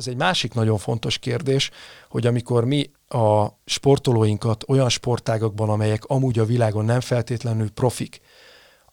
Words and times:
ez 0.00 0.06
egy 0.06 0.16
másik 0.16 0.54
nagyon 0.54 0.78
fontos 0.78 1.18
kérdés, 1.18 1.70
hogy 2.08 2.26
amikor 2.26 2.64
mi 2.64 2.90
a 3.08 3.46
sportolóinkat 3.64 4.64
olyan 4.68 4.88
sportágakban, 4.88 5.68
amelyek 5.68 6.04
amúgy 6.04 6.38
a 6.38 6.44
világon 6.44 6.84
nem 6.84 7.00
feltétlenül 7.00 7.70
profik, 7.70 8.20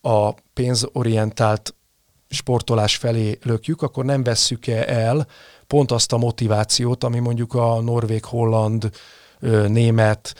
a 0.02 0.34
pénzorientált 0.54 1.76
sportolás 2.30 2.96
felé 2.96 3.38
lökjük, 3.44 3.82
akkor 3.82 4.06
nem 4.06 4.24
vesszük 4.24 4.68
-e 4.68 4.86
el 4.88 5.28
pont 5.68 5.92
azt 5.92 6.14
a 6.14 6.18
motivációt, 6.18 7.04
ami 7.04 7.20
mondjuk 7.20 7.54
a 7.54 7.82
norvég, 7.82 8.26
holland, 8.26 8.90
német 9.68 10.34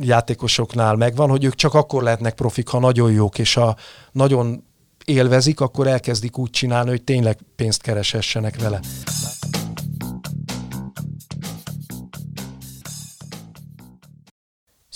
játékosoknál 0.00 0.94
megvan, 0.94 1.30
hogy 1.30 1.44
ők 1.44 1.54
csak 1.54 1.74
akkor 1.74 2.02
lehetnek 2.02 2.34
profik, 2.34 2.68
ha 2.68 2.78
nagyon 2.78 3.12
jók, 3.12 3.38
és 3.38 3.54
ha 3.54 3.76
nagyon 4.12 4.64
élvezik, 5.04 5.60
akkor 5.60 5.86
elkezdik 5.86 6.38
úgy 6.38 6.50
csinálni, 6.50 6.90
hogy 6.90 7.02
tényleg 7.02 7.38
pénzt 7.56 7.82
keresessenek 7.82 8.60
vele. 8.60 8.80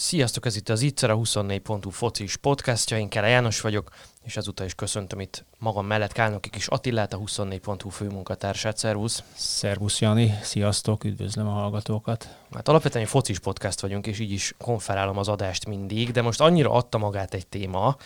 Sziasztok, 0.06 0.46
ez 0.46 0.56
itt 0.56 0.68
az 0.68 0.80
Ittszer, 0.80 1.10
a 1.10 1.16
24.hu 1.16 1.90
focis 1.90 2.36
podcastja, 2.36 2.98
én 2.98 3.08
Kere 3.08 3.28
János 3.28 3.60
vagyok, 3.60 3.90
és 4.24 4.36
ezúttal 4.36 4.66
is 4.66 4.74
köszöntöm 4.74 5.20
itt 5.20 5.44
magam 5.58 5.86
mellett 5.86 6.12
Kálnoki 6.12 6.50
kis 6.50 6.66
Attillát, 6.66 7.12
a 7.12 7.18
24.hu 7.18 7.88
főmunkatársát. 7.88 8.76
Szervusz! 8.76 9.22
Szervusz 9.34 10.00
Jani, 10.00 10.38
sziasztok, 10.42 11.04
üdvözlöm 11.04 11.46
a 11.46 11.50
hallgatókat! 11.50 12.28
Hát 12.54 12.68
alapvetően 12.68 13.04
egy 13.04 13.10
focis 13.10 13.38
podcast 13.38 13.80
vagyunk, 13.80 14.06
és 14.06 14.18
így 14.18 14.30
is 14.30 14.54
konferálom 14.58 15.18
az 15.18 15.28
adást 15.28 15.66
mindig, 15.66 16.10
de 16.10 16.22
most 16.22 16.40
annyira 16.40 16.70
adta 16.70 16.98
magát 16.98 17.34
egy 17.34 17.46
téma, 17.46 17.96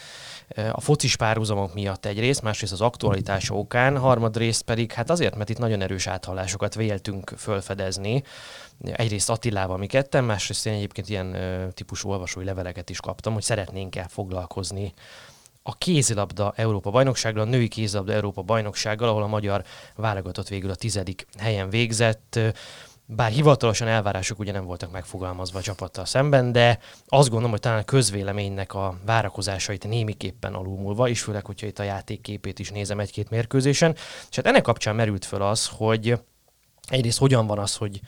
eh, 0.48 0.76
a 0.76 0.80
focis 0.80 1.16
párhuzamok 1.16 1.74
miatt 1.74 2.06
egyrészt, 2.06 2.42
másrészt 2.42 2.72
az 2.72 2.80
aktualitás 2.80 3.50
okán, 3.50 3.98
harmadrészt 3.98 4.62
pedig 4.62 4.92
hát 4.92 5.10
azért, 5.10 5.36
mert 5.36 5.50
itt 5.50 5.58
nagyon 5.58 5.82
erős 5.82 6.06
áthallásokat 6.06 6.74
véltünk 6.74 7.32
fölfedezni, 7.36 8.22
egyrészt 8.84 9.30
Attilával 9.30 9.76
mi 9.76 9.86
ketten, 9.86 10.24
másrészt 10.24 10.66
én 10.66 10.72
egyébként 10.72 11.08
ilyen 11.08 11.36
típusú 11.74 12.10
olvasói 12.10 12.44
leveleket 12.44 12.90
is 12.90 13.00
kaptam, 13.00 13.32
hogy 13.32 13.42
szeretnénk-e 13.42 14.06
foglalkozni 14.08 14.92
a 15.62 15.74
kézilabda 15.74 16.52
Európa 16.56 16.90
bajnoksággal, 16.90 17.42
a 17.42 17.50
női 17.50 17.68
kézilabda 17.68 18.12
Európa 18.12 18.42
bajnoksággal, 18.42 19.08
ahol 19.08 19.22
a 19.22 19.26
magyar 19.26 19.64
válogatott 19.96 20.48
végül 20.48 20.70
a 20.70 20.74
tizedik 20.74 21.26
helyen 21.38 21.70
végzett. 21.70 22.38
Bár 23.06 23.30
hivatalosan 23.30 23.88
elvárások 23.88 24.38
ugye 24.38 24.52
nem 24.52 24.64
voltak 24.64 24.90
megfogalmazva 24.90 25.58
a 25.58 25.62
csapattal 25.62 26.04
szemben, 26.04 26.52
de 26.52 26.78
azt 27.06 27.28
gondolom, 27.28 27.50
hogy 27.50 27.60
talán 27.60 27.78
a 27.78 27.84
közvéleménynek 27.84 28.74
a 28.74 28.98
várakozásait 29.06 29.88
némiképpen 29.88 30.54
alulmúlva, 30.54 31.08
és 31.08 31.20
főleg, 31.20 31.46
hogyha 31.46 31.66
itt 31.66 31.78
a 31.78 31.82
játékképét 31.82 32.58
is 32.58 32.70
nézem 32.70 33.00
egy-két 33.00 33.30
mérkőzésen. 33.30 33.94
És 34.30 34.36
hát 34.36 34.46
ennek 34.46 34.62
kapcsán 34.62 34.94
merült 34.94 35.24
föl 35.24 35.42
az, 35.42 35.66
hogy 35.66 36.20
egyrészt 36.88 37.18
hogyan 37.18 37.46
van 37.46 37.58
az, 37.58 37.76
hogy 37.76 38.00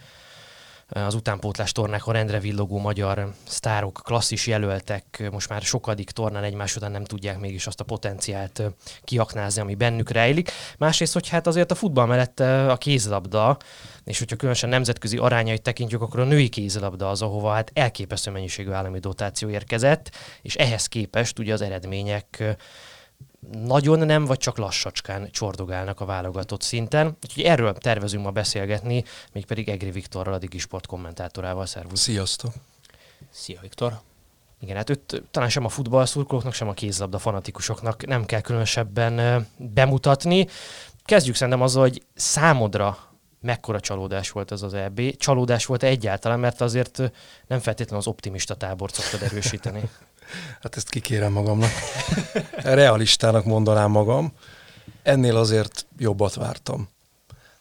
az 0.93 1.15
utánpótlás 1.15 1.73
tornákon 1.73 2.15
rendre 2.15 2.39
villogó 2.39 2.79
magyar 2.79 3.33
sztárok, 3.47 4.01
klasszis 4.05 4.47
jelöltek 4.47 5.29
most 5.31 5.49
már 5.49 5.63
sokadik 5.63 6.11
tornán 6.11 6.45
egymás 6.45 6.77
után 6.77 6.91
nem 6.91 7.05
tudják 7.05 7.39
mégis 7.39 7.67
azt 7.67 7.81
a 7.81 7.85
potenciált 7.85 8.63
kiaknázni, 9.05 9.61
ami 9.61 9.75
bennük 9.75 10.11
rejlik. 10.11 10.51
Másrészt, 10.79 11.13
hogy 11.13 11.29
hát 11.29 11.47
azért 11.47 11.71
a 11.71 11.75
futball 11.75 12.07
mellett 12.07 12.41
a 12.41 12.77
kézlabda, 12.77 13.57
és 14.05 14.19
hogyha 14.19 14.37
különösen 14.37 14.69
nemzetközi 14.69 15.17
arányait 15.17 15.63
tekintjük, 15.63 16.03
akkor 16.03 16.21
a 16.21 16.25
női 16.25 16.49
kézlabda 16.49 17.11
az, 17.11 17.23
ahova 17.23 17.53
hát 17.53 17.71
elképesztő 17.75 18.31
mennyiségű 18.31 18.71
állami 18.71 18.99
dotáció 18.99 19.49
érkezett, 19.49 20.11
és 20.43 20.55
ehhez 20.55 20.87
képest 20.87 21.39
ugye 21.39 21.53
az 21.53 21.61
eredmények 21.61 22.57
nagyon 23.51 23.99
nem, 23.99 24.25
vagy 24.25 24.39
csak 24.39 24.57
lassacskán 24.57 25.29
csordogálnak 25.31 26.01
a 26.01 26.05
válogatott 26.05 26.63
szinten. 26.63 27.17
Úgyhogy 27.23 27.43
erről 27.43 27.73
tervezünk 27.73 28.25
ma 28.25 28.31
beszélgetni, 28.31 29.05
mégpedig 29.33 29.69
Egri 29.69 29.91
Viktorral, 29.91 30.35
a 30.35 30.39
Digisport 30.39 30.87
kommentátorával. 30.87 31.67
Szervusz! 31.67 32.01
Sziasztok! 32.01 32.53
Szia 33.31 33.61
Viktor! 33.61 34.01
Igen, 34.61 34.77
hát 34.77 34.91
őt 34.91 35.23
talán 35.31 35.49
sem 35.49 35.65
a 35.65 35.69
futballszurkolóknak, 35.69 36.53
sem 36.53 36.69
a 36.69 36.73
kézlabda 36.73 37.19
fanatikusoknak 37.19 38.07
nem 38.07 38.25
kell 38.25 38.41
különösebben 38.41 39.47
bemutatni. 39.57 40.47
Kezdjük 41.05 41.35
szerintem 41.35 41.63
azzal, 41.63 41.83
hogy 41.83 42.03
számodra 42.15 42.99
mekkora 43.41 43.81
csalódás 43.81 44.31
volt 44.31 44.53
ez 44.53 44.63
az 44.63 44.75
EB. 44.75 45.17
Csalódás 45.17 45.67
volt 45.67 45.83
egyáltalán, 45.83 46.41
mert 46.41 46.61
azért 46.61 46.99
nem 47.47 47.59
feltétlenül 47.59 47.99
az 47.99 48.07
optimista 48.07 48.55
tábort 48.55 48.95
szoktad 48.95 49.23
erősíteni. 49.23 49.83
Hát 50.61 50.77
ezt 50.77 50.89
kikérem 50.89 51.33
magamnak. 51.33 51.71
Realistának 52.57 53.45
mondanám 53.45 53.91
magam. 53.91 54.33
Ennél 55.03 55.37
azért 55.37 55.87
jobbat 55.99 56.35
vártam. 56.35 56.89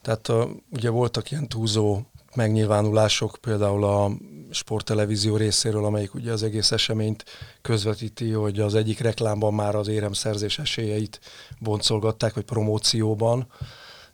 Tehát 0.02 0.32
ugye 0.72 0.90
voltak 0.90 1.32
ilyen 1.32 1.48
túlzó 1.48 2.02
megnyilvánulások, 2.36 3.38
például 3.42 3.84
a 3.84 4.12
sporttelevízió 4.52 5.36
részéről, 5.36 5.86
amelyik 5.86 6.14
ugye 6.14 6.32
az 6.32 6.44
egész 6.44 6.72
eseményt 6.72 7.26
közvetíti, 7.62 8.32
hogy 8.32 8.60
az 8.60 8.76
egyik 8.76 9.00
reklámban 9.00 9.54
már 9.54 9.76
az 9.76 9.88
éremszerzés 9.88 10.60
esélyeit 10.60 11.20
boncolgatták, 11.60 12.34
vagy 12.34 12.44
promócióban, 12.44 13.48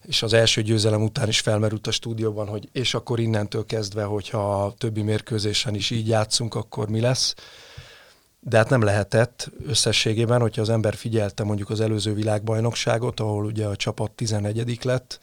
és 0.04 0.24
az 0.24 0.34
első 0.34 0.62
győzelem 0.62 1.04
után 1.04 1.28
is 1.28 1.40
felmerült 1.40 1.88
a 1.88 1.92
stúdióban, 1.92 2.48
hogy 2.48 2.70
és 2.72 2.94
akkor 2.94 3.20
innentől 3.20 3.66
kezdve, 3.66 4.04
hogyha 4.04 4.64
a 4.64 4.74
többi 4.78 5.02
mérkőzésen 5.02 5.76
is 5.76 5.90
így 5.90 6.08
játszunk, 6.08 6.56
akkor 6.56 6.90
mi 6.90 7.00
lesz 7.00 7.34
de 8.40 8.58
hát 8.58 8.70
nem 8.70 8.82
lehetett 8.82 9.52
összességében, 9.66 10.42
hogyha 10.42 10.62
az 10.62 10.70
ember 10.70 10.96
figyelte 10.96 11.44
mondjuk 11.44 11.70
az 11.70 11.82
előző 11.82 12.14
világbajnokságot, 12.14 13.20
ahol 13.20 13.46
ugye 13.46 13.66
a 13.66 13.76
csapat 13.76 14.12
11 14.12 14.80
lett, 14.84 15.20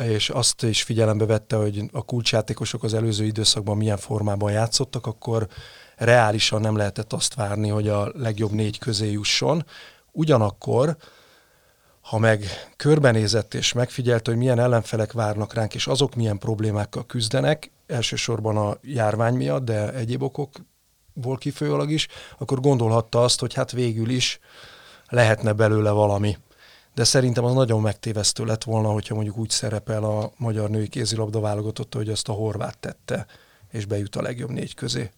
és 0.00 0.30
azt 0.30 0.62
is 0.62 0.82
figyelembe 0.82 1.26
vette, 1.26 1.56
hogy 1.56 1.84
a 1.92 2.04
kulcsjátékosok 2.04 2.82
az 2.82 2.94
előző 2.94 3.24
időszakban 3.24 3.76
milyen 3.76 3.96
formában 3.96 4.52
játszottak, 4.52 5.06
akkor 5.06 5.48
reálisan 5.96 6.60
nem 6.60 6.76
lehetett 6.76 7.12
azt 7.12 7.34
várni, 7.34 7.68
hogy 7.68 7.88
a 7.88 8.12
legjobb 8.14 8.50
négy 8.50 8.78
közé 8.78 9.10
jusson. 9.10 9.64
Ugyanakkor, 10.12 10.96
ha 12.00 12.18
meg 12.18 12.44
körbenézett 12.76 13.54
és 13.54 13.72
megfigyelt, 13.72 14.26
hogy 14.26 14.36
milyen 14.36 14.58
ellenfelek 14.58 15.12
várnak 15.12 15.54
ránk, 15.54 15.74
és 15.74 15.86
azok 15.86 16.14
milyen 16.14 16.38
problémákkal 16.38 17.06
küzdenek, 17.06 17.70
elsősorban 17.86 18.56
a 18.56 18.76
járvány 18.82 19.34
miatt, 19.34 19.64
de 19.64 19.92
egyéb 19.92 20.22
okok 20.22 20.50
ból 21.20 21.36
kifolyólag 21.36 21.90
is, 21.90 22.08
akkor 22.38 22.60
gondolhatta 22.60 23.22
azt, 23.22 23.40
hogy 23.40 23.54
hát 23.54 23.72
végül 23.72 24.08
is 24.08 24.40
lehetne 25.08 25.52
belőle 25.52 25.90
valami. 25.90 26.36
De 26.94 27.04
szerintem 27.04 27.44
az 27.44 27.54
nagyon 27.54 27.80
megtévesztő 27.80 28.44
lett 28.44 28.64
volna, 28.64 28.88
hogyha 28.88 29.14
mondjuk 29.14 29.36
úgy 29.36 29.50
szerepel 29.50 30.04
a 30.04 30.32
magyar 30.36 30.70
női 30.70 30.88
kézilabda 30.88 31.40
válogatott, 31.40 31.94
hogy 31.94 32.08
azt 32.08 32.28
a 32.28 32.32
horvát 32.32 32.78
tette, 32.78 33.26
és 33.70 33.84
bejut 33.84 34.16
a 34.16 34.22
legjobb 34.22 34.50
négy 34.50 34.74
közé. 34.74 35.10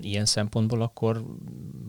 Ilyen 0.00 0.24
szempontból 0.24 0.82
akkor 0.82 1.24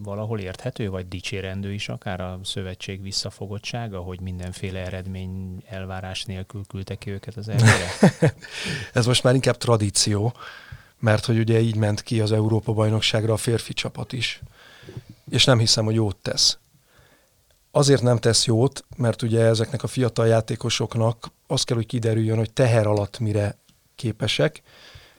valahol 0.03 0.39
érthető, 0.39 0.89
vagy 0.89 1.07
dicsérendő 1.07 1.73
is 1.73 1.89
akár 1.89 2.21
a 2.21 2.39
szövetség 2.43 3.01
visszafogottsága, 3.01 3.99
hogy 3.99 4.21
mindenféle 4.21 4.79
eredmény 4.79 5.63
elvárás 5.65 6.23
nélkül 6.23 6.65
küldtek 6.67 6.97
ki 6.97 7.09
őket 7.09 7.35
az 7.35 7.49
elvére? 7.49 7.89
Ez 8.93 9.05
most 9.05 9.23
már 9.23 9.33
inkább 9.33 9.57
tradíció 9.57 10.33
mert 10.99 11.25
hogy 11.25 11.37
ugye 11.39 11.59
így 11.59 11.75
ment 11.75 12.01
ki 12.01 12.21
az 12.21 12.31
Európa-bajnokságra 12.31 13.33
a 13.33 13.37
férfi 13.37 13.73
csapat 13.73 14.13
is. 14.13 14.41
És 15.29 15.45
nem 15.45 15.59
hiszem, 15.59 15.85
hogy 15.85 15.95
jót 15.95 16.15
tesz. 16.15 16.57
Azért 17.71 18.01
nem 18.01 18.17
tesz 18.17 18.45
jót, 18.45 18.85
mert 18.97 19.21
ugye 19.21 19.41
ezeknek 19.41 19.83
a 19.83 19.87
fiatal 19.87 20.27
játékosoknak 20.27 21.31
az 21.47 21.63
kell, 21.63 21.75
hogy 21.75 21.85
kiderüljön, 21.85 22.37
hogy 22.37 22.51
teher 22.51 22.87
alatt 22.87 23.19
mire 23.19 23.57
képesek. 23.95 24.61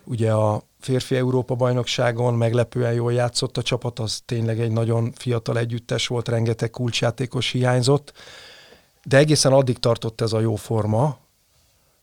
Ugye 0.05 0.33
a 0.33 0.63
férfi 0.81 1.17
Európa-bajnokságon 1.17 2.35
meglepően 2.35 2.93
jól 2.93 3.13
játszott 3.13 3.57
a 3.57 3.63
csapat, 3.63 3.99
az 3.99 4.23
tényleg 4.25 4.61
egy 4.61 4.71
nagyon 4.71 5.13
fiatal 5.13 5.59
együttes 5.59 6.07
volt, 6.07 6.29
rengeteg 6.29 6.71
kulcsjátékos 6.71 7.51
hiányzott, 7.51 8.13
de 9.03 9.17
egészen 9.17 9.53
addig 9.53 9.79
tartott 9.79 10.21
ez 10.21 10.33
a 10.33 10.41
jó 10.41 10.55
forma, 10.55 11.19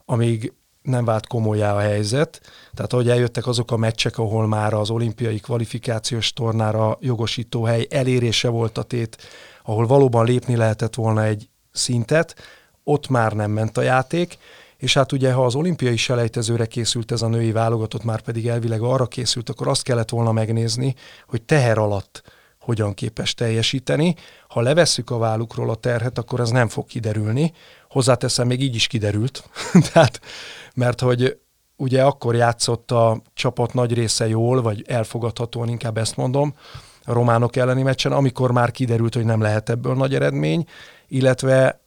amíg 0.06 0.53
nem 0.85 1.06
vált 1.06 1.27
komolyá 1.27 1.75
a 1.75 1.80
helyzet. 1.80 2.42
Tehát 2.74 2.94
ahogy 2.94 3.09
eljöttek 3.09 3.48
azok 3.48 3.71
a 3.71 3.77
meccsek, 3.77 4.18
ahol 4.18 4.48
már 4.48 4.74
az 4.74 4.89
olimpiai 4.89 5.39
kvalifikációs 5.39 6.33
tornára 6.33 6.98
jogosító 7.01 7.63
hely 7.63 7.88
elérése 7.89 8.50
volt 8.50 8.77
a 8.77 8.83
tét, 8.83 9.18
ahol 9.63 9.88
valóban 9.88 10.25
lépni 10.25 10.56
lehetett 10.56 10.95
volna 10.95 11.24
egy 11.24 11.50
szintet, 11.71 12.36
ott 12.83 13.07
már 13.07 13.31
nem 13.33 13.51
ment 13.51 13.77
a 13.77 13.81
játék, 13.81 14.38
és 14.77 14.94
hát 14.94 15.12
ugye, 15.12 15.31
ha 15.31 15.45
az 15.45 15.56
olimpiai 15.56 15.98
selejtezőre 15.98 16.65
készült 16.65 17.12
ez 17.12 17.21
a 17.21 17.27
női 17.27 17.51
válogatott, 17.51 18.04
már 18.04 18.21
pedig 18.21 18.48
elvileg 18.48 18.81
arra 18.81 19.06
készült, 19.06 19.50
akkor 19.50 19.68
azt 19.68 19.83
kellett 19.83 20.09
volna 20.09 20.31
megnézni, 20.31 20.95
hogy 21.27 21.42
teher 21.42 21.77
alatt 21.77 22.24
hogyan 22.59 22.94
képes 22.94 23.33
teljesíteni. 23.33 24.15
Ha 24.48 24.62
levesszük 24.62 25.09
a 25.09 25.18
vállukról 25.18 25.69
a 25.69 25.75
terhet, 25.75 26.18
akkor 26.18 26.39
ez 26.39 26.50
nem 26.50 26.68
fog 26.68 26.86
kiderülni. 26.86 27.54
Hozzáteszem, 27.95 28.47
még 28.47 28.62
így 28.62 28.75
is 28.75 28.88
kiderült. 28.88 29.50
Tehát 29.92 30.19
mert 30.74 31.01
hogy 31.01 31.39
ugye 31.75 32.03
akkor 32.03 32.36
játszott 32.36 32.92
a 32.92 33.21
csapat 33.33 33.74
nagy 33.74 33.94
része 33.94 34.27
jól, 34.27 34.62
vagy 34.62 34.83
elfogadhatóan, 34.88 35.69
inkább 35.69 35.97
ezt 35.97 36.15
mondom, 36.15 36.56
a 37.06 37.13
románok 37.13 37.56
elleni 37.56 37.81
meccsen, 37.81 38.12
amikor 38.12 38.51
már 38.51 38.71
kiderült, 38.71 39.13
hogy 39.13 39.25
nem 39.25 39.42
lehet 39.42 39.69
ebből 39.69 39.94
nagy 39.95 40.15
eredmény, 40.15 40.65
illetve 41.07 41.81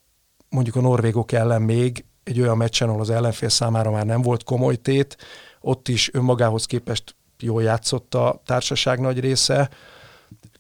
mondjuk 0.49 0.77
a 0.77 0.81
norvégok 0.81 1.33
ellen 1.33 1.63
még 1.63 2.05
egy 2.25 2.41
olyan 2.41 2.57
meccsen, 2.57 2.89
ahol 2.89 3.01
az 3.01 3.11
ellenfél 3.11 3.49
számára 3.49 3.91
már 3.91 4.07
nem 4.07 4.23
volt 4.23 4.45
komoly 4.45 4.77
tét, 4.77 5.17
ott 5.61 5.89
is 5.89 6.15
önmagához 6.15 6.65
képest 6.65 7.17
jól 7.39 7.63
játszott 7.63 8.15
a 8.15 8.43
társaság 8.45 9.01
nagy 9.01 9.21
része, 9.21 9.71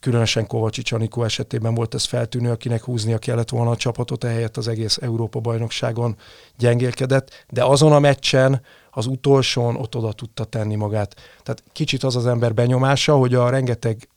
különösen 0.01 0.47
Kovacsics 0.47 0.93
Anikó 0.93 1.23
esetében 1.23 1.75
volt 1.75 1.95
ez 1.95 2.05
feltűnő, 2.05 2.51
akinek 2.51 2.85
húznia 2.85 3.19
kellett 3.19 3.49
volna 3.49 3.71
a 3.71 3.77
csapatot, 3.77 4.25
ehelyett 4.25 4.57
az 4.57 4.69
egész 4.69 4.99
Európa-bajnokságon 5.01 6.17
gyengélkedett, 6.57 7.45
de 7.49 7.65
azon 7.65 7.93
a 7.93 7.99
meccsen, 7.99 8.63
az 8.91 9.07
utolsón 9.07 9.77
ott 9.77 9.97
oda 9.97 10.13
tudta 10.13 10.45
tenni 10.45 10.75
magát. 10.75 11.15
Tehát 11.43 11.63
kicsit 11.73 12.03
az 12.03 12.17
az 12.17 12.27
ember 12.27 12.55
benyomása, 12.55 13.17
hogy 13.17 13.35
a 13.35 13.51
rengeteg 13.51 14.09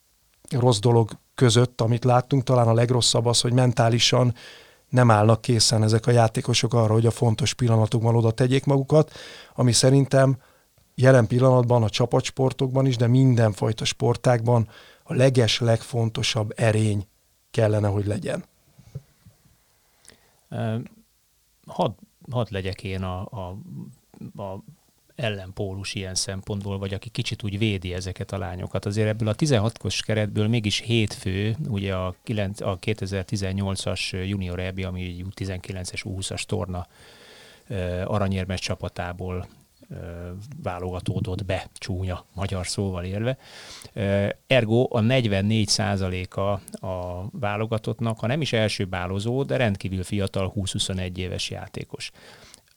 rossz 0.50 0.80
dolog 0.80 1.12
között, 1.36 1.82
amit 1.82 2.04
láttunk, 2.04 2.44
talán 2.44 2.68
a 2.68 2.74
legrosszabb 2.74 3.26
az, 3.26 3.42
hogy 3.42 3.54
mentálisan 3.54 4.34
nem 4.90 5.12
állnak 5.12 5.42
készen 5.42 5.84
ezek 5.84 6.08
a 6.08 6.12
játékosok 6.12 6.74
arra, 6.74 6.94
hogy 6.94 7.06
a 7.06 7.12
fontos 7.12 7.54
pillanatokban 7.54 8.16
oda 8.16 8.32
tegyék 8.32 8.66
magukat, 8.66 9.12
ami 9.56 9.72
szerintem 9.72 10.38
jelen 10.96 11.28
pillanatban 11.28 11.84
a 11.84 11.90
csapatsportokban 11.90 12.86
is, 12.86 12.98
de 12.98 13.08
mindenfajta 13.08 13.86
sportákban 13.86 14.68
a 15.12 15.14
leges, 15.14 15.60
legfontosabb 15.60 16.54
erény 16.56 17.08
kellene, 17.52 17.88
hogy 17.88 18.06
legyen. 18.06 18.44
Hadd 21.66 21.92
had 22.30 22.52
legyek 22.52 22.84
én 22.84 23.04
a, 23.04 23.20
a, 23.22 23.58
a 24.42 24.64
ellenpólus 25.16 25.94
ilyen 25.94 26.16
szempontból, 26.16 26.78
vagy 26.78 26.94
aki 26.94 27.10
kicsit 27.10 27.44
úgy 27.44 27.58
védi 27.58 27.94
ezeket 27.94 28.32
a 28.32 28.38
lányokat. 28.38 28.86
Azért 28.86 29.08
ebből 29.08 29.28
a 29.28 29.36
16-os 29.36 30.00
keretből 30.06 30.48
mégis 30.48 30.80
hétfő, 30.80 31.56
ugye 31.68 31.96
a, 31.96 32.16
9, 32.24 32.62
a 32.62 32.78
2018-as 32.82 34.28
junior 34.28 34.60
EB, 34.60 34.80
ami 34.86 35.26
19-es 35.36 36.02
20-as 36.04 36.44
torna 36.44 36.88
aranyérmes 38.06 38.60
csapatából 38.60 39.48
válogatódott 40.64 41.46
be, 41.46 41.70
csúnya 41.74 42.26
magyar 42.34 42.68
szóval 42.68 43.04
élve. 43.04 43.38
Ergo 44.48 44.88
a 44.90 45.00
44 45.00 45.70
a 46.30 46.42
a 46.88 47.26
válogatottnak, 47.32 48.20
ha 48.20 48.28
nem 48.28 48.42
is 48.42 48.54
első 48.54 48.86
bálozó, 48.86 49.44
de 49.44 49.58
rendkívül 49.58 50.04
fiatal 50.04 50.54
20-21 50.56 51.18
éves 51.18 51.50
játékos. 51.50 52.12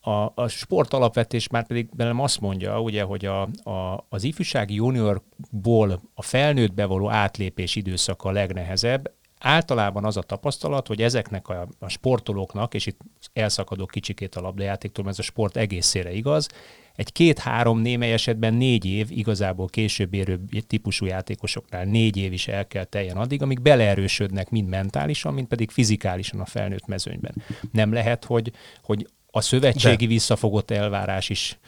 A, 0.00 0.32
a 0.34 0.48
sport 0.48 0.92
alapvetés 0.92 1.48
már 1.48 1.66
pedig 1.66 1.88
belem 1.96 2.20
azt 2.20 2.40
mondja, 2.40 2.80
ugye, 2.80 3.02
hogy 3.02 3.24
a, 3.24 3.42
a, 3.70 4.06
az 4.08 4.24
ifjúsági 4.24 4.74
juniorból 4.74 6.00
a 6.14 6.22
felnőttbe 6.22 6.84
való 6.84 7.10
átlépés 7.10 7.76
időszaka 7.76 8.28
a 8.28 8.32
legnehezebb, 8.32 9.12
általában 9.38 10.04
az 10.04 10.16
a 10.16 10.22
tapasztalat, 10.22 10.86
hogy 10.86 11.02
ezeknek 11.02 11.48
a, 11.48 11.68
a 11.78 11.88
sportolóknak, 11.88 12.74
és 12.74 12.86
itt 12.86 13.00
elszakadok 13.32 13.90
kicsikét 13.90 14.34
a 14.34 14.40
labdajátéktól, 14.40 15.04
mert 15.04 15.18
ez 15.18 15.24
a 15.24 15.28
sport 15.28 15.56
egészére 15.56 16.12
igaz, 16.12 16.48
egy 16.96 17.12
két-három, 17.12 17.80
némely 17.80 18.12
esetben 18.12 18.54
négy 18.54 18.84
év, 18.84 19.06
igazából 19.10 19.66
később 19.66 20.14
érő 20.14 20.40
típusú 20.66 21.06
játékosoknál 21.06 21.84
négy 21.84 22.16
év 22.16 22.32
is 22.32 22.48
el 22.48 22.66
kell 22.66 22.84
teljen 22.84 23.16
addig, 23.16 23.42
amíg 23.42 23.60
beleerősödnek 23.60 24.50
mind 24.50 24.68
mentálisan, 24.68 25.34
mind 25.34 25.46
pedig 25.46 25.70
fizikálisan 25.70 26.40
a 26.40 26.46
felnőtt 26.46 26.86
mezőnyben. 26.86 27.34
Nem 27.72 27.92
lehet, 27.92 28.24
hogy, 28.24 28.52
hogy 28.82 29.08
a 29.30 29.40
szövetségi 29.40 30.06
De. 30.06 30.12
visszafogott 30.12 30.70
elvárás 30.70 31.28
is 31.28 31.58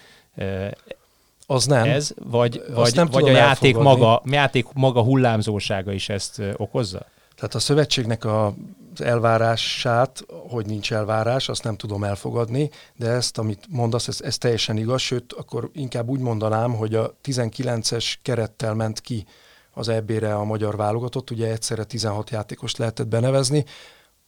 az 1.46 1.66
nem. 1.66 1.84
Ez, 1.84 2.14
vagy, 2.24 2.62
vagy, 2.74 2.94
nem 2.94 3.06
vagy 3.06 3.28
a 3.28 3.32
játék 3.32 3.76
maga, 3.76 4.22
játék 4.24 4.66
maga 4.74 5.02
hullámzósága 5.02 5.92
is 5.92 6.08
ezt 6.08 6.42
okozza? 6.56 7.06
Tehát 7.34 7.54
a 7.54 7.58
szövetségnek 7.58 8.24
a 8.24 8.54
elvárását, 9.00 10.24
hogy 10.48 10.66
nincs 10.66 10.92
elvárás, 10.92 11.48
azt 11.48 11.64
nem 11.64 11.76
tudom 11.76 12.04
elfogadni, 12.04 12.70
de 12.96 13.08
ezt, 13.08 13.38
amit 13.38 13.66
mondasz, 13.68 14.08
ez, 14.08 14.20
ez 14.20 14.38
teljesen 14.38 14.76
igaz, 14.76 15.00
sőt, 15.00 15.32
akkor 15.32 15.70
inkább 15.72 16.08
úgy 16.08 16.20
mondanám, 16.20 16.74
hogy 16.74 16.94
a 16.94 17.14
19-es 17.24 18.14
kerettel 18.22 18.74
ment 18.74 19.00
ki 19.00 19.26
az 19.72 19.88
EB-re 19.88 20.34
a 20.34 20.44
magyar 20.44 20.76
válogatott, 20.76 21.30
ugye 21.30 21.50
egyszerre 21.50 21.84
16 21.84 22.30
játékos 22.30 22.76
lehetett 22.76 23.08
benevezni, 23.08 23.64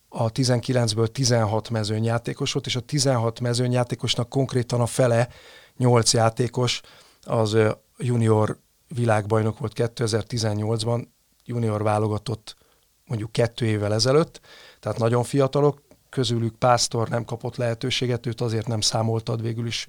a 0.09 0.33
19-ből 0.33 1.07
16 1.07 1.71
mezőnyjátékos 1.71 2.53
volt, 2.53 2.67
és 2.67 2.77
a 2.77 2.81
16 2.81 3.41
mezőnyjátékosnak 3.41 4.29
konkrétan 4.29 4.81
a 4.81 4.87
fele, 4.87 5.29
8 5.77 6.13
játékos, 6.13 6.81
az 7.23 7.57
junior 7.99 8.59
világbajnok 8.89 9.59
volt 9.59 9.73
2018-ban, 9.77 11.07
junior 11.45 11.83
válogatott 11.83 12.57
mondjuk 13.09 13.33
kettő 13.33 13.67
évvel 13.67 13.95
ezelőtt, 13.95 14.41
tehát 14.81 14.99
nagyon 14.99 15.23
fiatalok, 15.23 15.83
közülük 16.09 16.55
Pásztor 16.55 17.09
nem 17.09 17.25
kapott 17.25 17.57
lehetőséget, 17.57 18.27
őt 18.27 18.41
azért 18.41 18.67
nem 18.67 18.81
számoltad 18.81 19.43
végül 19.43 19.67
is. 19.67 19.87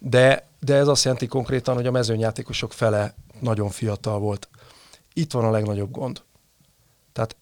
De, 0.00 0.48
de 0.60 0.74
ez 0.74 0.88
azt 0.88 1.04
jelenti 1.04 1.26
konkrétan, 1.26 1.74
hogy 1.74 1.86
a 1.86 1.90
mezőnyjátékosok 1.90 2.72
fele 2.72 3.14
nagyon 3.40 3.70
fiatal 3.70 4.18
volt. 4.18 4.48
Itt 5.12 5.32
van 5.32 5.44
a 5.44 5.50
legnagyobb 5.50 5.90
gond. 5.90 6.22
Tehát 7.12 7.36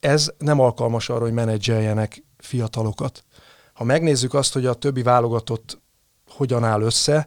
ez 0.00 0.32
nem 0.38 0.60
alkalmas 0.60 1.08
arra, 1.08 1.20
hogy 1.20 1.32
menedzseljenek 1.32 2.22
fiatalokat. 2.36 3.24
Ha 3.72 3.84
megnézzük 3.84 4.34
azt, 4.34 4.52
hogy 4.52 4.66
a 4.66 4.74
többi 4.74 5.02
válogatott 5.02 5.80
hogyan 6.28 6.64
áll 6.64 6.82
össze, 6.82 7.26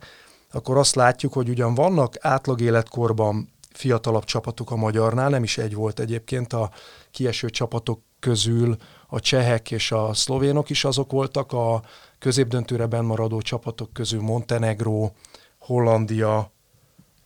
akkor 0.51 0.77
azt 0.77 0.95
látjuk, 0.95 1.33
hogy 1.33 1.49
ugyan 1.49 1.73
vannak 1.73 2.15
átlag 2.19 2.61
életkorban 2.61 3.49
fiatalabb 3.79 4.23
csapatok 4.23 4.71
a 4.71 4.75
magyarnál, 4.75 5.29
nem 5.29 5.43
is 5.43 5.57
egy 5.57 5.73
volt 5.73 5.99
egyébként, 5.99 6.53
a 6.53 6.71
kieső 7.11 7.49
csapatok 7.49 8.01
közül 8.19 8.77
a 9.07 9.19
csehek 9.19 9.71
és 9.71 9.91
a 9.91 10.13
szlovénok 10.13 10.69
is 10.69 10.83
azok 10.83 11.11
voltak, 11.11 11.51
a 11.51 11.81
középdöntőre 12.17 13.01
maradó 13.01 13.41
csapatok 13.41 13.93
közül 13.93 14.21
Montenegro, 14.21 15.11
Hollandia, 15.59 16.51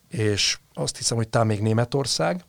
és 0.10 0.58
azt 0.74 0.98
hiszem, 0.98 1.18
hogy 1.18 1.30
talán 1.30 1.48
még 1.48 1.62
Németország. 1.62 2.44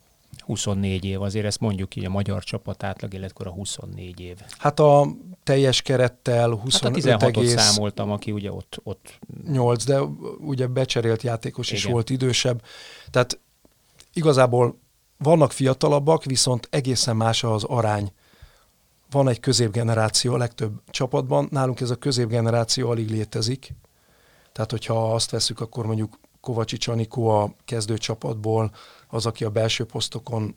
24 0.44 1.04
év, 1.04 1.22
azért 1.22 1.46
ezt 1.46 1.60
mondjuk 1.60 1.96
így, 1.96 2.04
a 2.04 2.10
magyar 2.10 2.44
csapat 2.44 2.82
átlag 2.82 3.14
életkor 3.14 3.46
a 3.46 3.50
24 3.50 4.20
év. 4.20 4.36
Hát 4.58 4.80
a 4.80 5.06
teljes 5.42 5.82
kerettel 5.82 6.50
25 6.50 6.82
hát 6.82 6.90
a 6.90 6.94
16 6.94 7.22
egész... 7.22 7.60
számoltam, 7.60 8.10
aki 8.10 8.32
ugye 8.32 8.52
ott, 8.52 8.80
ott... 8.82 9.18
8, 9.48 9.84
de 9.84 10.00
ugye 10.40 10.66
becserélt 10.66 11.22
játékos 11.22 11.66
Igen. 11.70 11.78
is 11.78 11.86
volt 11.86 12.10
idősebb. 12.10 12.62
Tehát 13.10 13.38
igazából 14.14 14.78
vannak 15.18 15.52
fiatalabbak, 15.52 16.24
viszont 16.24 16.68
egészen 16.70 17.16
más 17.16 17.44
az 17.44 17.64
arány. 17.64 18.12
Van 19.10 19.28
egy 19.28 19.40
középgeneráció 19.40 20.34
a 20.34 20.36
legtöbb 20.36 20.82
csapatban, 20.90 21.48
nálunk 21.50 21.80
ez 21.80 21.90
a 21.90 21.96
középgeneráció 21.96 22.90
alig 22.90 23.10
létezik. 23.10 23.74
Tehát, 24.52 24.70
hogyha 24.70 25.14
azt 25.14 25.30
veszük, 25.30 25.60
akkor 25.60 25.86
mondjuk 25.86 26.18
Kovacsics 26.40 26.88
Anikó 26.88 27.28
a 27.28 27.54
kezdőcsapatból, 27.64 28.70
az, 29.08 29.26
aki 29.26 29.44
a 29.44 29.50
belső 29.50 29.84
posztokon 29.84 30.56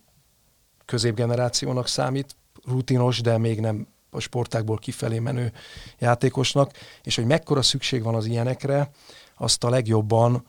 középgenerációnak 0.85 1.87
számít, 1.87 2.35
rutinos, 2.65 3.21
de 3.21 3.37
még 3.37 3.59
nem 3.59 3.87
a 4.09 4.19
sportákból 4.19 4.77
kifelé 4.77 5.19
menő 5.19 5.51
játékosnak, 5.99 6.71
és 7.03 7.15
hogy 7.15 7.25
mekkora 7.25 7.61
szükség 7.61 8.03
van 8.03 8.15
az 8.15 8.25
ilyenekre, 8.25 8.91
azt 9.37 9.63
a 9.63 9.69
legjobban 9.69 10.45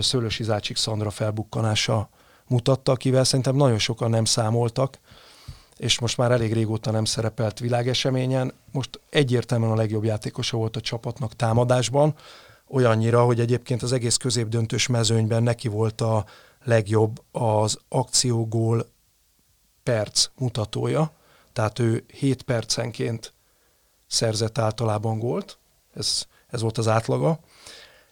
Szőlősi 0.00 0.42
Zácsik 0.42 0.76
Szandra 0.76 1.10
felbukkanása 1.10 2.08
mutatta, 2.46 2.92
akivel 2.92 3.24
szerintem 3.24 3.56
nagyon 3.56 3.78
sokan 3.78 4.10
nem 4.10 4.24
számoltak, 4.24 4.98
és 5.76 5.98
most 5.98 6.16
már 6.16 6.30
elég 6.30 6.52
régóta 6.52 6.90
nem 6.90 7.04
szerepelt 7.04 7.58
világeseményen. 7.58 8.52
Most 8.72 9.00
egyértelműen 9.10 9.70
a 9.70 9.76
legjobb 9.76 10.04
játékosa 10.04 10.56
volt 10.56 10.76
a 10.76 10.80
csapatnak 10.80 11.36
támadásban, 11.36 12.14
olyannyira, 12.68 13.24
hogy 13.24 13.40
egyébként 13.40 13.82
az 13.82 13.92
egész 13.92 14.16
középdöntős 14.16 14.86
mezőnyben 14.86 15.42
neki 15.42 15.68
volt 15.68 16.00
a 16.00 16.24
legjobb 16.64 17.22
az 17.32 17.78
akciógól 17.88 18.86
perc 19.82 20.28
mutatója, 20.38 21.12
tehát 21.52 21.78
ő 21.78 22.04
7 22.12 22.42
percenként 22.42 23.32
szerzett 24.06 24.58
általában 24.58 25.18
gólt, 25.18 25.58
ez, 25.94 26.26
ez 26.46 26.60
volt 26.60 26.78
az 26.78 26.88
átlaga, 26.88 27.38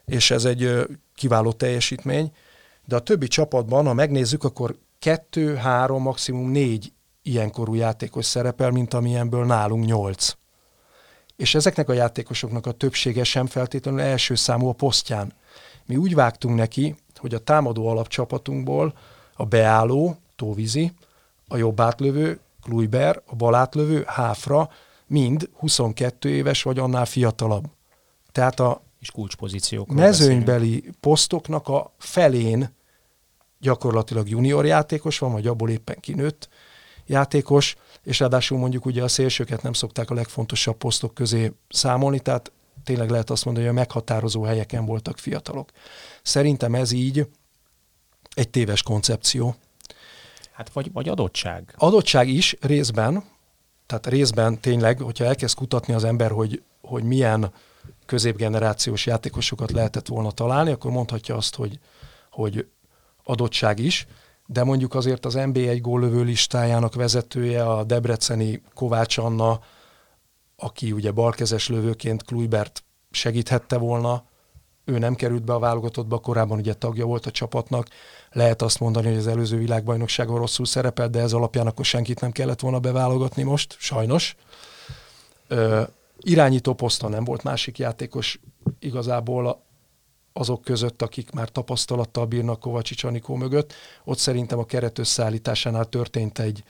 és 0.04 0.30
ez 0.30 0.44
egy 0.44 0.86
kiváló 1.14 1.52
teljesítmény, 1.52 2.32
de 2.84 2.96
a 2.96 3.00
többi 3.00 3.26
csapatban, 3.26 3.86
ha 3.86 3.92
megnézzük, 3.92 4.44
akkor 4.44 4.78
kettő, 4.98 5.54
három, 5.54 6.02
maximum 6.02 6.50
négy 6.50 6.92
ilyenkorú 7.22 7.74
játékos 7.74 8.24
szerepel, 8.24 8.70
mint 8.70 8.94
amilyenből 8.94 9.44
nálunk 9.44 9.84
nyolc. 9.84 10.32
És 11.36 11.54
ezeknek 11.54 11.88
a 11.88 11.92
játékosoknak 11.92 12.66
a 12.66 12.72
többsége 12.72 13.24
sem 13.24 13.46
feltétlenül 13.46 14.00
első 14.00 14.34
számú 14.34 14.68
a 14.68 14.72
posztján. 14.72 15.32
Mi 15.86 15.96
úgy 15.96 16.14
vágtunk 16.14 16.56
neki, 16.56 16.96
hogy 17.16 17.34
a 17.34 17.38
támadó 17.38 17.86
alapcsapatunkból 17.86 18.94
a 19.34 19.44
beálló, 19.44 20.16
Tóvizi, 20.36 20.92
a 21.48 21.56
jobb 21.56 21.80
átlövő, 21.80 22.40
Kluiber, 22.62 23.22
a 23.26 23.34
bal 23.34 23.54
átlövő, 23.54 24.04
Háfra, 24.06 24.70
mind 25.06 25.48
22 25.52 26.28
éves 26.28 26.62
vagy 26.62 26.78
annál 26.78 27.06
fiatalabb. 27.06 27.64
Tehát 28.32 28.60
a 28.60 28.82
és 29.04 29.10
kulcspozíciók. 29.10 29.88
Mezőnybeli 29.88 30.70
beszélünk. 30.70 30.96
posztoknak 31.00 31.68
a 31.68 31.94
felén 31.98 32.74
gyakorlatilag 33.60 34.28
junior 34.28 34.66
játékos 34.66 35.18
van, 35.18 35.32
vagy 35.32 35.46
abból 35.46 35.70
éppen 35.70 35.96
kinőtt 36.00 36.48
játékos, 37.06 37.76
és 38.02 38.18
ráadásul 38.18 38.58
mondjuk 38.58 38.84
ugye 38.84 39.02
a 39.02 39.08
szélsőket 39.08 39.62
nem 39.62 39.72
szokták 39.72 40.10
a 40.10 40.14
legfontosabb 40.14 40.76
posztok 40.76 41.14
közé 41.14 41.52
számolni, 41.68 42.20
tehát 42.20 42.52
tényleg 42.84 43.10
lehet 43.10 43.30
azt 43.30 43.44
mondani, 43.44 43.66
hogy 43.66 43.76
a 43.76 43.78
meghatározó 43.78 44.42
helyeken 44.42 44.84
voltak 44.84 45.18
fiatalok. 45.18 45.70
Szerintem 46.22 46.74
ez 46.74 46.92
így 46.92 47.28
egy 48.34 48.48
téves 48.48 48.82
koncepció. 48.82 49.54
Hát 50.52 50.70
vagy, 50.72 50.92
vagy 50.92 51.08
adottság. 51.08 51.74
Adottság 51.76 52.28
is 52.28 52.56
részben, 52.60 53.24
tehát 53.86 54.06
részben 54.06 54.60
tényleg, 54.60 55.00
hogyha 55.00 55.24
elkezd 55.24 55.56
kutatni 55.56 55.94
az 55.94 56.04
ember, 56.04 56.30
hogy, 56.30 56.62
hogy 56.80 57.02
milyen 57.02 57.52
középgenerációs 58.06 59.06
játékosokat 59.06 59.70
lehetett 59.72 60.06
volna 60.06 60.30
találni, 60.30 60.70
akkor 60.70 60.90
mondhatja 60.90 61.36
azt, 61.36 61.54
hogy, 61.54 61.78
hogy 62.30 62.66
adottság 63.24 63.78
is, 63.78 64.06
de 64.46 64.64
mondjuk 64.64 64.94
azért 64.94 65.24
az 65.24 65.34
NBA1 65.36 65.78
góllövő 65.80 66.22
listájának 66.22 66.94
vezetője, 66.94 67.64
a 67.64 67.84
debreceni 67.84 68.62
Kovács 68.74 69.18
Anna, 69.18 69.60
aki 70.56 70.92
ugye 70.92 71.10
balkezes 71.10 71.68
lövőként 71.68 72.22
Kluibert 72.22 72.84
segíthette 73.10 73.76
volna, 73.76 74.24
ő 74.84 74.98
nem 74.98 75.14
került 75.14 75.44
be 75.44 75.52
a 75.52 75.58
válogatottba, 75.58 76.18
korábban 76.18 76.58
ugye 76.58 76.74
tagja 76.74 77.04
volt 77.04 77.26
a 77.26 77.30
csapatnak. 77.30 77.86
Lehet 78.30 78.62
azt 78.62 78.80
mondani, 78.80 79.06
hogy 79.08 79.16
az 79.16 79.26
előző 79.26 79.58
világbajnokságon 79.58 80.38
rosszul 80.38 80.66
szerepelt, 80.66 81.10
de 81.10 81.20
ez 81.20 81.32
alapján 81.32 81.66
akkor 81.66 81.84
senkit 81.84 82.20
nem 82.20 82.30
kellett 82.30 82.60
volna 82.60 82.78
beválogatni 82.78 83.42
most, 83.42 83.76
sajnos. 83.78 84.36
Ö, 85.48 85.82
irányító 86.24 86.74
poszton 86.74 87.10
nem 87.10 87.24
volt 87.24 87.42
másik 87.42 87.78
játékos 87.78 88.40
igazából 88.78 89.62
azok 90.32 90.62
között, 90.62 91.02
akik 91.02 91.30
már 91.30 91.48
tapasztalattal 91.48 92.26
bírnak 92.26 92.60
Kovacsics 92.60 93.04
Anikó 93.04 93.34
mögött. 93.34 93.72
Ott 94.04 94.18
szerintem 94.18 94.58
a 94.58 94.64
keret 94.64 94.98
összeállításánál 94.98 95.84
történt 95.84 96.38
egy 96.38 96.64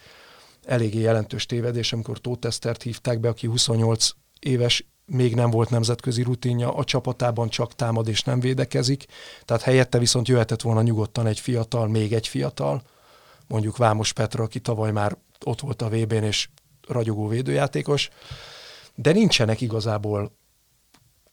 eléggé 0.64 1.00
jelentős 1.00 1.46
tévedés, 1.46 1.92
amikor 1.92 2.18
Tótesztert 2.18 2.82
hívták 2.82 3.20
be, 3.20 3.28
aki 3.28 3.46
28 3.46 4.10
éves, 4.40 4.86
még 5.06 5.34
nem 5.34 5.50
volt 5.50 5.70
nemzetközi 5.70 6.22
rutinja, 6.22 6.74
a 6.74 6.84
csapatában 6.84 7.48
csak 7.48 7.74
támad 7.74 8.08
és 8.08 8.22
nem 8.22 8.40
védekezik, 8.40 9.06
tehát 9.44 9.62
helyette 9.62 9.98
viszont 9.98 10.28
jöhetett 10.28 10.62
volna 10.62 10.82
nyugodtan 10.82 11.26
egy 11.26 11.40
fiatal, 11.40 11.88
még 11.88 12.12
egy 12.12 12.28
fiatal, 12.28 12.82
mondjuk 13.46 13.76
Vámos 13.76 14.12
Petra, 14.12 14.44
aki 14.44 14.60
tavaly 14.60 14.92
már 14.92 15.16
ott 15.44 15.60
volt 15.60 15.82
a 15.82 15.88
VB-n 15.88 16.22
és 16.22 16.48
ragyogó 16.88 17.28
védőjátékos, 17.28 18.10
de 18.94 19.12
nincsenek 19.12 19.60
igazából 19.60 20.32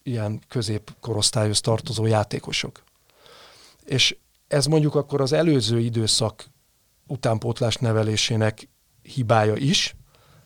ilyen 0.04 0.42
középkorosztályhoz 0.48 1.62
tartozó 1.62 2.06
játékosok. 2.06 2.84
És 3.86 4.18
ez 4.48 4.66
mondjuk 4.66 4.96
akkor 4.96 5.22
az 5.22 5.32
előző 5.32 5.80
időszak 5.80 6.46
utánpótlás 7.08 7.76
nevelésének 7.76 8.70
hibája 9.02 9.56
is, 9.56 9.96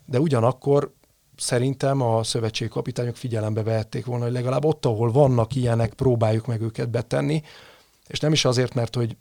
de 0.06 0.20
ugyanakkor 0.20 0.94
szerintem 1.38 2.02
a 2.02 2.24
szövetségi 2.24 2.70
kapitányok 2.70 3.16
figyelembe 3.16 3.64
vehették 3.64 4.06
volna, 4.06 4.24
hogy 4.24 4.34
legalább 4.34 4.66
ott, 4.66 4.86
ahol 4.86 5.12
vannak 5.12 5.56
ilyenek, 5.56 5.94
próbáljuk 5.94 6.46
meg 6.46 6.62
őket 6.62 6.90
betenni, 6.90 7.42
és 8.08 8.20
nem 8.20 8.32
is 8.32 8.46
azért, 8.46 8.74
mert 8.74 8.96
hogy 8.96 9.18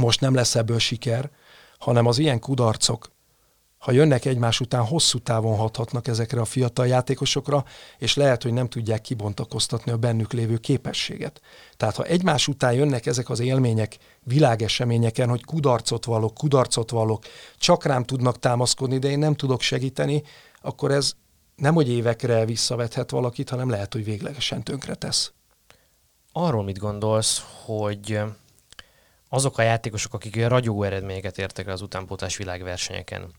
most 0.00 0.20
nem 0.20 0.34
lesz 0.34 0.54
ebből 0.54 0.78
siker, 0.78 1.30
hanem 1.78 2.06
az 2.06 2.18
ilyen 2.18 2.40
kudarcok 2.40 3.10
ha 3.78 3.92
jönnek 3.92 4.24
egymás 4.24 4.60
után, 4.60 4.84
hosszú 4.84 5.18
távon 5.18 5.56
hathatnak 5.56 6.08
ezekre 6.08 6.40
a 6.40 6.44
fiatal 6.44 6.86
játékosokra, 6.86 7.64
és 7.98 8.16
lehet, 8.16 8.42
hogy 8.42 8.52
nem 8.52 8.68
tudják 8.68 9.00
kibontakoztatni 9.00 9.92
a 9.92 9.96
bennük 9.96 10.32
lévő 10.32 10.56
képességet. 10.56 11.40
Tehát 11.76 11.96
ha 11.96 12.04
egymás 12.04 12.48
után 12.48 12.72
jönnek 12.72 13.06
ezek 13.06 13.30
az 13.30 13.40
élmények 13.40 13.96
világeseményeken, 14.22 15.28
hogy 15.28 15.44
kudarcot 15.44 16.04
vallok, 16.04 16.34
kudarcot 16.34 16.90
vallok, 16.90 17.24
csak 17.58 17.84
rám 17.84 18.04
tudnak 18.04 18.38
támaszkodni, 18.38 18.98
de 18.98 19.08
én 19.08 19.18
nem 19.18 19.34
tudok 19.34 19.60
segíteni, 19.60 20.22
akkor 20.62 20.90
ez 20.90 21.12
nem, 21.56 21.74
hogy 21.74 21.88
évekre 21.88 22.44
visszavethet 22.44 23.10
valakit, 23.10 23.48
hanem 23.48 23.70
lehet, 23.70 23.92
hogy 23.92 24.04
véglegesen 24.04 24.62
tönkre 24.62 24.94
tesz. 24.94 25.32
Arról 26.32 26.64
mit 26.64 26.78
gondolsz, 26.78 27.44
hogy 27.64 28.20
azok 29.28 29.58
a 29.58 29.62
játékosok, 29.62 30.14
akik 30.14 30.36
olyan 30.36 30.48
ragyogó 30.48 30.82
eredményeket 30.82 31.38
értek 31.38 31.66
el 31.66 31.72
az 31.72 31.82
utánpótlás 31.82 32.36
világversenyeken, 32.36 33.32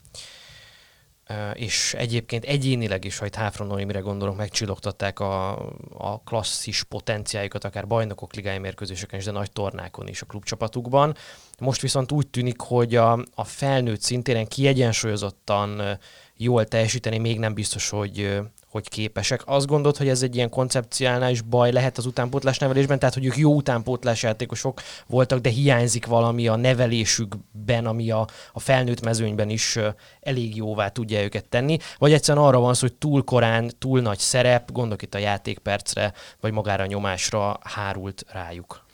és 1.53 1.93
egyébként 1.93 2.45
egyénileg 2.45 3.05
is, 3.05 3.17
ha 3.17 3.25
itt 3.25 3.35
Háfron 3.35 3.67
Noémire 3.67 3.99
gondolok, 3.99 4.35
megcsillogtatták 4.37 5.19
a, 5.19 5.51
a 5.97 6.21
klasszis 6.23 6.83
potenciájukat, 6.83 7.63
akár 7.63 7.87
bajnokok 7.87 8.33
ligai 8.33 8.57
mérkőzéseken 8.57 9.19
is, 9.19 9.25
de 9.25 9.31
nagy 9.31 9.51
tornákon 9.51 10.07
is 10.07 10.21
a 10.21 10.25
klubcsapatukban. 10.25 11.15
Most 11.59 11.81
viszont 11.81 12.11
úgy 12.11 12.27
tűnik, 12.27 12.59
hogy 12.59 12.95
a, 12.95 13.25
a 13.35 13.43
felnőtt 13.43 14.01
szintéren 14.01 14.47
kiegyensúlyozottan 14.47 15.99
jól 16.35 16.65
teljesíteni 16.65 17.17
még 17.17 17.39
nem 17.39 17.53
biztos, 17.53 17.89
hogy, 17.89 18.39
hogy 18.69 18.89
képesek. 18.89 19.41
Azt 19.45 19.67
gondolod, 19.67 19.97
hogy 19.97 20.07
ez 20.07 20.21
egy 20.21 20.35
ilyen 20.35 20.49
koncepciálnál 20.49 21.33
baj 21.49 21.71
lehet 21.71 21.97
az 21.97 22.05
utánpótlás 22.05 22.57
nevelésben, 22.57 22.99
tehát 22.99 23.13
hogy 23.13 23.25
ők 23.25 23.37
jó 23.37 23.53
utánpótlás 23.53 24.23
játékosok 24.23 24.81
voltak, 25.07 25.39
de 25.39 25.49
hiányzik 25.49 26.05
valami 26.05 26.47
a 26.47 26.55
nevelésükben, 26.55 27.85
ami 27.85 28.11
a, 28.11 28.27
a 28.53 28.59
felnőtt 28.59 29.01
mezőnyben 29.01 29.49
is 29.49 29.79
elég 30.21 30.55
jóvá 30.55 30.89
tudja 30.89 31.23
őket 31.23 31.45
tenni, 31.45 31.77
vagy 31.97 32.13
egyszerűen 32.13 32.45
arra 32.45 32.59
van 32.59 32.73
szó, 32.73 32.87
hogy 32.87 32.97
túl 32.97 33.23
korán, 33.23 33.71
túl 33.79 34.01
nagy 34.01 34.19
szerep, 34.19 34.71
gondolok 34.71 35.01
itt 35.01 35.15
a 35.15 35.17
játékpercre, 35.17 36.13
vagy 36.39 36.51
magára 36.51 36.83
a 36.83 36.87
nyomásra 36.87 37.59
hárult 37.63 38.25
rájuk. 38.31 38.85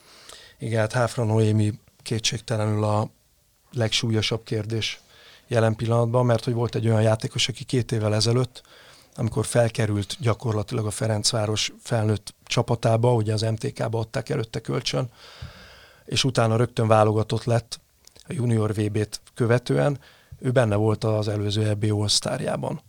Igen, 0.58 0.79
hát 0.79 0.91
Háfra 0.91 1.24
Noémi 1.24 1.74
kétségtelenül 2.01 2.84
a 2.84 3.10
legsúlyosabb 3.72 4.44
kérdés 4.44 5.00
jelen 5.48 5.75
pillanatban, 5.75 6.25
mert 6.25 6.44
hogy 6.44 6.53
volt 6.53 6.75
egy 6.75 6.88
olyan 6.88 7.01
játékos, 7.01 7.48
aki 7.48 7.63
két 7.63 7.91
évvel 7.91 8.15
ezelőtt 8.15 8.63
amikor 9.15 9.45
felkerült 9.45 10.17
gyakorlatilag 10.19 10.86
a 10.86 10.91
Ferencváros 10.91 11.74
felnőtt 11.79 12.36
csapatába, 12.43 13.13
ugye 13.13 13.34
az 13.34 13.41
MTK-ba 13.41 14.00
adták 14.00 14.29
előtte 14.29 14.60
kölcsön, 14.60 15.10
és 16.05 16.24
utána 16.24 16.55
rögtön 16.55 16.88
válogatott 16.88 17.43
lett 17.43 17.79
a 18.27 18.34
junior 18.34 18.74
VB-t 18.74 19.22
követően, 19.34 20.00
ő 20.39 20.51
benne 20.51 20.75
volt 20.75 21.03
az 21.03 21.27
előző 21.27 21.67
EB 21.67 21.84
all 21.84 22.79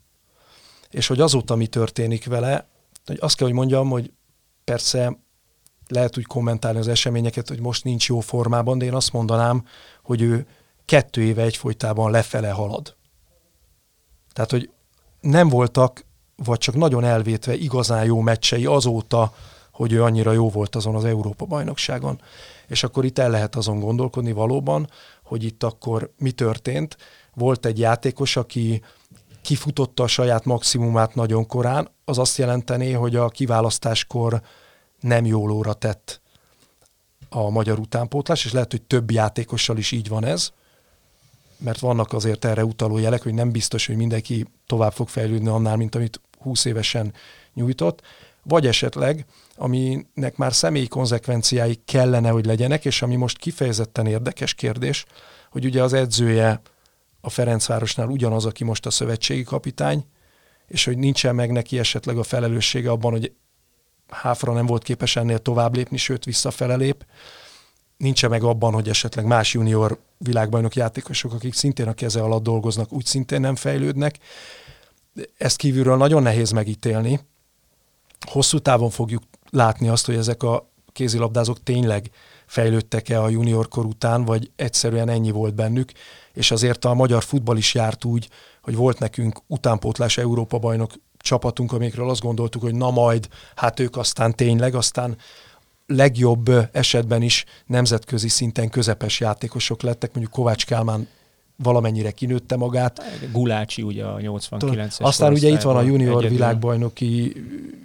És 0.91 1.07
hogy 1.07 1.21
azóta 1.21 1.55
mi 1.55 1.67
történik 1.67 2.27
vele, 2.27 2.67
hogy 3.05 3.19
azt 3.21 3.37
kell, 3.37 3.47
hogy 3.47 3.57
mondjam, 3.57 3.89
hogy 3.89 4.13
persze 4.65 5.19
lehet 5.89 6.19
úgy 6.19 6.27
kommentálni 6.27 6.79
az 6.79 6.89
eseményeket, 6.89 7.49
hogy 7.49 7.61
most 7.61 7.85
nincs 7.85 8.09
jó 8.09 8.21
formában, 8.21 8.79
de 8.79 8.85
én 8.85 8.95
azt 8.95 9.13
mondanám, 9.13 9.65
hogy 10.03 10.23
ő 10.23 10.47
kettő 10.85 11.23
éve 11.23 11.43
egyfolytában 11.43 12.11
lefele 12.11 12.51
halad. 12.51 12.97
Tehát, 14.33 14.51
hogy 14.51 14.71
nem 15.21 15.49
voltak 15.49 16.06
vagy 16.45 16.59
csak 16.59 16.75
nagyon 16.75 17.05
elvétve 17.05 17.55
igazán 17.55 18.05
jó 18.05 18.21
meccsei 18.21 18.67
azóta, 18.67 19.33
hogy 19.71 19.93
ő 19.93 20.03
annyira 20.03 20.33
jó 20.33 20.51
volt 20.51 20.77
azon 20.77 20.95
az 20.95 21.05
Európa-bajnokságon. 21.05 22.21
És 22.67 22.83
akkor 22.83 23.05
itt 23.05 23.19
el 23.19 23.31
lehet 23.31 23.57
azon 23.57 23.81
gondolkodni 23.81 24.33
valóban, 24.33 24.91
hogy 25.23 25.45
itt 25.45 25.63
akkor 25.63 26.13
mi 26.19 26.31
történt. 26.31 26.97
Volt 27.35 27.67
egy 27.67 27.79
játékos, 27.79 28.37
aki 28.37 28.83
kifutotta 29.43 30.03
a 30.03 30.07
saját 30.07 30.45
maximumát 30.45 31.15
nagyon 31.15 31.47
korán, 31.47 31.89
az 32.05 32.19
azt 32.19 32.39
jelentené, 32.39 32.93
hogy 32.93 33.17
a 33.17 33.29
kiválasztáskor 33.29 34.43
nem 35.01 35.25
jól 35.27 35.51
óra 35.51 35.73
tett 35.73 36.21
a 37.29 37.51
magyar 37.51 37.79
utánpótlás, 37.79 38.45
és 38.45 38.53
lehet, 38.53 38.71
hogy 38.71 38.83
több 38.83 39.11
játékossal 39.11 39.77
is 39.77 39.93
így 39.93 40.09
van 40.09 40.25
ez, 40.25 40.51
mert 41.59 41.79
vannak 41.79 42.13
azért 42.13 42.45
erre 42.45 42.65
utaló 42.65 42.99
jelek, 42.99 43.23
hogy 43.23 43.35
nem 43.35 43.51
biztos, 43.51 43.87
hogy 43.87 43.97
mindenki 43.97 44.47
tovább 44.67 44.93
fog 44.93 45.09
fejlődni 45.09 45.49
annál, 45.49 45.77
mint 45.77 45.95
amit 45.95 46.21
20 46.47 46.65
évesen 46.65 47.13
nyújtott, 47.55 48.03
vagy 48.43 48.67
esetleg, 48.67 49.25
aminek 49.57 50.37
már 50.37 50.55
személyi 50.55 50.89
konzekvenciái 50.89 51.81
kellene, 51.85 52.29
hogy 52.29 52.47
legyenek, 52.47 52.85
és 52.85 53.03
ami 53.03 53.17
most 53.17 53.39
kifejezetten 53.39 54.07
érdekes 54.07 54.55
kérdés, 54.55 55.05
hogy 55.51 55.65
ugye 55.65 55.83
az 55.83 55.93
edzője 55.93 56.61
a 57.21 57.31
Ferencvárosnál 57.31 58.09
ugyanaz, 58.09 58.45
aki 58.45 58.65
most 58.65 58.87
a 58.87 58.91
szövetségi 58.91 59.43
kapitány, 59.43 60.05
és 60.67 60.85
hogy 60.85 60.99
nincsen 60.99 61.35
meg 61.35 61.51
neki 61.51 61.79
esetleg 61.79 62.19
a 62.19 62.23
felelőssége 62.23 62.91
abban, 62.91 63.11
hogy 63.11 63.33
Háfra 64.09 64.53
nem 64.53 64.67
volt 64.67 64.83
képes 64.83 65.17
ennél 65.17 65.39
tovább 65.39 65.75
lépni, 65.75 65.97
sőt 65.97 66.25
visszafele 66.25 66.77
lép. 66.77 67.07
Nincsen 67.97 68.31
meg 68.31 68.43
abban, 68.43 68.73
hogy 68.73 68.89
esetleg 68.89 69.25
más 69.25 69.55
junior 69.55 69.99
világbajnok 70.19 70.75
játékosok, 70.75 71.33
akik 71.33 71.55
szintén 71.55 71.89
a 71.89 71.93
keze 71.93 72.21
alatt 72.21 72.43
dolgoznak, 72.43 72.93
úgy 72.93 73.05
szintén 73.05 73.41
nem 73.41 73.57
fejlődnek 73.57 74.19
ezt 75.39 75.57
kívülről 75.57 75.97
nagyon 75.97 76.23
nehéz 76.23 76.51
megítélni. 76.51 77.21
Hosszú 78.31 78.59
távon 78.59 78.91
fogjuk 78.91 79.23
látni 79.51 79.89
azt, 79.89 80.07
hogy 80.07 80.17
ezek 80.17 80.43
a 80.43 80.69
kézilabdázók 80.93 81.63
tényleg 81.63 82.11
fejlődtek-e 82.47 83.23
a 83.23 83.29
junior 83.29 83.69
kor 83.69 83.85
után, 83.85 84.25
vagy 84.25 84.51
egyszerűen 84.57 85.09
ennyi 85.09 85.31
volt 85.31 85.55
bennük, 85.55 85.93
és 86.33 86.51
azért 86.51 86.85
a 86.85 86.95
magyar 86.95 87.23
futball 87.23 87.57
is 87.57 87.75
járt 87.75 88.05
úgy, 88.05 88.29
hogy 88.63 88.75
volt 88.75 88.99
nekünk 88.99 89.41
utánpótlás 89.47 90.19
Európa 90.19 90.59
bajnok 90.59 90.93
csapatunk, 91.19 91.73
amikről 91.73 92.11
azt 92.11 92.21
gondoltuk, 92.21 92.63
hogy 92.63 92.75
na 92.75 92.91
majd, 92.91 93.29
hát 93.55 93.81
ők 93.81 93.97
aztán 93.97 94.35
tényleg, 94.35 94.75
aztán 94.75 95.17
legjobb 95.87 96.51
esetben 96.73 97.23
is 97.23 97.45
nemzetközi 97.67 98.29
szinten 98.29 98.71
közepes 98.71 99.21
játékosok 99.21 99.83
lettek, 99.83 100.13
mondjuk 100.13 100.35
Kovács 100.35 100.67
Kálmán 100.67 101.09
valamennyire 101.57 102.11
kinőtte 102.11 102.57
magát. 102.57 103.03
Gulácsi 103.33 103.83
ugye 103.83 104.05
a 104.05 104.17
89-es 104.17 105.01
Aztán 105.01 105.33
ugye 105.33 105.49
itt 105.49 105.61
van 105.61 105.77
a 105.77 105.83
junior 105.83 106.29
világbajnoki 106.29 107.33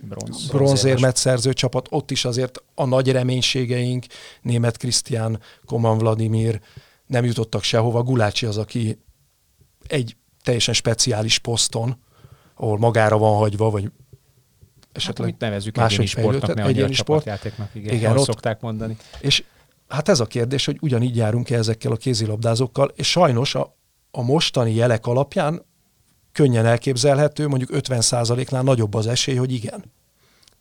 bronz, 0.01 0.47
bronzérmet 0.47 1.15
szerző 1.15 1.53
csapat, 1.53 1.87
ott 1.89 2.11
is 2.11 2.25
azért 2.25 2.63
a 2.75 2.85
nagy 2.85 3.11
reménységeink, 3.11 4.05
német 4.41 4.77
Krisztián, 4.77 5.39
Koman 5.65 5.97
Vladimir 5.97 6.61
nem 7.07 7.25
jutottak 7.25 7.63
sehova. 7.63 8.03
Gulácsi 8.03 8.45
az, 8.45 8.57
aki 8.57 8.99
egy 9.87 10.15
teljesen 10.43 10.73
speciális 10.73 11.37
poszton, 11.37 11.97
ahol 12.55 12.77
magára 12.77 13.17
van 13.17 13.37
hagyva, 13.37 13.69
vagy 13.69 13.91
esetleg 14.91 15.29
hát, 15.29 15.39
nevezzük 15.39 15.77
egyéni 15.77 16.05
sportnak, 16.05 16.53
ne 16.53 16.63
egyéni 16.63 16.93
sport. 16.93 17.29
igen, 17.73 17.93
igen 17.93 18.17
ott, 18.17 18.25
szokták 18.25 18.61
mondani. 18.61 18.97
És 19.19 19.43
hát 19.91 20.09
ez 20.09 20.19
a 20.19 20.25
kérdés, 20.25 20.65
hogy 20.65 20.77
ugyanígy 20.81 21.15
járunk-e 21.15 21.57
ezekkel 21.57 21.91
a 21.91 21.95
kézilabdázókkal, 21.95 22.91
és 22.95 23.09
sajnos 23.09 23.55
a, 23.55 23.75
a 24.11 24.21
mostani 24.21 24.73
jelek 24.73 25.05
alapján 25.05 25.65
könnyen 26.31 26.65
elképzelhető, 26.65 27.47
mondjuk 27.47 27.69
50%-nál 27.73 28.63
nagyobb 28.63 28.93
az 28.93 29.07
esély, 29.07 29.35
hogy 29.35 29.51
igen. 29.51 29.83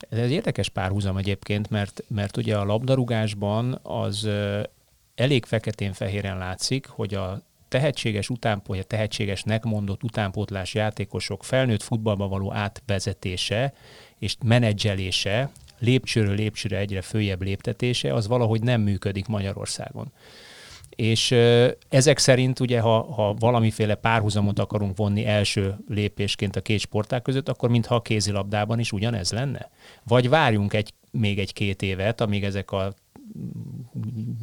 Ez 0.08 0.30
érdekes 0.30 0.68
párhuzam 0.68 1.16
egyébként, 1.16 1.70
mert, 1.70 2.04
mert 2.08 2.36
ugye 2.36 2.56
a 2.56 2.64
labdarúgásban 2.64 3.80
az 3.82 4.28
elég 5.14 5.44
feketén-fehéren 5.44 6.38
látszik, 6.38 6.86
hogy 6.86 7.14
a 7.14 7.42
tehetséges 7.68 8.28
utánpótlás, 8.28 8.84
tehetségesnek 8.86 9.64
mondott 9.64 10.02
utánpótlás 10.02 10.74
játékosok 10.74 11.44
felnőtt 11.44 11.82
futballba 11.82 12.28
való 12.28 12.52
átvezetése 12.52 13.72
és 14.18 14.36
menedzselése, 14.44 15.50
lépcsőről 15.80 16.34
lépcsőre 16.34 16.78
egyre 16.78 17.02
följebb 17.02 17.42
léptetése, 17.42 18.14
az 18.14 18.26
valahogy 18.26 18.62
nem 18.62 18.80
működik 18.80 19.26
Magyarországon. 19.26 20.12
És 20.90 21.30
ezek 21.88 22.18
szerint 22.18 22.60
ugye, 22.60 22.80
ha, 22.80 23.12
ha 23.12 23.34
valamiféle 23.34 23.94
párhuzamot 23.94 24.58
akarunk 24.58 24.96
vonni 24.96 25.26
első 25.26 25.76
lépésként 25.88 26.56
a 26.56 26.60
két 26.60 26.80
sporták 26.80 27.22
között, 27.22 27.48
akkor 27.48 27.68
mintha 27.68 27.94
a 27.94 28.02
kézilabdában 28.02 28.78
is 28.78 28.92
ugyanez 28.92 29.32
lenne? 29.32 29.70
Vagy 30.04 30.28
várjunk 30.28 30.72
egy, 30.72 30.94
még 31.10 31.38
egy-két 31.38 31.82
évet, 31.82 32.20
amíg 32.20 32.44
ezek 32.44 32.70
a 32.70 32.92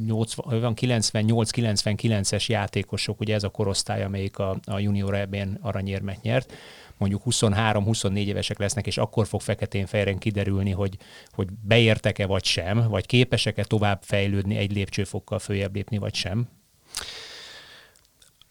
98-99-es 0.08 2.46
játékosok, 2.46 3.20
ugye 3.20 3.34
ez 3.34 3.44
a 3.44 3.50
korosztály, 3.50 4.04
amelyik 4.04 4.40
a, 4.40 4.58
a 4.66 4.80
junior 4.80 5.16
ebben 5.16 5.58
aranyérmet 5.62 6.22
nyert, 6.22 6.54
mondjuk 6.98 7.22
23-24 7.26 8.26
évesek 8.26 8.60
lesznek, 8.60 8.88
és 8.88 8.98
akkor 8.98 9.28
fog 9.28 9.42
feketén-fejren 9.42 10.18
kiderülni, 10.18 10.72
hogy, 10.72 10.98
hogy 11.32 11.48
beértek-e 11.62 12.26
vagy 12.26 12.44
sem, 12.44 12.88
vagy 12.90 13.06
képesek-e 13.06 13.64
tovább 13.64 14.02
fejlődni 14.04 14.58
egy 14.58 14.72
lépcsőfokkal 14.72 15.40
följebb 15.40 15.76
lépni 15.76 15.98
vagy 15.98 16.14
sem? 16.14 16.48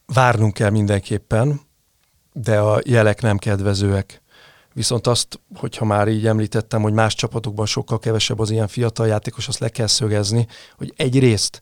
Várnunk 0.07 0.55
kell 0.55 0.71
mindenképpen, 0.71 1.61
de 2.33 2.59
a 2.59 2.81
jelek 2.85 3.21
nem 3.21 3.39
kedvezőek. 3.39 4.23
Viszont 4.73 5.07
azt, 5.07 5.41
hogyha 5.55 5.85
már 5.85 6.09
így 6.09 6.27
említettem, 6.27 6.83
hogy 6.83 6.93
más 6.93 7.15
csapatokban 7.15 7.67
sokkal 7.67 7.99
kevesebb 7.99 8.39
az 8.39 8.51
ilyen 8.51 8.69
fiatal 8.69 9.07
játékos, 9.07 9.49
azt 9.49 9.59
le 9.59 9.69
kell 9.69 9.87
szögezni, 9.87 10.47
hogy 10.77 10.93
egyrészt 10.97 11.61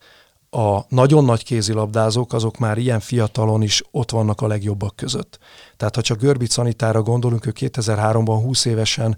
a 0.54 0.86
nagyon 0.88 1.24
nagy 1.24 1.44
kézilabdázók, 1.44 2.32
azok 2.32 2.58
már 2.58 2.78
ilyen 2.78 3.00
fiatalon 3.00 3.62
is 3.62 3.82
ott 3.90 4.10
vannak 4.10 4.40
a 4.40 4.46
legjobbak 4.46 4.96
között. 4.96 5.38
Tehát 5.76 5.94
ha 5.94 6.02
csak 6.02 6.18
Görbic 6.18 6.52
Szanitára 6.52 7.02
gondolunk, 7.02 7.46
ő 7.46 7.52
2003-ban 7.54 8.38
20 8.42 8.64
évesen 8.64 9.16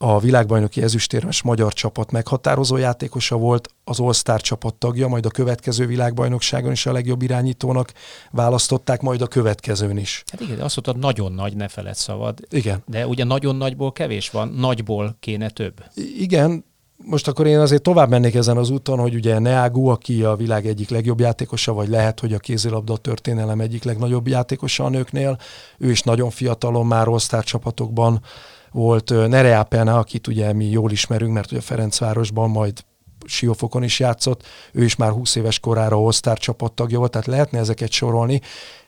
a 0.00 0.18
világbajnoki 0.20 0.82
ezüstérmes 0.82 1.42
magyar 1.42 1.72
csapat 1.72 2.10
meghatározó 2.10 2.76
játékosa 2.76 3.36
volt, 3.36 3.68
az 3.84 4.00
All-Star 4.00 4.40
csapat 4.40 4.74
tagja, 4.74 5.08
majd 5.08 5.26
a 5.26 5.30
következő 5.30 5.86
világbajnokságon 5.86 6.72
is 6.72 6.86
a 6.86 6.92
legjobb 6.92 7.22
irányítónak 7.22 7.92
választották, 8.30 9.00
majd 9.00 9.20
a 9.20 9.26
következőn 9.26 9.96
is. 9.96 10.22
Hát 10.32 10.40
igen, 10.40 10.60
azt 10.60 10.84
mondtad, 10.84 10.98
nagyon 10.98 11.32
nagy, 11.32 11.56
ne 11.56 11.68
feled 11.68 11.94
szabad. 11.94 12.38
Igen. 12.50 12.82
De 12.86 13.06
ugye 13.06 13.24
nagyon 13.24 13.56
nagyból 13.56 13.92
kevés 13.92 14.30
van, 14.30 14.48
nagyból 14.48 15.16
kéne 15.20 15.50
több. 15.50 15.84
Igen, 16.18 16.64
most 17.04 17.28
akkor 17.28 17.46
én 17.46 17.58
azért 17.58 17.82
tovább 17.82 18.08
mennék 18.08 18.34
ezen 18.34 18.56
az 18.56 18.70
úton, 18.70 18.98
hogy 18.98 19.14
ugye 19.14 19.38
Neagu, 19.38 19.86
aki 19.86 20.22
a 20.22 20.36
világ 20.36 20.66
egyik 20.66 20.90
legjobb 20.90 21.20
játékosa, 21.20 21.72
vagy 21.72 21.88
lehet, 21.88 22.20
hogy 22.20 22.32
a 22.32 22.38
kézilabda 22.38 22.96
történelem 22.96 23.60
egyik 23.60 23.84
legnagyobb 23.84 24.26
játékosa 24.26 24.84
a 24.84 24.88
nőknél, 24.88 25.38
ő 25.78 25.90
is 25.90 26.02
nagyon 26.02 26.30
fiatalon 26.30 26.86
már 26.86 27.08
osztár 27.08 27.44
csapatokban 27.44 28.22
volt 28.70 29.28
Nerea 29.28 29.62
Pena, 29.62 29.98
akit 29.98 30.26
ugye 30.26 30.52
mi 30.52 30.64
jól 30.64 30.90
ismerünk, 30.90 31.32
mert 31.32 31.52
ugye 31.52 31.60
Ferencvárosban 31.60 32.50
majd 32.50 32.84
Siófokon 33.24 33.82
is 33.82 34.00
játszott, 34.00 34.42
ő 34.72 34.84
is 34.84 34.96
már 34.96 35.10
20 35.10 35.34
éves 35.34 35.58
korára 35.58 36.00
osztár 36.00 36.38
csapattagja 36.38 36.98
volt, 36.98 37.10
tehát 37.10 37.26
lehetne 37.26 37.58
ezeket 37.58 37.90
sorolni, 37.90 38.40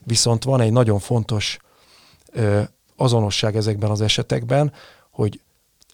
viszont 0.04 0.44
van 0.44 0.60
egy 0.60 0.72
nagyon 0.72 0.98
fontos 0.98 1.58
ö, 2.32 2.60
azonosság 2.96 3.56
ezekben 3.56 3.90
az 3.90 4.00
esetekben, 4.00 4.72
hogy 5.10 5.40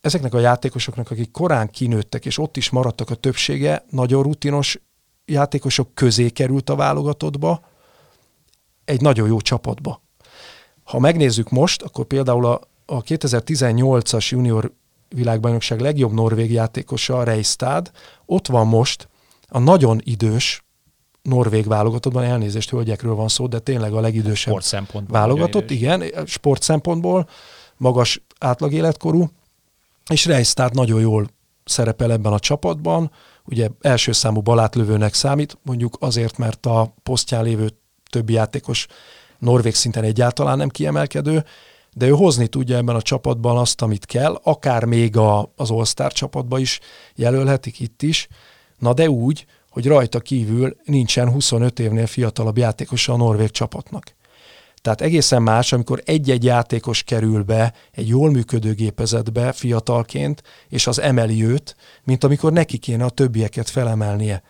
ezeknek 0.07 0.35
a 0.35 0.39
játékosoknak, 0.39 1.11
akik 1.11 1.31
korán 1.31 1.71
kinőttek, 1.71 2.27
és 2.27 2.39
ott 2.39 2.57
is 2.57 2.71
maradtak 2.71 3.11
a 3.11 3.15
többsége, 3.15 3.85
nagyon 3.91 4.23
rutinos 4.23 4.81
játékosok 5.25 5.95
közé 5.95 6.29
került 6.29 6.71
a 6.71 6.75
válogatottba, 6.75 7.61
egy 8.85 9.01
nagyon 9.01 9.29
jó 9.29 9.41
csapatba. 9.41 10.03
Ha 10.85 10.99
megnézzük 10.99 11.51
most, 11.51 11.83
akkor 11.83 12.05
például 12.05 12.47
a, 12.47 12.61
a 12.87 13.03
2018-as 13.03 14.29
junior 14.29 14.73
világbajnokság 15.09 15.81
legjobb 15.81 16.13
norvég 16.13 16.53
játékosa, 16.53 17.23
Reistad, 17.23 17.91
ott 18.27 18.47
van 18.47 18.67
most 18.67 19.09
a 19.49 19.59
nagyon 19.59 20.01
idős 20.05 20.65
norvég 21.23 21.67
válogatottban, 21.67 22.25
elnézést 22.25 22.71
hölgyekről 22.71 23.15
van 23.15 23.29
szó, 23.29 23.47
de 23.47 23.59
tényleg 23.59 23.93
a 23.93 24.01
legidősebb 24.01 24.55
válogatott, 25.09 25.71
igen, 25.71 26.03
sport 26.27 26.63
szempontból, 26.63 27.29
magas 27.77 28.23
átlagéletkorú, 28.39 29.31
és 30.11 30.25
Reistad 30.25 30.75
nagyon 30.75 31.01
jól 31.01 31.27
szerepel 31.65 32.13
ebben 32.13 32.33
a 32.33 32.39
csapatban, 32.39 33.11
ugye 33.45 33.69
első 33.81 34.13
számú 34.13 34.41
balátlövőnek 34.41 35.15
számít, 35.15 35.59
mondjuk 35.63 35.97
azért, 36.01 36.39
mert 36.39 36.67
a 36.67 36.95
posztján 37.03 37.45
lévő 37.45 37.69
többi 38.11 38.33
játékos 38.33 38.87
norvég 39.39 39.75
szinten 39.75 40.05
egyáltalán 40.05 40.57
nem 40.57 40.69
kiemelkedő, 40.69 41.45
de 41.93 42.07
ő 42.07 42.11
hozni 42.11 42.47
tudja 42.47 42.77
ebben 42.77 42.95
a 42.95 43.03
csapatban 43.03 43.57
azt, 43.57 43.83
amit 43.83 44.07
kell, 44.07 44.41
akár 44.43 44.85
még 44.85 45.17
a, 45.17 45.53
az 45.57 45.71
All-Star 45.71 46.13
csapatba 46.13 46.59
is 46.59 46.81
jelölhetik 47.15 47.81
itt 47.81 48.03
is, 48.03 48.29
na 48.79 48.93
de 48.93 49.11
úgy, 49.11 49.47
hogy 49.71 49.87
rajta 49.87 50.21
kívül 50.21 50.77
nincsen 50.85 51.31
25 51.31 51.79
évnél 51.79 52.07
fiatalabb 52.07 52.59
játékosa 52.59 53.13
a 53.13 53.17
norvég 53.17 53.51
csapatnak. 53.51 54.16
Tehát 54.87 55.01
egészen 55.01 55.43
más, 55.43 55.73
amikor 55.73 56.03
egy-egy 56.05 56.45
játékos 56.45 57.03
kerül 57.03 57.43
be 57.43 57.73
egy 57.93 58.09
jól 58.09 58.31
működő 58.31 58.73
gépezetbe 58.73 59.53
fiatalként, 59.53 60.43
és 60.69 60.87
az 60.87 61.01
emeli 61.01 61.45
őt, 61.45 61.77
mint 62.05 62.25
amikor 62.25 62.53
neki 62.53 62.79
kéne 62.79 63.05
a 63.05 63.11
többieket 63.11 63.71
felemelnie. 63.71 64.43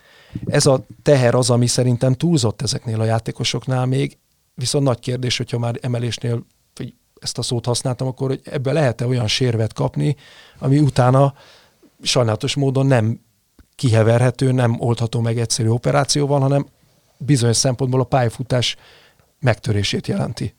Ez 0.47 0.67
a 0.67 0.87
teher 1.03 1.35
az, 1.35 1.51
ami 1.51 1.67
szerintem 1.67 2.15
túlzott 2.15 2.63
ezeknél 2.63 3.01
a 3.01 3.05
játékosoknál 3.05 3.87
még, 3.87 4.19
viszont 4.55 4.85
nagy 4.85 4.99
kérdés, 4.99 5.37
hogyha 5.37 5.59
már 5.59 5.79
emelésnél 5.81 6.47
hogy 6.75 6.95
ezt 7.21 7.39
a 7.39 7.43
szót 7.43 7.67
használtam, 7.67 8.07
akkor 8.07 8.29
hogy 8.29 8.41
ebbe 8.45 8.73
lehet-e 8.73 9.07
olyan 9.07 9.27
sérvet 9.27 9.73
kapni, 9.73 10.17
ami 10.59 10.79
utána 10.79 11.35
sajnálatos 12.03 12.55
módon 12.55 12.87
nem 12.87 13.21
kiheverhető, 13.75 14.53
nem 14.53 14.81
oldható 14.81 15.21
meg 15.21 15.39
egyszerű 15.39 15.69
operációval, 15.69 16.41
hanem 16.41 16.67
bizonyos 17.19 17.57
szempontból 17.57 18.01
a 18.01 18.05
pályafutás 18.05 18.77
megtörését 19.41 20.07
jelenti. 20.07 20.55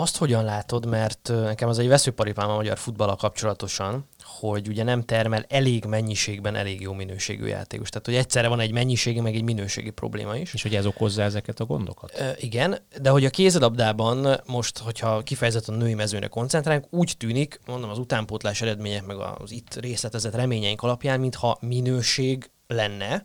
Azt 0.00 0.16
hogyan 0.16 0.44
látod, 0.44 0.86
mert 0.86 1.28
nekem 1.28 1.68
az 1.68 1.78
egy 1.78 1.88
veszőparipám 1.88 2.50
a 2.50 2.54
magyar 2.54 2.78
futballal 2.78 3.16
kapcsolatosan, 3.16 4.08
hogy 4.22 4.68
ugye 4.68 4.82
nem 4.82 5.04
termel 5.04 5.44
elég 5.48 5.84
mennyiségben 5.84 6.54
elég 6.54 6.80
jó 6.80 6.92
minőségű 6.92 7.46
játékos. 7.46 7.88
Tehát, 7.88 8.06
hogy 8.06 8.14
egyszerre 8.14 8.48
van 8.48 8.60
egy 8.60 8.72
mennyiségi, 8.72 9.20
meg 9.20 9.34
egy 9.34 9.42
minőségi 9.42 9.90
probléma 9.90 10.36
is. 10.36 10.54
És 10.54 10.62
hogy 10.62 10.74
ez 10.74 10.86
okozza 10.86 11.22
ezeket 11.22 11.60
a 11.60 11.64
gondokat? 11.64 12.10
E, 12.10 12.34
igen, 12.38 12.78
de 13.00 13.10
hogy 13.10 13.24
a 13.24 13.30
kézilabdában 13.30 14.40
most, 14.46 14.78
hogyha 14.78 15.22
kifejezetten 15.22 15.74
a 15.74 15.78
női 15.78 15.94
mezőre 15.94 16.26
koncentrálunk, 16.26 16.86
úgy 16.90 17.14
tűnik, 17.16 17.60
mondom, 17.66 17.90
az 17.90 17.98
utánpótlás 17.98 18.60
eredmények, 18.60 19.06
meg 19.06 19.16
az 19.16 19.52
itt 19.52 19.74
részletezett 19.74 20.34
reményeink 20.34 20.82
alapján, 20.82 21.20
mintha 21.20 21.58
minőség 21.60 22.50
lenne, 22.66 23.24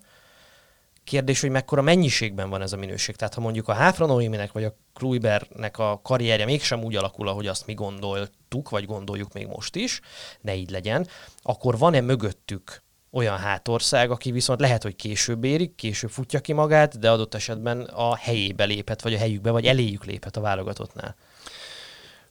Kérdés, 1.04 1.42
hogy 1.42 1.50
mekkora 1.50 1.82
mennyiségben 1.82 2.50
van 2.50 2.62
ez 2.62 2.74
a 2.74 2.78
minőség. 2.78 3.16
Tehát 3.16 3.34
ha 3.34 3.42
mondjuk 3.42 3.68
a 3.68 3.74
Háfra 3.74 4.06
Noéminek 4.06 4.52
vagy 4.52 4.64
a 4.64 4.76
Kluibernek 4.94 5.78
a 5.78 6.00
karrierje 6.04 6.46
mégsem 6.46 6.84
úgy 6.84 6.96
alakul, 6.96 7.28
ahogy 7.28 7.48
azt 7.48 7.66
mi 7.66 7.74
gondoltuk, 7.74 8.70
vagy 8.70 8.86
gondoljuk 8.86 9.34
még 9.34 9.48
most 9.48 9.76
is, 9.76 10.00
ne 10.42 10.56
így 10.56 10.70
legyen, 10.70 11.08
akkor 11.42 11.78
van-e 11.78 12.02
mögöttük 12.02 12.84
olyan 13.12 13.38
hátország, 13.38 14.12
aki 14.12 14.32
viszont 14.32 14.60
lehet, 14.60 14.84
hogy 14.84 14.96
később 14.96 15.44
érik, 15.44 15.76
később 15.76 16.10
futja 16.10 16.40
ki 16.40 16.54
magát, 16.54 17.00
de 17.00 17.12
adott 17.12 17.34
esetben 17.34 17.82
a 17.82 18.16
helyébe 18.16 18.64
léphet, 18.64 19.02
vagy 19.02 19.14
a 19.14 19.18
helyükbe, 19.18 19.52
vagy 19.52 19.66
eléjük 19.66 20.06
léphet 20.06 20.38
a 20.38 20.42
válogatottnál? 20.42 21.16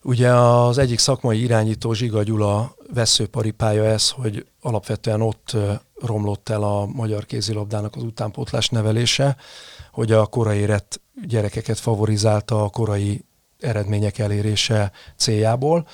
Ugye 0.03 0.33
az 0.33 0.79
egyik 0.79 0.99
szakmai 0.99 1.43
irányító 1.43 1.93
Zsiga 1.93 2.23
Gyula 2.23 2.75
veszőparipája 2.95 3.85
ez, 3.85 4.11
hogy 4.11 4.47
alapvetően 4.61 5.21
ott 5.21 5.57
romlott 6.01 6.49
el 6.49 6.63
a 6.63 6.87
magyar 6.87 7.27
kézilabdának 7.27 7.97
az 7.97 8.03
utánpótlás 8.03 8.69
nevelése, 8.69 9.37
hogy 9.93 10.13
a 10.13 10.27
korai 10.27 10.59
érett 10.59 11.01
gyerekeket 11.27 11.79
favorizálta 11.79 12.65
a 12.65 12.69
korai 12.69 13.25
eredmények 13.61 14.19
elérése 14.19 14.93
céljából. 15.17 15.87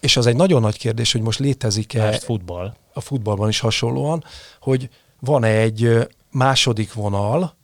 És 0.00 0.16
az 0.16 0.26
egy 0.26 0.36
nagyon 0.36 0.60
nagy 0.60 0.78
kérdés, 0.78 1.12
hogy 1.12 1.22
most 1.22 1.38
létezik-e... 1.38 2.12
Futball. 2.12 2.74
A 2.92 3.00
futballban 3.00 3.48
is 3.48 3.60
hasonlóan, 3.60 4.24
hogy 4.60 4.88
van-e 5.20 5.48
egy 5.48 6.08
második 6.30 6.92
vonal 6.92 7.56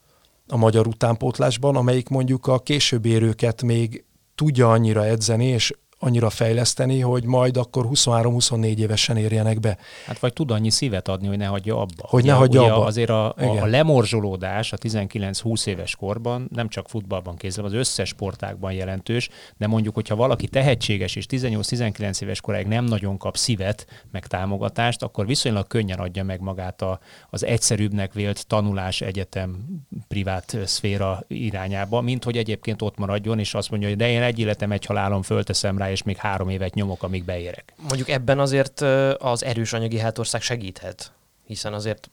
a 0.48 0.56
magyar 0.56 0.86
utánpótlásban, 0.86 1.76
amelyik 1.76 2.08
mondjuk 2.08 2.46
a 2.46 2.58
később 2.58 3.06
érőket 3.06 3.62
még 3.62 4.05
tudja 4.36 4.70
annyira 4.72 5.06
edzeni, 5.06 5.46
és 5.46 5.72
annyira 5.98 6.30
fejleszteni, 6.30 7.00
hogy 7.00 7.24
majd 7.24 7.56
akkor 7.56 7.86
23-24 7.92 8.76
évesen 8.76 9.16
érjenek 9.16 9.60
be. 9.60 9.78
Hát 10.06 10.18
vagy 10.18 10.32
tud 10.32 10.50
annyi 10.50 10.70
szívet 10.70 11.08
adni, 11.08 11.26
hogy 11.26 11.36
ne 11.36 11.46
hagyja 11.46 11.80
abba. 11.80 12.06
Hogy 12.06 12.22
ugye, 12.22 12.32
ne 12.32 12.38
hagyja 12.38 12.60
ugye 12.60 12.70
abba. 12.70 12.84
Azért 12.84 13.10
a, 13.10 13.26
a, 13.26 13.62
a 13.62 13.66
lemorzsolódás 13.66 14.72
a 14.72 14.76
19-20 14.76 15.66
éves 15.66 15.96
korban 15.96 16.48
nem 16.54 16.68
csak 16.68 16.88
futballban 16.88 17.36
kézzel, 17.36 17.64
az 17.64 17.72
összes 17.72 18.08
sportákban 18.08 18.72
jelentős, 18.72 19.28
de 19.56 19.66
mondjuk, 19.66 19.94
hogyha 19.94 20.16
valaki 20.16 20.48
tehetséges 20.48 21.16
és 21.16 21.26
18-19 21.30 22.22
éves 22.22 22.40
koráig 22.40 22.66
nem 22.66 22.84
nagyon 22.84 23.16
kap 23.16 23.36
szívet, 23.36 23.86
meg 24.12 24.26
támogatást, 24.26 25.02
akkor 25.02 25.26
viszonylag 25.26 25.66
könnyen 25.66 25.98
adja 25.98 26.24
meg 26.24 26.40
magát 26.40 26.82
a, 26.82 27.00
az 27.30 27.44
egyszerűbbnek 27.44 28.12
vélt 28.12 28.46
tanulás 28.46 29.00
egyetem 29.00 29.64
privát 30.08 30.56
szféra 30.64 31.24
irányába, 31.28 32.00
mint 32.00 32.24
hogy 32.24 32.36
egyébként 32.36 32.82
ott 32.82 32.96
maradjon, 32.96 33.38
és 33.38 33.54
azt 33.54 33.70
mondja, 33.70 33.88
hogy 33.88 33.96
de 33.96 34.08
én 34.08 34.22
egy 34.22 34.38
életem, 34.38 34.72
egy 34.72 34.84
halálom 34.84 35.22
fölteszem 35.22 35.78
rá, 35.78 35.85
rá, 35.86 35.92
és 35.92 36.02
még 36.02 36.16
három 36.16 36.48
évet 36.48 36.74
nyomok, 36.74 37.02
amíg 37.02 37.24
beérek. 37.24 37.72
Mondjuk 37.76 38.08
ebben 38.08 38.38
azért 38.38 38.80
az 39.18 39.44
erős 39.44 39.72
anyagi 39.72 39.98
hátország 39.98 40.42
segíthet, 40.42 41.12
hiszen 41.46 41.72
azért 41.72 42.10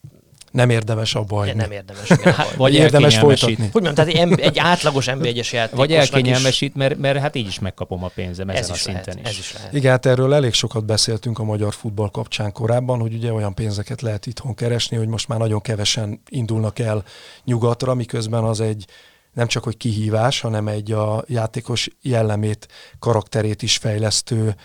nem 0.52 0.70
érdemes 0.70 1.16
abba 1.16 1.36
hagyni. 1.36 1.54
Nem 1.54 1.72
érdemes, 1.72 2.10
igen, 2.20 2.36
Vagy 2.58 2.74
érdemes 2.74 3.18
folytatni. 3.18 3.70
Hogy 3.72 3.82
mondjam, 3.82 3.94
tehát 3.94 4.14
egy, 4.14 4.40
egy 4.40 4.60
átlagos 4.60 5.06
NB1-es 5.10 5.52
játékosnak 5.52 5.72
Vagy 5.72 5.92
elkényelmesít, 5.92 6.76
mert, 6.76 6.98
mert 6.98 7.20
hát 7.20 7.36
így 7.36 7.48
is 7.48 7.60
megkapom 7.60 8.04
a 8.04 8.08
pénzem 8.08 8.50
ezen 8.50 8.62
ez 8.62 8.70
a 8.70 8.74
is 8.74 8.80
szinten 8.80 9.16
lehet, 9.16 9.22
is. 9.22 9.30
Ez 9.30 9.38
is 9.38 9.54
lehet. 9.54 9.74
Igen, 9.74 9.92
hát 9.92 10.06
erről 10.06 10.34
elég 10.34 10.54
sokat 10.54 10.86
beszéltünk 10.86 11.40
a 11.40 11.44
magyar 11.44 11.74
futball 11.74 12.10
kapcsán 12.10 12.52
korábban, 12.52 13.00
hogy 13.00 13.14
ugye 13.14 13.34
olyan 13.34 13.54
pénzeket 13.54 14.02
lehet 14.02 14.26
itthon 14.26 14.54
keresni, 14.54 14.98
hogy 14.98 15.08
most 15.08 15.28
már 15.28 15.40
nagyon 15.40 15.62
kevesen 15.62 16.22
indulnak 16.30 16.80
el 16.80 17.04
nyugatra, 17.44 17.94
miközben 17.94 18.44
az 18.44 18.60
egy 18.60 18.86
nem 19.34 19.48
csak 19.48 19.64
hogy 19.64 19.78
kihívás, 19.78 20.40
hanem 20.40 20.68
egy 20.68 20.92
a 20.92 21.24
játékos 21.28 21.90
jellemét, 22.02 22.68
karakterét 23.00 23.62
is 23.62 23.78
fejlesztő 23.78 24.56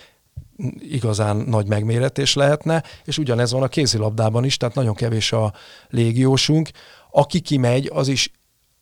igazán 0.79 1.37
nagy 1.37 1.67
megméretés 1.67 2.35
lehetne, 2.35 2.83
és 3.05 3.19
ugyanez 3.19 3.53
van 3.53 3.63
a 3.63 3.69
kézilabdában 3.69 4.45
is, 4.45 4.57
tehát 4.57 4.75
nagyon 4.75 4.95
kevés 4.95 5.33
a 5.33 5.53
légiósunk. 5.89 6.71
Aki 7.11 7.41
kimegy, 7.41 7.91
az 7.93 8.09
is 8.09 8.31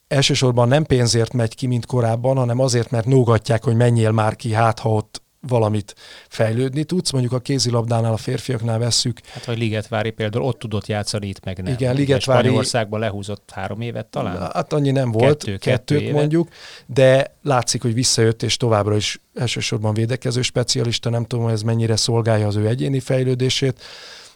elsősorban 0.07 0.67
nem 0.67 0.83
pénzért 0.83 1.33
megy 1.33 1.55
ki, 1.55 1.67
mint 1.67 1.85
korábban, 1.85 2.37
hanem 2.37 2.59
azért, 2.59 2.91
mert 2.91 3.05
nógatják, 3.05 3.63
hogy 3.63 3.75
menjél 3.75 4.11
már 4.11 4.35
ki, 4.35 4.53
hát 4.53 4.79
ha 4.79 4.89
ott 4.89 5.21
valamit 5.39 5.95
fejlődni 6.27 6.83
tudsz. 6.83 7.11
Mondjuk 7.11 7.33
a 7.33 7.39
kézilabdánál, 7.39 8.13
a 8.13 8.17
férfiaknál 8.17 8.79
vesszük. 8.79 9.19
Hát, 9.25 9.45
hogy 9.45 9.57
Ligetvári 9.57 10.09
például 10.09 10.43
ott 10.43 10.59
tudott 10.59 10.87
játszani, 10.87 11.27
itt 11.27 11.45
meg 11.45 11.63
nem. 11.63 11.73
Igen, 11.73 11.95
Ligetvári... 11.95 12.39
Spanyolországban 12.41 12.99
lehúzott 12.99 13.51
három 13.53 13.81
évet 13.81 14.05
talán? 14.05 14.51
Hát 14.53 14.73
annyi 14.73 14.91
nem 14.91 15.11
volt, 15.11 15.43
kettő, 15.43 15.57
kettőt 15.57 15.99
kettő 15.99 16.11
mondjuk, 16.11 16.49
de 16.85 17.35
látszik, 17.43 17.81
hogy 17.81 17.93
visszajött, 17.93 18.43
és 18.43 18.57
továbbra 18.57 18.95
is 18.95 19.21
elsősorban 19.33 19.93
védekező 19.93 20.41
specialista, 20.41 21.09
nem 21.09 21.25
tudom, 21.25 21.45
hogy 21.45 21.53
ez 21.53 21.61
mennyire 21.61 21.95
szolgálja 21.95 22.47
az 22.47 22.55
ő 22.55 22.67
egyéni 22.67 22.99
fejlődését. 22.99 23.81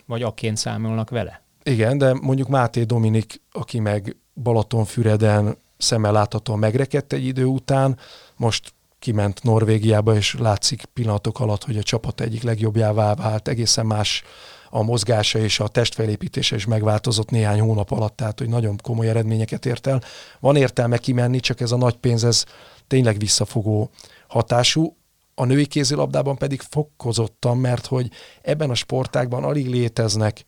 Vagy 0.05 0.21
akként 0.21 0.57
számolnak 0.57 1.09
vele? 1.09 1.41
Igen, 1.63 1.97
de 1.97 2.13
mondjuk 2.13 2.47
Máté 2.47 2.83
Dominik, 2.83 3.41
aki 3.51 3.79
meg 3.79 4.15
Balatonfüreden 4.33 5.57
szemmel 5.77 6.11
láthatóan 6.11 6.59
megrekedt 6.59 7.13
egy 7.13 7.25
idő 7.25 7.45
után, 7.45 7.97
most 8.35 8.73
kiment 9.01 9.43
Norvégiába, 9.43 10.15
és 10.15 10.35
látszik 10.39 10.85
pillanatok 10.85 11.39
alatt, 11.39 11.63
hogy 11.63 11.77
a 11.77 11.83
csapat 11.83 12.21
egyik 12.21 12.43
legjobbjává 12.43 13.13
vált, 13.13 13.47
egészen 13.47 13.85
más 13.85 14.23
a 14.69 14.81
mozgása 14.83 15.39
és 15.39 15.59
a 15.59 15.67
testfelépítése 15.67 16.55
is 16.55 16.65
megváltozott 16.65 17.29
néhány 17.29 17.59
hónap 17.59 17.91
alatt, 17.91 18.15
tehát 18.15 18.39
hogy 18.39 18.49
nagyon 18.49 18.79
komoly 18.83 19.09
eredményeket 19.09 19.65
ért 19.65 19.87
el. 19.87 20.01
Van 20.39 20.55
értelme 20.55 20.97
kimenni, 20.97 21.39
csak 21.39 21.61
ez 21.61 21.71
a 21.71 21.77
nagy 21.77 21.95
pénz, 21.95 22.23
ez 22.23 22.43
tényleg 22.87 23.17
visszafogó 23.17 23.89
hatású. 24.27 24.95
A 25.35 25.45
női 25.45 25.65
kézilabdában 25.65 26.37
pedig 26.37 26.61
fokozottan, 26.61 27.57
mert 27.57 27.85
hogy 27.85 28.09
ebben 28.41 28.69
a 28.69 28.75
sportágban 28.75 29.43
alig 29.43 29.67
léteznek 29.67 30.43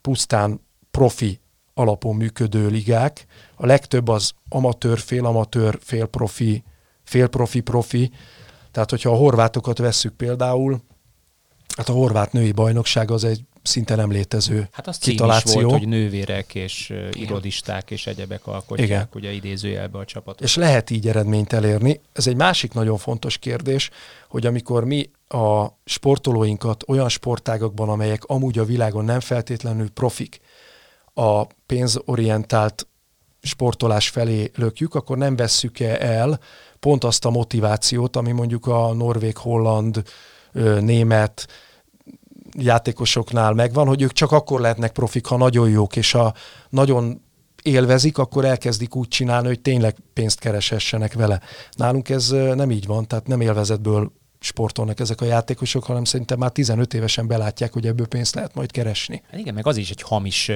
pusztán 0.00 0.60
profi 0.90 1.40
alapon 1.74 2.16
működő 2.16 2.68
ligák. 2.68 3.26
A 3.54 3.66
legtöbb 3.66 4.08
az 4.08 4.32
amatőr, 4.48 4.98
félamatőr, 4.98 5.78
félprofi 5.82 6.64
félprofi-profi. 7.14 8.10
Tehát, 8.70 8.90
hogyha 8.90 9.10
a 9.10 9.16
horvátokat 9.16 9.78
vesszük 9.78 10.12
például, 10.12 10.80
hát 11.76 11.88
a 11.88 11.92
horvát 11.92 12.32
női 12.32 12.52
bajnokság 12.52 13.10
az 13.10 13.24
egy 13.24 13.40
szinte 13.62 13.94
nem 13.94 14.10
létező 14.10 14.68
Hát 14.72 14.86
az 14.86 14.98
kitaláció. 14.98 15.60
volt, 15.60 15.78
hogy 15.78 15.88
nővérek 15.88 16.54
és 16.54 16.90
uh, 16.90 17.08
irodisták 17.12 17.90
és 17.90 18.06
egyebek 18.06 18.46
alkotják 18.46 18.88
Igen. 18.88 19.08
ugye 19.14 19.32
idézőjelbe 19.32 19.98
a 19.98 20.04
csapatot. 20.04 20.40
És 20.40 20.56
lehet 20.56 20.90
így 20.90 21.08
eredményt 21.08 21.52
elérni. 21.52 22.00
Ez 22.12 22.26
egy 22.26 22.36
másik 22.36 22.72
nagyon 22.72 22.96
fontos 22.96 23.38
kérdés, 23.38 23.90
hogy 24.28 24.46
amikor 24.46 24.84
mi 24.84 25.10
a 25.28 25.66
sportolóinkat 25.84 26.84
olyan 26.86 27.08
sportágakban, 27.08 27.88
amelyek 27.88 28.24
amúgy 28.24 28.58
a 28.58 28.64
világon 28.64 29.04
nem 29.04 29.20
feltétlenül 29.20 29.90
profik, 29.90 30.40
a 31.14 31.44
pénzorientált 31.66 32.86
sportolás 33.44 34.08
felé 34.08 34.50
lökjük, 34.54 34.94
akkor 34.94 35.18
nem 35.18 35.36
vesszük 35.36 35.80
-e 35.80 35.96
el 36.00 36.38
pont 36.80 37.04
azt 37.04 37.24
a 37.24 37.30
motivációt, 37.30 38.16
ami 38.16 38.32
mondjuk 38.32 38.66
a 38.66 38.92
norvég, 38.92 39.36
holland, 39.36 40.02
német 40.80 41.46
játékosoknál 42.58 43.52
megvan, 43.52 43.86
hogy 43.86 44.02
ők 44.02 44.12
csak 44.12 44.32
akkor 44.32 44.60
lehetnek 44.60 44.92
profik, 44.92 45.26
ha 45.26 45.36
nagyon 45.36 45.68
jók, 45.68 45.96
és 45.96 46.12
ha 46.12 46.34
nagyon 46.68 47.22
élvezik, 47.62 48.18
akkor 48.18 48.44
elkezdik 48.44 48.96
úgy 48.96 49.08
csinálni, 49.08 49.46
hogy 49.46 49.60
tényleg 49.60 49.96
pénzt 50.12 50.38
keresessenek 50.38 51.12
vele. 51.12 51.40
Nálunk 51.76 52.08
ez 52.08 52.28
nem 52.30 52.70
így 52.70 52.86
van, 52.86 53.06
tehát 53.06 53.26
nem 53.26 53.40
élvezetből 53.40 54.12
sportolnak 54.44 55.00
ezek 55.00 55.20
a 55.20 55.24
játékosok, 55.24 55.84
hanem 55.84 56.04
szerintem 56.04 56.38
már 56.38 56.50
15 56.50 56.94
évesen 56.94 57.26
belátják, 57.26 57.72
hogy 57.72 57.86
ebből 57.86 58.06
pénzt 58.06 58.34
lehet 58.34 58.54
majd 58.54 58.70
keresni. 58.70 59.22
Hát 59.30 59.40
igen, 59.40 59.54
meg 59.54 59.66
az 59.66 59.76
is 59.76 59.90
egy 59.90 60.02
hamis 60.02 60.50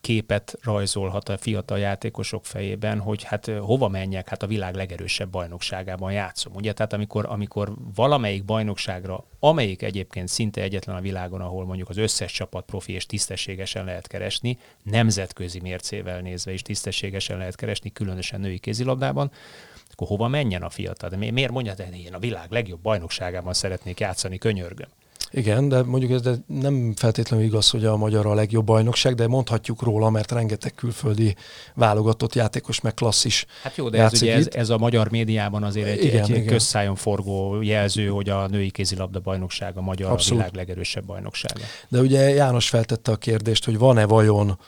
képet 0.00 0.58
rajzolhat 0.62 1.28
a 1.28 1.38
fiatal 1.38 1.78
játékosok 1.78 2.44
fejében, 2.44 2.98
hogy 2.98 3.22
hát 3.22 3.50
hova 3.60 3.88
menjek, 3.88 4.28
hát 4.28 4.42
a 4.42 4.46
világ 4.46 4.74
legerősebb 4.74 5.30
bajnokságában 5.30 6.12
játszom. 6.12 6.54
Ugye, 6.54 6.72
tehát 6.72 6.92
amikor, 6.92 7.26
amikor 7.28 7.72
valamelyik 7.94 8.44
bajnokságra, 8.44 9.24
amelyik 9.40 9.82
egyébként 9.82 10.28
szinte 10.28 10.60
egyetlen 10.60 10.96
a 10.96 11.00
világon, 11.00 11.40
ahol 11.40 11.64
mondjuk 11.64 11.88
az 11.88 11.96
összes 11.96 12.32
csapat 12.32 12.64
profi 12.64 12.92
és 12.92 13.06
tisztességesen 13.06 13.84
lehet 13.84 14.06
keresni, 14.06 14.58
nemzetközi 14.82 15.60
mércével 15.60 16.20
nézve 16.20 16.52
is 16.52 16.62
tisztességesen 16.62 17.38
lehet 17.38 17.56
keresni, 17.56 17.92
különösen 17.92 18.40
női 18.40 18.58
kézilabdában, 18.58 19.30
akkor 19.96 20.16
hova 20.16 20.28
menjen 20.28 20.62
a 20.62 20.70
fiatal? 20.70 21.08
De 21.08 21.16
miért 21.16 21.50
mondja, 21.50 21.74
hogy 21.76 21.98
én 22.04 22.14
a 22.14 22.18
világ 22.18 22.50
legjobb 22.50 22.80
bajnokságában 22.80 23.52
szeretnék 23.52 24.00
játszani, 24.00 24.38
könyörgöm? 24.38 24.88
Igen, 25.30 25.68
de 25.68 25.82
mondjuk 25.82 26.10
ez 26.10 26.20
de 26.20 26.34
nem 26.46 26.92
feltétlenül 26.96 27.44
igaz, 27.46 27.70
hogy 27.70 27.84
a 27.84 27.96
magyar 27.96 28.26
a 28.26 28.34
legjobb 28.34 28.64
bajnokság, 28.64 29.14
de 29.14 29.26
mondhatjuk 29.26 29.82
róla, 29.82 30.10
mert 30.10 30.32
rengeteg 30.32 30.74
külföldi 30.74 31.36
válogatott 31.74 32.34
játékos, 32.34 32.80
meg 32.80 32.94
klasszis 32.94 33.46
Hát 33.62 33.76
jó, 33.76 33.88
de 33.88 34.02
ez, 34.02 34.22
ugye 34.22 34.34
ez, 34.34 34.48
ez, 34.52 34.68
a 34.70 34.78
magyar 34.78 35.10
médiában 35.10 35.62
azért 35.62 35.88
egy, 35.88 36.04
igen, 36.04 36.22
egy 36.22 36.28
igen. 36.28 36.46
közszájon 36.46 36.94
forgó 36.94 37.62
jelző, 37.62 38.06
hogy 38.06 38.28
a 38.28 38.46
női 38.46 38.70
kézilabda 38.70 39.20
bajnokság 39.20 39.76
a 39.76 39.80
magyar 39.80 40.10
Abszolút. 40.10 40.40
a 40.40 40.42
világ 40.42 40.56
legerősebb 40.56 41.04
bajnoksága. 41.04 41.60
De 41.88 42.00
ugye 42.00 42.28
János 42.28 42.68
feltette 42.68 43.12
a 43.12 43.16
kérdést, 43.16 43.64
hogy 43.64 43.78
van-e 43.78 44.04
vajon 44.04 44.58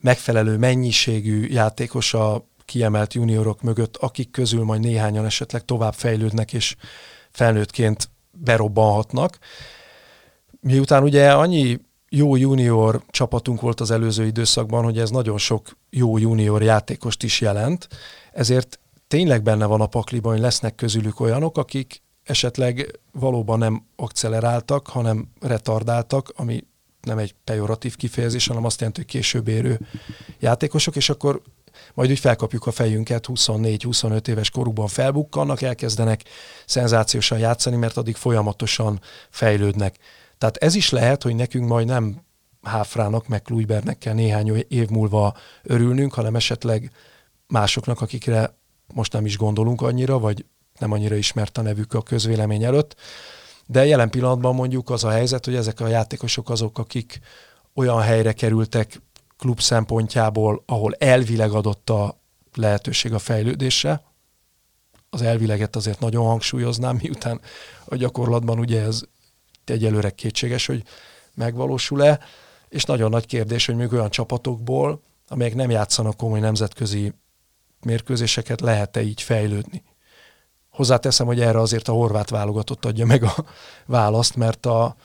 megfelelő 0.00 0.56
mennyiségű 0.56 1.46
játékos 1.50 2.14
a 2.14 2.44
kiemelt 2.68 3.14
juniorok 3.14 3.62
mögött, 3.62 3.96
akik 3.96 4.30
közül 4.30 4.64
majd 4.64 4.80
néhányan 4.80 5.24
esetleg 5.24 5.64
tovább 5.64 5.94
fejlődnek 5.94 6.52
és 6.52 6.76
felnőttként 7.30 8.10
berobbanhatnak. 8.30 9.38
Miután 10.60 11.02
ugye 11.02 11.32
annyi 11.32 11.78
jó 12.08 12.36
junior 12.36 13.02
csapatunk 13.10 13.60
volt 13.60 13.80
az 13.80 13.90
előző 13.90 14.26
időszakban, 14.26 14.84
hogy 14.84 14.98
ez 14.98 15.10
nagyon 15.10 15.38
sok 15.38 15.76
jó 15.90 16.18
junior 16.18 16.62
játékost 16.62 17.22
is 17.22 17.40
jelent, 17.40 17.88
ezért 18.32 18.78
tényleg 19.08 19.42
benne 19.42 19.66
van 19.66 19.80
a 19.80 19.86
pakliban, 19.86 20.32
hogy 20.32 20.40
lesznek 20.40 20.74
közülük 20.74 21.20
olyanok, 21.20 21.58
akik 21.58 22.02
esetleg 22.24 23.00
valóban 23.12 23.58
nem 23.58 23.86
akceleráltak, 23.96 24.86
hanem 24.86 25.28
retardáltak, 25.40 26.32
ami 26.36 26.64
nem 27.00 27.18
egy 27.18 27.34
pejoratív 27.44 27.96
kifejezés, 27.96 28.46
hanem 28.46 28.64
azt 28.64 28.78
jelenti, 28.78 29.00
hogy 29.00 29.10
később 29.10 29.48
érő 29.48 29.80
játékosok, 30.38 30.96
és 30.96 31.10
akkor 31.10 31.42
majd 31.94 32.10
úgy 32.10 32.18
felkapjuk 32.18 32.66
a 32.66 32.70
fejünket, 32.70 33.26
24-25 33.28 34.28
éves 34.28 34.50
korukban 34.50 34.86
felbukkannak, 34.86 35.62
elkezdenek 35.62 36.22
szenzációsan 36.66 37.38
játszani, 37.38 37.76
mert 37.76 37.96
addig 37.96 38.16
folyamatosan 38.16 39.00
fejlődnek. 39.30 39.96
Tehát 40.38 40.56
ez 40.56 40.74
is 40.74 40.90
lehet, 40.90 41.22
hogy 41.22 41.34
nekünk 41.34 41.68
majd 41.68 41.86
nem 41.86 42.26
Háfrának, 42.62 43.28
meg 43.28 43.42
Kluibernek 43.42 43.98
kell 43.98 44.14
néhány 44.14 44.64
év 44.68 44.88
múlva 44.88 45.36
örülnünk, 45.62 46.14
hanem 46.14 46.36
esetleg 46.36 46.90
másoknak, 47.46 48.00
akikre 48.00 48.56
most 48.94 49.12
nem 49.12 49.24
is 49.24 49.36
gondolunk 49.36 49.82
annyira, 49.82 50.18
vagy 50.18 50.44
nem 50.78 50.92
annyira 50.92 51.14
ismert 51.14 51.58
a 51.58 51.62
nevük 51.62 51.94
a 51.94 52.02
közvélemény 52.02 52.64
előtt. 52.64 52.96
De 53.66 53.86
jelen 53.86 54.10
pillanatban 54.10 54.54
mondjuk 54.54 54.90
az 54.90 55.04
a 55.04 55.10
helyzet, 55.10 55.44
hogy 55.44 55.54
ezek 55.54 55.80
a 55.80 55.86
játékosok 55.86 56.50
azok, 56.50 56.78
akik 56.78 57.20
olyan 57.74 58.00
helyre 58.00 58.32
kerültek 58.32 59.00
klub 59.38 59.60
szempontjából, 59.60 60.62
ahol 60.66 60.94
elvileg 60.94 61.50
adott 61.50 61.90
a 61.90 62.20
lehetőség 62.54 63.12
a 63.12 63.18
fejlődésre. 63.18 64.02
Az 65.10 65.22
elvileget 65.22 65.76
azért 65.76 66.00
nagyon 66.00 66.26
hangsúlyoznám, 66.26 66.98
miután 67.02 67.40
a 67.84 67.96
gyakorlatban 67.96 68.58
ugye 68.58 68.80
ez 68.82 69.02
egyelőre 69.64 70.10
kétséges, 70.10 70.66
hogy 70.66 70.82
megvalósul-e, 71.34 72.20
és 72.68 72.84
nagyon 72.84 73.10
nagy 73.10 73.26
kérdés, 73.26 73.66
hogy 73.66 73.76
még 73.76 73.92
olyan 73.92 74.10
csapatokból, 74.10 75.02
amelyek 75.28 75.54
nem 75.54 75.70
játszanak 75.70 76.16
komoly 76.16 76.40
nemzetközi 76.40 77.12
mérkőzéseket, 77.80 78.60
lehet-e 78.60 79.02
így 79.02 79.22
fejlődni. 79.22 79.82
Hozzáteszem, 80.70 81.26
hogy 81.26 81.40
erre 81.40 81.60
azért 81.60 81.88
a 81.88 81.92
horvát 81.92 82.30
válogatott 82.30 82.84
adja 82.84 83.06
meg 83.06 83.22
a 83.22 83.44
választ, 83.86 84.36
mert 84.36 84.66
a 84.66 84.96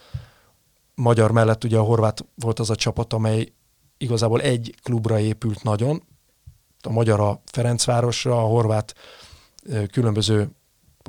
magyar 0.95 1.31
mellett 1.31 1.63
ugye 1.63 1.77
a 1.77 1.83
horvát 1.83 2.25
volt 2.35 2.59
az 2.59 2.69
a 2.69 2.75
csapat, 2.75 3.13
amely 3.13 3.53
igazából 4.03 4.41
egy 4.41 4.75
klubra 4.83 5.19
épült 5.19 5.63
nagyon, 5.63 6.03
a 6.81 6.91
magyar 6.91 7.19
a 7.19 7.41
Ferencvárosra, 7.45 8.37
a 8.37 8.47
horvát 8.47 8.93
különböző 9.91 10.49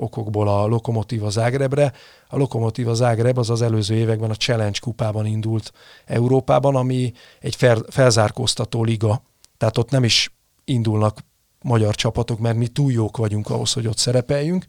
okokból 0.00 0.48
a 0.48 0.66
Lokomotíva 0.66 1.30
Zágrebre. 1.30 1.92
A 2.28 2.36
Lokomotíva 2.36 2.94
Zágreb 2.94 3.38
az 3.38 3.50
az 3.50 3.62
előző 3.62 3.94
években 3.94 4.30
a 4.30 4.34
Challenge 4.34 4.78
kupában 4.80 5.26
indult 5.26 5.72
Európában, 6.04 6.76
ami 6.76 7.12
egy 7.40 7.56
fel, 7.56 7.82
felzárkóztató 7.88 8.84
liga, 8.84 9.22
tehát 9.58 9.78
ott 9.78 9.90
nem 9.90 10.04
is 10.04 10.34
indulnak 10.64 11.18
magyar 11.62 11.94
csapatok, 11.94 12.38
mert 12.38 12.56
mi 12.56 12.68
túl 12.68 12.92
jók 12.92 13.16
vagyunk 13.16 13.50
ahhoz, 13.50 13.72
hogy 13.72 13.86
ott 13.86 13.98
szerepeljünk, 13.98 14.66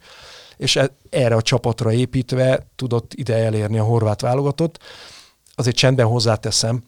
és 0.58 0.76
e, 0.76 0.90
erre 1.10 1.36
a 1.36 1.42
csapatra 1.42 1.92
építve 1.92 2.68
tudott 2.76 3.14
ide 3.14 3.36
elérni 3.36 3.78
a 3.78 3.84
horvát 3.84 4.22
válogatott. 4.22 4.80
Azért 5.56 5.76
csendben 5.76 6.06
hozzáteszem, 6.06 6.84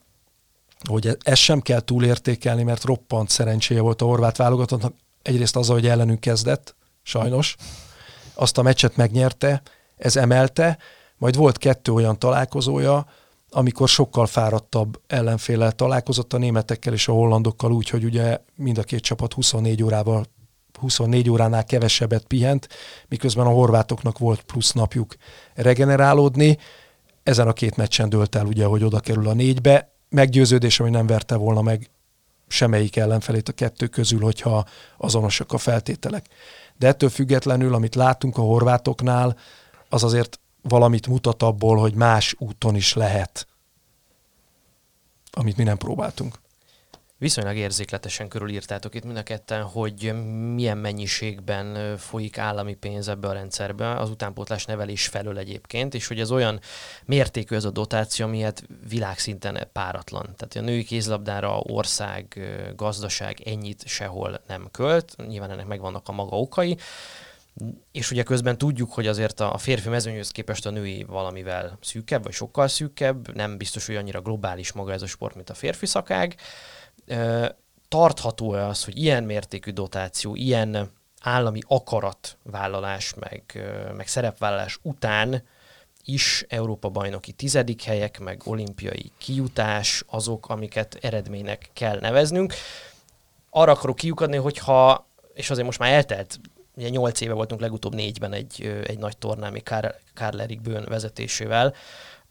hogy 0.89 1.17
ezt 1.23 1.41
sem 1.41 1.61
kell 1.61 1.79
túlértékelni, 1.79 2.63
mert 2.63 2.83
roppant 2.83 3.29
szerencséje 3.29 3.81
volt 3.81 4.01
a 4.01 4.05
horvát 4.05 4.37
válogatottnak. 4.37 4.93
Egyrészt 5.21 5.55
az, 5.55 5.67
hogy 5.67 5.87
ellenünk 5.87 6.19
kezdett, 6.19 6.75
sajnos, 7.03 7.55
azt 8.33 8.57
a 8.57 8.61
meccset 8.61 8.95
megnyerte, 8.95 9.61
ez 9.97 10.15
emelte, 10.15 10.77
majd 11.17 11.35
volt 11.35 11.57
kettő 11.57 11.91
olyan 11.91 12.19
találkozója, 12.19 13.05
amikor 13.49 13.89
sokkal 13.89 14.25
fáradtabb 14.25 15.01
ellenféllel 15.07 15.71
találkozott 15.71 16.33
a 16.33 16.37
németekkel 16.37 16.93
és 16.93 17.07
a 17.07 17.11
hollandokkal 17.11 17.71
úgy, 17.71 17.89
hogy 17.89 18.03
ugye 18.03 18.39
mind 18.55 18.77
a 18.77 18.83
két 18.83 19.01
csapat 19.01 19.33
24 19.33 19.83
órával 19.83 20.25
24 20.79 21.29
óránál 21.29 21.65
kevesebbet 21.65 22.25
pihent, 22.25 22.67
miközben 23.07 23.45
a 23.45 23.49
horvátoknak 23.49 24.17
volt 24.17 24.41
plusz 24.41 24.71
napjuk 24.71 25.15
regenerálódni. 25.53 26.57
Ezen 27.23 27.47
a 27.47 27.53
két 27.53 27.75
meccsen 27.75 28.09
dőlt 28.09 28.35
el 28.35 28.45
ugye, 28.45 28.65
hogy 28.65 28.83
oda 28.83 28.99
kerül 28.99 29.27
a 29.27 29.33
négybe. 29.33 29.91
Meggyőződés, 30.09 30.77
hogy 30.77 30.91
nem 30.91 31.07
verte 31.07 31.35
volna 31.35 31.61
meg 31.61 31.89
semmelyik 32.47 32.95
ellenfelét 32.95 33.49
a 33.49 33.53
kettő 33.53 33.87
közül, 33.87 34.21
hogyha 34.21 34.65
azonosak 34.97 35.51
a 35.51 35.57
feltételek. 35.57 36.25
De 36.77 36.87
ettől 36.87 37.09
függetlenül, 37.09 37.73
amit 37.73 37.95
látunk 37.95 38.37
a 38.37 38.41
horvátoknál, 38.41 39.37
az 39.89 40.03
azért 40.03 40.39
valamit 40.61 41.07
mutat 41.07 41.43
abból, 41.43 41.77
hogy 41.77 41.93
más 41.93 42.35
úton 42.37 42.75
is 42.75 42.93
lehet, 42.93 43.47
amit 45.31 45.57
mi 45.57 45.63
nem 45.63 45.77
próbáltunk. 45.77 46.39
Viszonylag 47.19 47.55
érzékletesen 47.55 48.27
körülírtátok 48.27 48.95
itt 48.95 49.03
mind 49.03 49.17
a 49.17 49.23
ketten, 49.23 49.63
hogy 49.63 50.13
milyen 50.53 50.77
mennyiségben 50.77 51.97
folyik 51.97 52.37
állami 52.37 52.75
pénz 52.75 53.07
ebbe 53.07 53.27
a 53.27 53.33
rendszerbe, 53.33 53.95
az 53.95 54.09
utánpótlás 54.09 54.65
nevelés 54.65 55.07
felől 55.07 55.37
egyébként, 55.37 55.93
és 55.93 56.07
hogy 56.07 56.19
ez 56.19 56.31
olyan 56.31 56.59
mértékű 57.05 57.55
ez 57.55 57.65
a 57.65 57.71
dotáció, 57.71 58.25
amilyet 58.25 58.63
világszinten 58.89 59.69
páratlan. 59.71 60.23
Tehát 60.35 60.55
a 60.55 60.61
női 60.61 60.83
kézlabdára 60.83 61.59
ország, 61.59 62.39
gazdaság 62.75 63.41
ennyit 63.45 63.87
sehol 63.87 64.41
nem 64.47 64.67
költ, 64.71 65.15
nyilván 65.27 65.51
ennek 65.51 65.67
megvannak 65.67 66.07
a 66.07 66.11
maga 66.11 66.37
okai, 66.37 66.77
és 67.91 68.11
ugye 68.11 68.23
közben 68.23 68.57
tudjuk, 68.57 68.93
hogy 68.93 69.07
azért 69.07 69.39
a 69.39 69.57
férfi 69.57 69.89
mezőnyhöz 69.89 70.31
képest 70.31 70.65
a 70.65 70.69
női 70.69 71.03
valamivel 71.03 71.77
szűkebb, 71.81 72.23
vagy 72.23 72.33
sokkal 72.33 72.67
szűkebb, 72.67 73.35
nem 73.35 73.57
biztos, 73.57 73.85
hogy 73.85 73.95
annyira 73.95 74.21
globális 74.21 74.71
maga 74.71 74.91
ez 74.91 75.01
a 75.01 75.07
sport, 75.07 75.35
mint 75.35 75.49
a 75.49 75.53
férfi 75.53 75.85
szakág. 75.85 76.35
Tartható-e 77.87 78.65
az, 78.67 78.83
hogy 78.83 78.97
ilyen 78.97 79.23
mértékű 79.23 79.71
dotáció, 79.71 80.35
ilyen 80.35 80.91
állami 81.21 81.59
akaratvállalás, 81.67 83.13
meg, 83.13 83.67
meg 83.95 84.07
szerepvállalás 84.07 84.79
után 84.81 85.43
is 86.03 86.45
Európa 86.49 86.89
bajnoki 86.89 87.31
tizedik 87.31 87.83
helyek, 87.83 88.19
meg 88.19 88.41
olimpiai 88.45 89.11
kijutás 89.17 90.03
azok, 90.07 90.49
amiket 90.49 90.97
eredménynek 91.01 91.69
kell 91.73 91.99
neveznünk. 91.99 92.53
Arra 93.49 93.71
akarok 93.71 93.95
kiukadni, 93.95 94.37
hogyha, 94.37 95.07
és 95.33 95.49
azért 95.49 95.65
most 95.65 95.79
már 95.79 95.91
eltelt 95.91 96.39
ugye 96.75 96.89
nyolc 96.89 97.21
éve 97.21 97.33
voltunk 97.33 97.61
legutóbb 97.61 97.95
négyben 97.95 98.33
egy, 98.33 98.81
egy 98.83 98.97
nagy 98.97 99.17
tornán, 99.17 99.51
még 99.51 99.63
Karl 100.13 100.39
Erik 100.39 100.61
Bőn 100.61 100.85
vezetésével. 100.87 101.73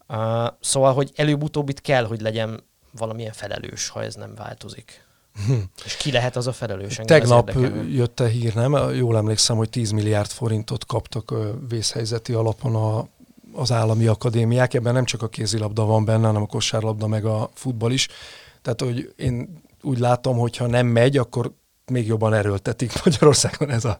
Uh, 0.07 0.47
szóval, 0.59 0.93
hogy 0.93 1.11
előbb-utóbb 1.15 1.69
itt 1.69 1.81
kell, 1.81 2.05
hogy 2.05 2.21
legyen 2.21 2.63
valamilyen 2.91 3.33
felelős, 3.33 3.89
ha 3.89 4.03
ez 4.03 4.15
nem 4.15 4.35
változik. 4.35 5.05
Hm. 5.45 5.53
És 5.85 5.95
ki 5.95 6.11
lehet 6.11 6.35
az 6.35 6.47
a 6.47 6.51
felelős? 6.51 6.99
Tegnap 7.03 7.51
jött 7.89 8.19
a 8.19 8.25
hír, 8.25 8.53
nem? 8.53 8.93
Jól 8.93 9.17
emlékszem, 9.17 9.57
hogy 9.57 9.69
10 9.69 9.91
milliárd 9.91 10.29
forintot 10.29 10.85
kaptak 10.85 11.33
vészhelyzeti 11.69 12.33
alapon 12.33 12.75
a, 12.75 13.07
az 13.53 13.71
állami 13.71 14.07
akadémiák. 14.07 14.73
Ebben 14.73 14.93
nem 14.93 15.05
csak 15.05 15.21
a 15.21 15.27
kézilabda 15.27 15.85
van 15.85 16.05
benne, 16.05 16.25
hanem 16.25 16.41
a 16.41 16.45
kosárlabda, 16.45 17.07
meg 17.07 17.25
a 17.25 17.49
futball 17.53 17.91
is. 17.91 18.07
Tehát, 18.61 18.81
hogy 18.81 19.13
én 19.15 19.61
úgy 19.81 19.99
látom, 19.99 20.37
hogy 20.37 20.57
ha 20.57 20.67
nem 20.67 20.87
megy, 20.87 21.17
akkor 21.17 21.51
még 21.91 22.07
jobban 22.07 22.33
erőltetik 22.33 22.91
Magyarországon 23.05 23.69
ez 23.69 23.85
a 23.85 23.99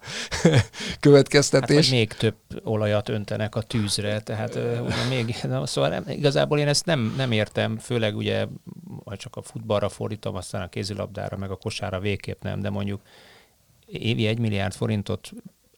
következtetés. 0.99 1.85
Hát, 1.85 1.95
még 1.95 2.13
több 2.13 2.35
olajat 2.63 3.09
öntenek 3.09 3.55
a 3.55 3.61
tűzre, 3.61 4.19
tehát 4.19 4.55
ugye 4.85 5.07
még, 5.09 5.35
na, 5.43 5.65
szóval 5.65 5.89
nem, 5.89 6.03
igazából 6.07 6.59
én 6.59 6.67
ezt 6.67 6.85
nem, 6.85 7.13
nem 7.17 7.31
értem, 7.31 7.77
főleg 7.77 8.15
ugye, 8.15 8.45
ha 9.05 9.15
csak 9.15 9.35
a 9.35 9.41
futballra 9.41 9.89
fordítom, 9.89 10.35
aztán 10.35 10.61
a 10.61 10.69
kézilabdára, 10.69 11.37
meg 11.37 11.51
a 11.51 11.55
kosára 11.55 11.99
végképp 11.99 12.43
nem, 12.43 12.59
de 12.59 12.69
mondjuk 12.69 13.01
évi 13.85 14.27
egy 14.27 14.39
milliárd 14.39 14.73
forintot 14.73 15.31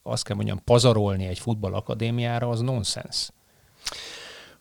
azt 0.03 0.23
kell 0.23 0.35
mondjam, 0.35 0.63
pazarolni 0.63 1.25
egy 1.25 1.39
futballakadémiára, 1.39 2.49
az 2.49 2.59
nonsens. 2.59 3.29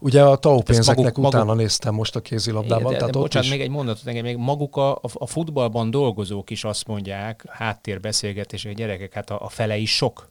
Ugye 0.01 0.23
a 0.23 0.37
TAO 0.37 0.63
pénzeknek 0.63 1.05
maguk, 1.05 1.27
utána 1.27 1.45
maguk, 1.45 1.61
néztem 1.61 1.95
most 1.95 2.17
a 2.17 2.21
kézilabdában. 2.21 2.85
De, 2.85 2.91
de, 2.91 2.97
tehát 2.97 3.13
de, 3.13 3.19
bocsánat, 3.19 3.45
is... 3.45 3.55
még 3.55 3.61
egy 3.61 3.71
mondatot 3.71 4.07
engem, 4.07 4.25
még 4.25 4.37
maguk 4.37 4.77
a, 4.77 4.95
a, 4.95 5.01
a 5.13 5.27
futballban 5.27 5.91
dolgozók 5.91 6.51
is 6.51 6.65
azt 6.65 6.87
mondják, 6.87 7.45
háttérbeszélgetések, 7.49 8.75
gyerekek, 8.75 9.13
hát 9.13 9.31
a, 9.31 9.45
a 9.45 9.49
fele 9.49 9.77
is 9.77 9.97
sok. 9.97 10.31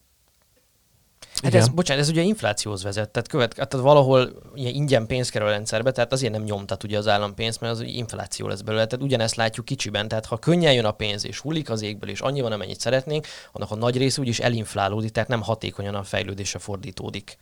Hát 1.44 1.56
ez, 1.56 1.68
bocsánat, 1.68 2.04
ez 2.04 2.10
ugye 2.10 2.22
inflációhoz 2.22 2.84
vezet, 2.84 3.10
tehát, 3.10 3.28
követ, 3.28 3.54
tehát 3.56 3.74
valahol 3.74 4.30
ugye 4.54 4.70
ingyen 4.70 5.08
pénz 5.08 5.30
kerül 5.30 5.48
a 5.48 5.52
rendszerbe, 5.52 5.92
tehát 5.92 6.12
azért 6.12 6.32
nem 6.32 6.44
nyomtat 6.44 6.84
ugye 6.84 6.98
az 6.98 7.08
állampénz, 7.08 7.58
mert 7.58 7.74
az 7.74 7.82
infláció 7.82 8.48
lesz 8.48 8.62
belőle. 8.62 8.86
Tehát 8.86 9.06
ugyanezt 9.06 9.36
látjuk 9.36 9.66
kicsiben, 9.66 10.08
tehát 10.08 10.26
ha 10.26 10.38
könnyen 10.38 10.74
jön 10.74 10.86
a 10.86 10.92
pénz 10.92 11.26
és 11.26 11.40
hullik 11.40 11.70
az 11.70 11.82
égből, 11.82 12.10
és 12.10 12.22
annyi 12.22 12.42
van, 12.42 12.52
amennyit 12.52 12.80
szeretnénk, 12.80 13.28
annak 13.52 13.72
a 13.72 13.76
nagy 13.76 13.98
része 13.98 14.22
úgyis 14.22 14.40
elinflálódik, 14.40 15.12
tehát 15.12 15.30
nem 15.30 15.42
hatékonyan 15.42 15.96
a 15.96 16.04
fejlődésre 16.04 16.60
fordítódik. 16.60 17.38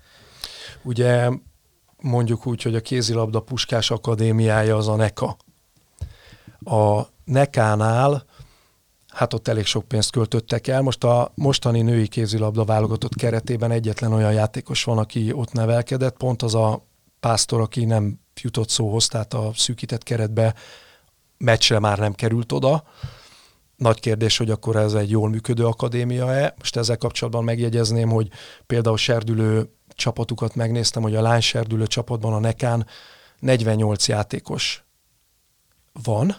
Ugye 0.83 1.29
mondjuk 2.01 2.45
úgy, 2.45 2.61
hogy 2.61 2.75
a 2.75 2.81
kézilabda 2.81 3.39
puskás 3.39 3.91
akadémiája 3.91 4.75
az 4.75 4.87
a 4.87 4.95
NECA. 4.95 5.37
A 6.63 7.01
NECA-nál 7.23 8.25
hát 9.15 9.33
ott 9.33 9.47
elég 9.47 9.65
sok 9.65 9.87
pénzt 9.87 10.11
költöttek 10.11 10.67
el. 10.67 10.81
Most 10.81 11.03
a 11.03 11.31
mostani 11.35 11.81
női 11.81 12.07
kézilabda 12.07 12.63
válogatott 12.63 13.15
keretében 13.15 13.71
egyetlen 13.71 14.13
olyan 14.13 14.33
játékos 14.33 14.83
van, 14.83 14.97
aki 14.97 15.31
ott 15.33 15.51
nevelkedett, 15.51 16.17
pont 16.17 16.41
az 16.41 16.55
a 16.55 16.85
pásztor, 17.19 17.61
aki 17.61 17.85
nem 17.85 18.19
jutott 18.41 18.69
szóhoz, 18.69 19.07
tehát 19.07 19.33
a 19.33 19.51
szűkített 19.55 20.03
keretbe 20.03 20.55
meccsre 21.37 21.79
már 21.79 21.97
nem 21.97 22.13
került 22.13 22.51
oda. 22.51 22.83
Nagy 23.75 23.99
kérdés, 23.99 24.37
hogy 24.37 24.49
akkor 24.49 24.75
ez 24.75 24.93
egy 24.93 25.09
jól 25.09 25.29
működő 25.29 25.65
akadémia-e. 25.65 26.53
Most 26.57 26.75
ezzel 26.75 26.97
kapcsolatban 26.97 27.43
megjegyezném, 27.43 28.09
hogy 28.09 28.29
például 28.65 28.97
Serdülő 28.97 29.74
csapatukat 29.95 30.55
megnéztem, 30.55 31.01
hogy 31.01 31.15
a 31.15 31.21
lányserdülő 31.21 31.87
csapatban 31.87 32.33
a 32.33 32.39
Nekán 32.39 32.87
48 33.39 34.07
játékos 34.07 34.83
van, 36.03 36.35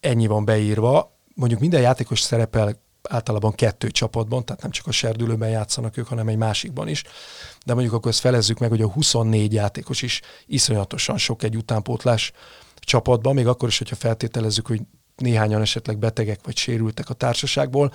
ennyi 0.00 0.26
van 0.26 0.44
beírva, 0.44 1.16
mondjuk 1.34 1.60
minden 1.60 1.80
játékos 1.80 2.20
szerepel 2.20 2.80
általában 3.08 3.52
kettő 3.52 3.90
csapatban, 3.90 4.44
tehát 4.44 4.62
nem 4.62 4.70
csak 4.70 4.86
a 4.86 4.92
serdülőben 4.92 5.48
játszanak 5.48 5.96
ők, 5.96 6.06
hanem 6.06 6.28
egy 6.28 6.36
másikban 6.36 6.88
is. 6.88 7.02
De 7.64 7.72
mondjuk 7.74 7.94
akkor 7.94 8.10
ezt 8.10 8.20
felezzük 8.20 8.58
meg, 8.58 8.68
hogy 8.68 8.82
a 8.82 8.88
24 8.88 9.52
játékos 9.52 10.02
is 10.02 10.20
iszonyatosan 10.46 11.18
sok 11.18 11.42
egy 11.42 11.56
utánpótlás 11.56 12.32
csapatban, 12.76 13.34
még 13.34 13.46
akkor 13.46 13.68
is, 13.68 13.78
hogyha 13.78 13.96
feltételezzük, 13.96 14.66
hogy 14.66 14.80
néhányan 15.16 15.60
esetleg 15.60 15.98
betegek 15.98 16.40
vagy 16.44 16.56
sérültek 16.56 17.08
a 17.08 17.14
társaságból. 17.14 17.92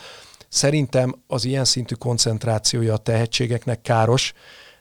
Szerintem 0.50 1.24
az 1.28 1.46
ilyen 1.46 1.66
szintű 1.66 1.96
koncentrációja 1.96 2.94
a 2.94 2.98
tehetségeknek 2.98 3.82
káros, 3.82 4.34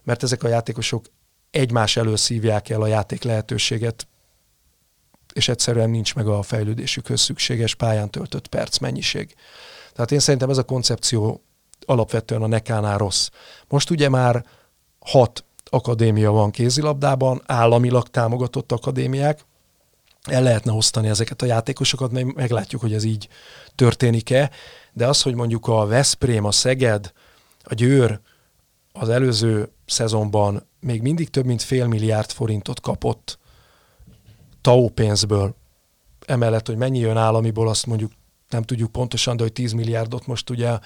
mert 0.02 0.22
ezek 0.22 0.42
a 0.42 0.48
játékosok 0.48 1.04
egymás 1.50 1.96
elől 1.96 2.16
szívják 2.16 2.68
el 2.68 2.82
a 2.82 2.86
játék 2.86 3.22
lehetőséget, 3.22 4.06
és 5.34 5.48
egyszerűen 5.48 5.90
nincs 5.90 6.14
meg 6.14 6.26
a 6.26 6.42
fejlődésükhöz 6.42 7.20
szükséges 7.20 7.74
pályán 7.74 8.10
töltött 8.10 8.46
perc 8.48 8.78
mennyiség. 8.78 9.34
Tehát 9.92 10.12
én 10.12 10.18
szerintem 10.18 10.50
ez 10.50 10.58
a 10.58 10.62
koncepció 10.62 11.42
alapvetően 11.86 12.42
a 12.42 12.46
nekánál 12.46 12.98
rossz. 12.98 13.28
Most 13.68 13.90
ugye 13.90 14.08
már 14.08 14.44
hat 14.98 15.44
akadémia 15.64 16.30
van 16.30 16.50
kézilabdában, 16.50 17.42
államilag 17.46 18.08
támogatott 18.08 18.72
akadémiák, 18.72 19.44
el 20.26 20.42
lehetne 20.42 20.72
osztani 20.72 21.08
ezeket 21.08 21.42
a 21.42 21.46
játékosokat, 21.46 22.10
meg 22.10 22.34
meglátjuk, 22.34 22.80
hogy 22.80 22.92
ez 22.92 23.04
így 23.04 23.28
történik-e, 23.74 24.50
de 24.92 25.06
az, 25.06 25.22
hogy 25.22 25.34
mondjuk 25.34 25.66
a 25.66 25.86
Veszprém, 25.86 26.44
a 26.44 26.52
Szeged, 26.52 27.12
a 27.62 27.74
Győr 27.74 28.20
az 28.92 29.08
előző 29.08 29.72
szezonban 29.86 30.68
még 30.80 31.02
mindig 31.02 31.30
több 31.30 31.44
mint 31.44 31.62
fél 31.62 31.86
milliárd 31.86 32.30
forintot 32.30 32.80
kapott 32.80 33.38
TAO 34.60 34.88
pénzből, 34.88 35.54
emellett, 36.26 36.66
hogy 36.66 36.76
mennyi 36.76 36.98
jön 36.98 37.16
államiból, 37.16 37.68
azt 37.68 37.86
mondjuk 37.86 38.12
nem 38.48 38.62
tudjuk 38.62 38.92
pontosan, 38.92 39.36
de 39.36 39.42
hogy 39.42 39.52
10 39.52 39.72
milliárdot 39.72 40.26
most 40.26 40.50
ugye 40.50 40.78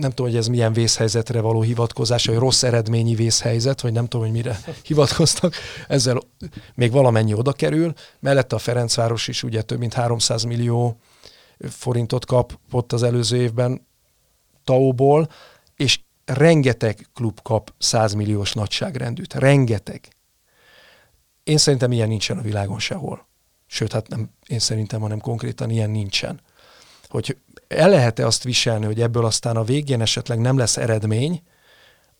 nem 0.00 0.10
tudom, 0.10 0.30
hogy 0.30 0.40
ez 0.40 0.46
milyen 0.46 0.72
vészhelyzetre 0.72 1.40
való 1.40 1.62
hivatkozás, 1.62 2.26
vagy 2.26 2.36
rossz 2.36 2.62
eredményi 2.62 3.14
vészhelyzet, 3.14 3.80
vagy 3.80 3.92
nem 3.92 4.06
tudom, 4.06 4.26
hogy 4.26 4.34
mire 4.34 4.60
hivatkoztak, 4.88 5.54
ezzel 5.88 6.20
még 6.74 6.90
valamennyi 6.90 7.34
oda 7.34 7.52
kerül. 7.52 7.92
Mellette 8.20 8.56
a 8.56 8.58
Ferencváros 8.58 9.28
is 9.28 9.42
ugye 9.42 9.62
több 9.62 9.78
mint 9.78 9.94
300 9.94 10.42
millió 10.42 10.96
forintot 11.68 12.26
kapott 12.26 12.92
az 12.92 13.02
előző 13.02 13.36
évben 13.36 13.86
TAO-ból, 14.64 15.28
és 15.76 16.00
rengeteg 16.24 17.06
klub 17.14 17.42
kap 17.42 17.72
100 17.78 18.12
milliós 18.12 18.52
nagyságrendűt. 18.52 19.34
Rengeteg. 19.34 20.08
Én 21.42 21.58
szerintem 21.58 21.92
ilyen 21.92 22.08
nincsen 22.08 22.38
a 22.38 22.42
világon 22.42 22.78
sehol. 22.78 23.28
Sőt, 23.66 23.92
hát 23.92 24.08
nem 24.08 24.30
én 24.46 24.58
szerintem, 24.58 25.00
hanem 25.00 25.20
konkrétan 25.20 25.70
ilyen 25.70 25.90
nincsen. 25.90 26.40
Hogy 27.08 27.36
el 27.70 27.90
lehet-e 27.90 28.26
azt 28.26 28.42
viselni, 28.42 28.84
hogy 28.84 29.00
ebből 29.00 29.24
aztán 29.24 29.56
a 29.56 29.64
végén 29.64 30.00
esetleg 30.00 30.38
nem 30.38 30.58
lesz 30.58 30.76
eredmény, 30.76 31.42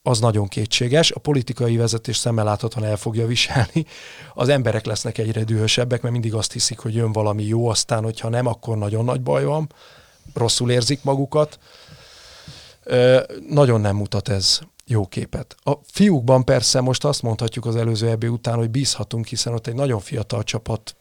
az 0.03 0.21
nagyon 0.21 0.49
kétséges. 0.49 1.11
A 1.11 1.19
politikai 1.19 1.77
vezetés 1.77 2.17
szemmel 2.17 2.45
láthatóan 2.45 2.87
el 2.87 2.97
fogja 2.97 3.27
viselni. 3.27 3.87
Az 4.35 4.49
emberek 4.49 4.85
lesznek 4.85 5.19
egyre 5.19 5.45
dühösebbek, 5.45 6.01
mert 6.03 6.13
mindig 6.13 6.35
azt 6.35 6.53
hiszik, 6.53 6.79
hogy 6.79 6.95
jön 6.95 7.13
valami 7.13 7.45
jó, 7.45 7.69
aztán, 7.69 8.03
hogyha 8.03 8.29
nem, 8.29 8.47
akkor 8.47 8.79
nagyon 8.79 9.05
nagy 9.05 9.23
baj 9.23 9.45
van. 9.45 9.73
Rosszul 10.35 10.71
érzik 10.71 11.03
magukat. 11.03 11.59
Ö, 12.83 13.23
nagyon 13.49 13.81
nem 13.81 13.97
mutat 13.97 14.29
ez 14.29 14.61
jó 14.87 15.07
képet. 15.07 15.57
A 15.63 15.73
fiúkban 15.85 16.45
persze 16.45 16.81
most 16.81 17.05
azt 17.05 17.23
mondhatjuk 17.23 17.67
az 17.67 17.77
előző 17.77 18.09
EB 18.09 18.25
után, 18.25 18.57
hogy 18.57 18.71
bízhatunk, 18.71 19.27
hiszen 19.27 19.53
ott 19.53 19.67
egy 19.67 19.75
nagyon 19.75 20.01
fiatal 20.01 20.43
csapat 20.43 20.97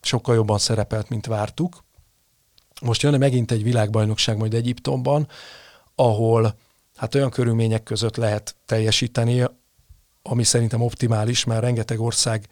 sokkal 0.00 0.34
jobban 0.34 0.58
szerepelt, 0.58 1.08
mint 1.08 1.26
vártuk. 1.26 1.84
Most 2.82 3.02
jönne 3.02 3.16
megint 3.16 3.50
egy 3.50 3.62
világbajnokság 3.62 4.36
majd 4.36 4.54
Egyiptomban, 4.54 5.28
ahol 5.94 6.56
hát 6.96 7.14
olyan 7.14 7.30
körülmények 7.30 7.82
között 7.82 8.16
lehet 8.16 8.56
teljesíteni, 8.66 9.44
ami 10.22 10.44
szerintem 10.44 10.80
optimális, 10.80 11.44
mert 11.44 11.60
rengeteg 11.60 12.00
ország 12.00 12.48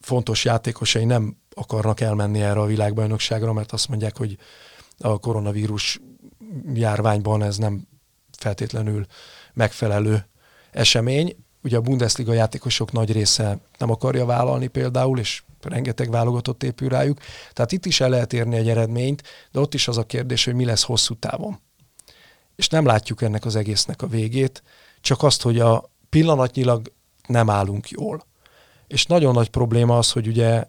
fontos 0.00 0.44
játékosai 0.44 1.04
nem 1.04 1.36
akarnak 1.54 2.00
elmenni 2.00 2.40
erre 2.40 2.60
a 2.60 2.66
világbajnokságra, 2.66 3.52
mert 3.52 3.72
azt 3.72 3.88
mondják, 3.88 4.16
hogy 4.16 4.38
a 4.98 5.18
koronavírus 5.18 6.00
járványban 6.74 7.42
ez 7.42 7.56
nem 7.56 7.88
feltétlenül 8.38 9.06
megfelelő 9.52 10.26
esemény. 10.70 11.36
Ugye 11.62 11.76
a 11.76 11.80
Bundesliga 11.80 12.32
játékosok 12.32 12.92
nagy 12.92 13.12
része 13.12 13.58
nem 13.78 13.90
akarja 13.90 14.24
vállalni 14.24 14.66
például, 14.66 15.18
és 15.18 15.42
rengeteg 15.64 16.10
válogatott 16.10 16.62
épül 16.62 16.88
rájuk. 16.88 17.18
Tehát 17.52 17.72
itt 17.72 17.86
is 17.86 18.00
el 18.00 18.08
lehet 18.08 18.32
érni 18.32 18.56
egy 18.56 18.68
eredményt, 18.68 19.22
de 19.50 19.60
ott 19.60 19.74
is 19.74 19.88
az 19.88 19.98
a 19.98 20.06
kérdés, 20.06 20.44
hogy 20.44 20.54
mi 20.54 20.64
lesz 20.64 20.82
hosszú 20.82 21.14
távon. 21.14 21.60
És 22.56 22.68
nem 22.68 22.86
látjuk 22.86 23.22
ennek 23.22 23.44
az 23.44 23.56
egésznek 23.56 24.02
a 24.02 24.06
végét, 24.06 24.62
csak 25.00 25.22
azt, 25.22 25.42
hogy 25.42 25.58
a 25.58 25.90
pillanatnyilag 26.08 26.92
nem 27.26 27.50
állunk 27.50 27.88
jól. 27.88 28.26
És 28.86 29.06
nagyon 29.06 29.34
nagy 29.34 29.48
probléma 29.48 29.98
az, 29.98 30.12
hogy 30.12 30.26
ugye 30.26 30.64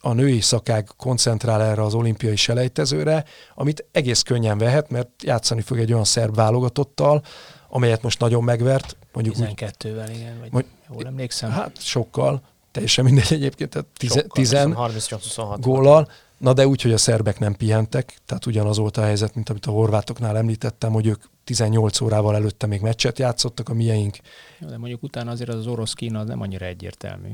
a 0.00 0.12
női 0.12 0.40
szakág 0.40 0.88
koncentrál 0.96 1.62
erre 1.62 1.82
az 1.82 1.94
olimpiai 1.94 2.36
selejtezőre, 2.36 3.24
amit 3.54 3.84
egész 3.92 4.22
könnyen 4.22 4.58
vehet, 4.58 4.90
mert 4.90 5.08
játszani 5.22 5.60
fog 5.60 5.78
egy 5.78 5.92
olyan 5.92 6.04
szerb 6.04 6.34
válogatottal, 6.34 7.22
amelyet 7.68 8.02
most 8.02 8.20
nagyon 8.20 8.44
megvert. 8.44 8.96
Mondjuk 9.12 9.36
12-vel, 9.38 10.10
igen, 10.14 10.38
vagy 10.40 10.52
mond, 10.52 10.64
jól 10.92 11.06
emlékszem. 11.06 11.50
Hát 11.50 11.82
sokkal, 11.82 12.42
teljesen 12.74 13.04
mindegy 13.04 13.32
egyébként, 13.32 13.70
tehát 13.70 13.88
10 14.32 14.56
góllal. 15.60 16.08
Na 16.38 16.52
de 16.52 16.66
úgy, 16.66 16.82
hogy 16.82 16.92
a 16.92 16.98
szerbek 16.98 17.38
nem 17.38 17.54
pihentek, 17.54 18.18
tehát 18.26 18.46
ugyanaz 18.46 18.76
volt 18.78 18.96
a 18.96 19.02
helyzet, 19.02 19.34
mint 19.34 19.48
amit 19.48 19.66
a 19.66 19.70
horvátoknál 19.70 20.36
említettem, 20.36 20.92
hogy 20.92 21.06
ők 21.06 21.22
18 21.44 22.00
órával 22.00 22.34
előtte 22.34 22.66
még 22.66 22.80
meccset 22.80 23.18
játszottak, 23.18 23.68
a 23.68 23.74
mieink. 23.74 24.16
De 24.60 24.78
mondjuk 24.78 25.02
utána 25.02 25.30
azért 25.30 25.50
az 25.50 25.66
orosz 25.66 25.92
Kína 25.92 26.18
az 26.18 26.26
nem 26.26 26.40
annyira 26.40 26.66
egyértelmű. 26.66 27.28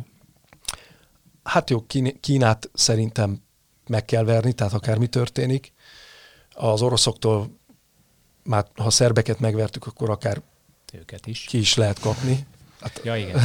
Hát 1.42 1.70
jó, 1.70 1.84
Kínát 2.20 2.70
szerintem 2.72 3.42
meg 3.86 4.04
kell 4.04 4.24
verni, 4.24 4.52
tehát 4.52 4.72
akármi 4.72 5.06
történik. 5.06 5.72
Az 6.54 6.82
oroszoktól 6.82 7.50
már 8.42 8.66
ha 8.76 8.90
szerbeket 8.90 9.40
megvertük, 9.40 9.86
akkor 9.86 10.10
akár 10.10 10.42
őket 10.92 11.26
is. 11.26 11.44
ki 11.44 11.58
is 11.58 11.74
lehet 11.74 11.98
kapni. 11.98 12.46
Hát, 12.80 13.00
ja, 13.04 13.16
igen. 13.16 13.40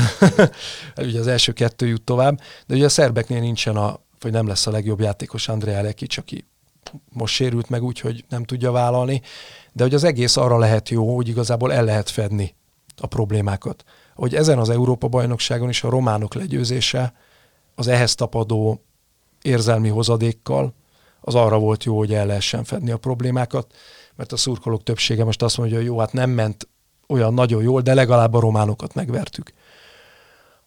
ugye 1.08 1.20
az 1.20 1.28
első 1.28 1.52
kettő 1.52 1.88
jut 1.88 2.02
tovább, 2.02 2.40
de 2.68 2.76
ugye 2.76 2.86
a 2.86 2.90
szerbeknél 2.90 3.40
nincsen 3.40 3.76
a, 3.76 4.00
vagy 4.20 4.32
nem 4.32 4.48
lesz 4.48 4.68
a 4.68 4.72
legjobb 4.72 5.00
játékos 5.00 5.48
Andrea 5.48 5.82
Lekic, 5.82 6.18
aki 6.18 6.46
most 7.10 7.34
sérült 7.34 7.70
meg 7.70 7.84
úgy, 7.84 8.00
hogy 8.00 8.26
nem 8.30 8.44
tudja 8.44 8.72
vállalni, 8.72 9.22
de 9.72 9.84
hogy 9.84 9.94
az 9.94 10.04
egész 10.04 10.38
arra 10.38 10.58
lehet 10.58 10.90
jó, 10.90 11.16
hogy 11.16 11.28
igazából 11.28 11.74
el 11.74 11.84
lehet 11.84 12.10
fedni 12.10 12.56
a 12.98 13.08
problémákat. 13.08 13.84
Hogy 14.16 14.36
ezen 14.36 14.60
az 14.60 14.70
Európa-bajnokságon 14.70 15.70
is 15.70 15.84
a 15.84 15.90
románok 15.90 16.34
legyőzése 16.34 17.14
az 17.76 17.88
ehhez 17.88 18.16
tapadó 18.16 18.84
érzelmi 19.42 19.90
hozadékkal, 19.90 20.74
az 21.22 21.36
arra 21.36 21.58
volt 21.58 21.84
jó, 21.84 21.98
hogy 21.98 22.14
el 22.14 22.26
lehessen 22.26 22.64
fedni 22.64 22.92
a 22.92 22.98
problémákat, 22.98 23.74
mert 24.16 24.32
a 24.32 24.38
szurkolók 24.38 24.84
többsége 24.84 25.24
most 25.24 25.42
azt 25.42 25.58
mondja, 25.58 25.78
hogy 25.78 25.86
jó, 25.86 26.00
hát 26.00 26.14
nem 26.14 26.30
ment 26.30 26.68
olyan 27.08 27.34
nagyon 27.34 27.64
jól, 27.64 27.82
de 27.82 27.94
legalább 27.94 28.34
a 28.34 28.40
románokat 28.40 28.94
megvertük. 28.94 29.54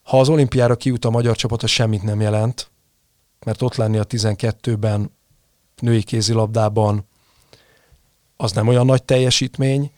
Ha 0.02 0.20
az 0.20 0.28
olimpiára 0.28 0.76
kijut 0.76 1.04
a 1.04 1.10
magyar 1.10 1.36
csapat, 1.36 1.62
az 1.62 1.70
semmit 1.70 2.02
nem 2.02 2.20
jelent, 2.20 2.70
mert 3.44 3.62
ott 3.62 3.74
lenni 3.74 3.98
a 3.98 4.04
12-ben 4.04 5.10
női 5.80 6.02
kézilabdában 6.02 7.06
az 8.36 8.52
nem 8.52 8.68
olyan 8.68 8.86
nagy 8.86 9.02
teljesítmény. 9.02 9.90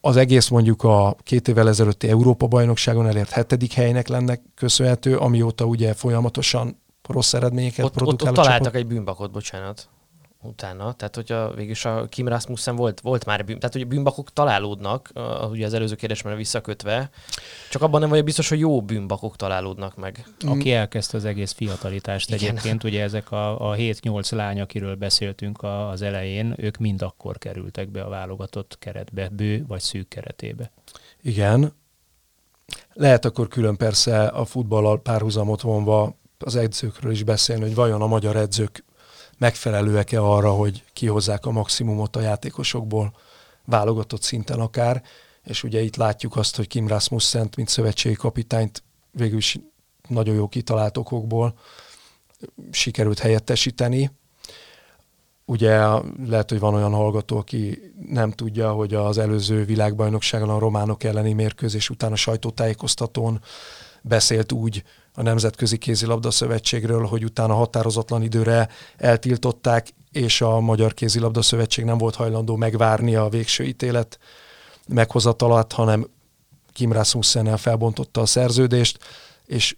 Az 0.00 0.16
egész 0.16 0.48
mondjuk 0.48 0.82
a 0.82 1.16
két 1.22 1.48
évvel 1.48 1.68
ezelőtti 1.68 2.08
Európa-bajnokságon 2.08 3.06
elért 3.06 3.30
hetedik 3.30 3.72
helynek 3.72 4.08
lenne 4.08 4.38
köszönhető, 4.54 5.16
amióta 5.16 5.64
ugye 5.64 5.94
folyamatosan 5.94 6.80
rossz 7.08 7.34
eredményeket 7.34 7.84
ott, 7.84 7.92
produkál 7.92 8.30
ott, 8.30 8.38
ott 8.38 8.44
találtak 8.44 8.74
egy 8.74 8.86
bűnbakot, 8.86 9.30
bocsánat 9.30 9.88
utána, 10.42 10.92
tehát 10.92 11.14
hogyha 11.14 11.54
végülis 11.54 11.84
a 11.84 12.06
Kim 12.08 12.28
Rasmussen 12.28 12.76
volt, 12.76 13.00
volt 13.00 13.24
már 13.24 13.44
bűn, 13.44 13.58
tehát 13.58 13.74
ugye 13.74 13.84
bűnbakok 13.84 14.32
találódnak, 14.32 15.10
uh, 15.14 15.50
ugye 15.50 15.66
az 15.66 15.74
előző 15.74 15.94
kérdésben 15.94 16.36
visszakötve, 16.36 17.10
csak 17.70 17.82
abban 17.82 18.00
nem 18.00 18.08
vagyok 18.08 18.24
biztos, 18.24 18.48
hogy 18.48 18.58
jó 18.58 18.82
bűnbakok 18.82 19.36
találódnak 19.36 19.96
meg. 19.96 20.26
Aki 20.46 20.72
elkezdte 20.72 21.16
az 21.16 21.24
egész 21.24 21.52
fiatalitást 21.52 22.30
Igen. 22.30 22.48
egyébként, 22.48 22.84
ugye 22.84 23.02
ezek 23.02 23.30
a, 23.30 23.70
a 23.70 23.76
7-8 23.76 24.34
lány, 24.34 24.60
akiről 24.60 24.94
beszéltünk 24.94 25.62
a, 25.62 25.88
az 25.88 26.02
elején, 26.02 26.54
ők 26.56 26.76
mind 26.76 27.02
akkor 27.02 27.38
kerültek 27.38 27.88
be 27.88 28.02
a 28.02 28.08
válogatott 28.08 28.76
keretbe, 28.78 29.28
bő 29.28 29.64
vagy 29.66 29.80
szűk 29.80 30.08
keretébe. 30.08 30.70
Igen. 31.22 31.72
Lehet 32.92 33.24
akkor 33.24 33.48
külön 33.48 33.76
persze 33.76 34.26
a 34.26 34.44
futballal 34.44 35.00
párhuzamot 35.00 35.60
vonva 35.60 36.16
az 36.38 36.56
edzőkről 36.56 37.12
is 37.12 37.22
beszélni, 37.22 37.62
hogy 37.62 37.74
vajon 37.74 38.02
a 38.02 38.06
magyar 38.06 38.36
edzők 38.36 38.84
megfelelőek-e 39.42 40.22
arra, 40.22 40.50
hogy 40.50 40.84
kihozzák 40.92 41.46
a 41.46 41.50
maximumot 41.50 42.16
a 42.16 42.20
játékosokból, 42.20 43.14
válogatott 43.64 44.22
szinten 44.22 44.60
akár, 44.60 45.02
és 45.44 45.62
ugye 45.62 45.80
itt 45.80 45.96
látjuk 45.96 46.36
azt, 46.36 46.56
hogy 46.56 46.66
Kim 46.66 46.88
Rasmussen, 46.88 47.48
mint 47.56 47.68
szövetségi 47.68 48.14
kapitányt 48.14 48.82
végül 49.10 49.36
is 49.38 49.58
nagyon 50.08 50.34
jó 50.34 50.48
kitalált 50.48 50.96
okokból 50.96 51.54
sikerült 52.70 53.18
helyettesíteni. 53.18 54.10
ugye 55.44 55.78
lehet, 56.26 56.50
hogy 56.50 56.58
van 56.58 56.74
olyan 56.74 56.92
hallgató, 56.92 57.36
aki 57.36 57.92
nem 58.08 58.30
tudja, 58.30 58.72
hogy 58.72 58.94
az 58.94 59.18
előző 59.18 59.64
világbajnokságon 59.64 60.50
a 60.50 60.58
románok 60.58 61.04
elleni 61.04 61.32
mérkőzés 61.32 61.90
után 61.90 62.12
a 62.12 62.16
sajtótájékoztatón 62.16 63.40
beszélt 64.02 64.52
úgy 64.52 64.82
a 65.14 65.22
Nemzetközi 65.22 65.78
Kézilabda 65.78 66.30
Szövetségről, 66.30 67.06
hogy 67.06 67.24
utána 67.24 67.54
határozatlan 67.54 68.22
időre 68.22 68.68
eltiltották, 68.96 69.88
és 70.12 70.40
a 70.40 70.60
Magyar 70.60 70.94
Kézilabda 70.94 71.42
Szövetség 71.42 71.84
nem 71.84 71.98
volt 71.98 72.14
hajlandó 72.14 72.56
megvárni 72.56 73.14
a 73.14 73.28
végső 73.28 73.64
ítélet 73.64 74.18
meghozatalát, 74.88 75.72
hanem 75.72 76.06
Kim 76.72 76.92
Rasmussennel 76.92 77.56
felbontotta 77.56 78.20
a 78.20 78.26
szerződést, 78.26 78.98
és 79.46 79.76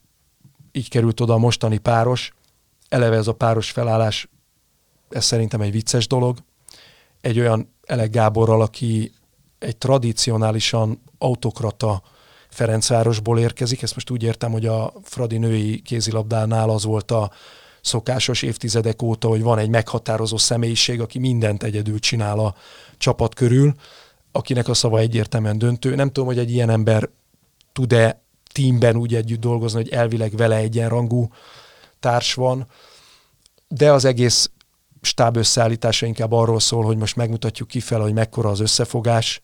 így 0.73 0.89
került 0.89 1.21
oda 1.21 1.33
a 1.33 1.39
mostani 1.39 1.79
páros. 1.79 2.33
Eleve 2.89 3.17
ez 3.17 3.27
a 3.27 3.33
páros 3.33 3.71
felállás, 3.71 4.29
ez 5.09 5.25
szerintem 5.25 5.61
egy 5.61 5.71
vicces 5.71 6.07
dolog. 6.07 6.39
Egy 7.21 7.39
olyan 7.39 7.73
Elek 7.87 8.11
Gáborral, 8.11 8.63
aki 8.63 9.13
egy 9.59 9.77
tradicionálisan 9.77 11.03
autokrata 11.19 12.03
Ferencvárosból 12.55 13.39
érkezik. 13.39 13.83
Ezt 13.83 13.95
most 13.95 14.11
úgy 14.11 14.23
értem, 14.23 14.53
hogy 14.53 14.67
a 14.67 14.93
Fradi 15.03 15.39
női 15.39 15.81
kézilabdánál 15.81 16.71
az 16.71 16.85
volt 16.85 17.11
a 17.11 17.31
szokásos 17.81 18.43
évtizedek 18.43 19.03
óta, 19.03 19.29
hogy 19.29 19.43
van 19.43 19.59
egy 19.59 19.69
meghatározó 19.69 20.37
személyiség, 20.37 21.01
aki 21.01 21.19
mindent 21.19 21.63
egyedül 21.63 21.99
csinál 21.99 22.39
a 22.39 22.55
csapat 22.99 23.35
körül, 23.35 23.75
akinek 24.33 24.69
a 24.69 24.75
szava 24.75 24.99
egyértelműen 24.99 25.59
döntő. 25.59 25.95
Nem 25.95 26.07
tudom, 26.07 26.27
hogy 26.27 26.39
egy 26.39 26.51
ilyen 26.51 26.71
ember 26.71 27.09
tud-e 27.73 28.23
teamben 28.53 28.97
úgy 28.97 29.15
együtt 29.15 29.41
dolgozni, 29.41 29.79
hogy 29.79 29.93
elvileg 29.93 30.37
vele 30.37 30.57
egyenrangú 30.57 31.29
társ 32.01 32.35
van, 32.35 32.67
de 33.69 33.93
az 33.93 34.05
egész 34.05 34.51
stáb 35.01 35.37
összeállítása 35.37 36.07
inkább 36.07 36.33
arról 36.33 36.61
szól, 36.61 36.85
hogy 36.85 36.97
most 36.97 37.17
megmutatjuk 37.17 37.69
kifele, 37.69 38.03
hogy 38.03 38.13
mekkora 38.13 38.49
az 38.49 38.61
összefogás, 38.61 39.41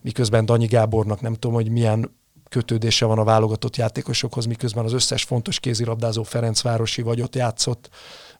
miközben 0.00 0.44
Danyi 0.44 0.66
Gábornak 0.66 1.20
nem 1.20 1.34
tudom, 1.34 1.54
hogy 1.54 1.70
milyen 1.70 2.16
kötődése 2.54 3.04
van 3.04 3.18
a 3.18 3.24
válogatott 3.24 3.76
játékosokhoz, 3.76 4.44
miközben 4.44 4.84
az 4.84 4.92
összes 4.92 5.22
fontos 5.22 5.60
kézilabdázó 5.60 6.22
Ferencvárosi 6.22 7.02
vagy 7.02 7.20
ott 7.20 7.34
játszott, 7.34 7.88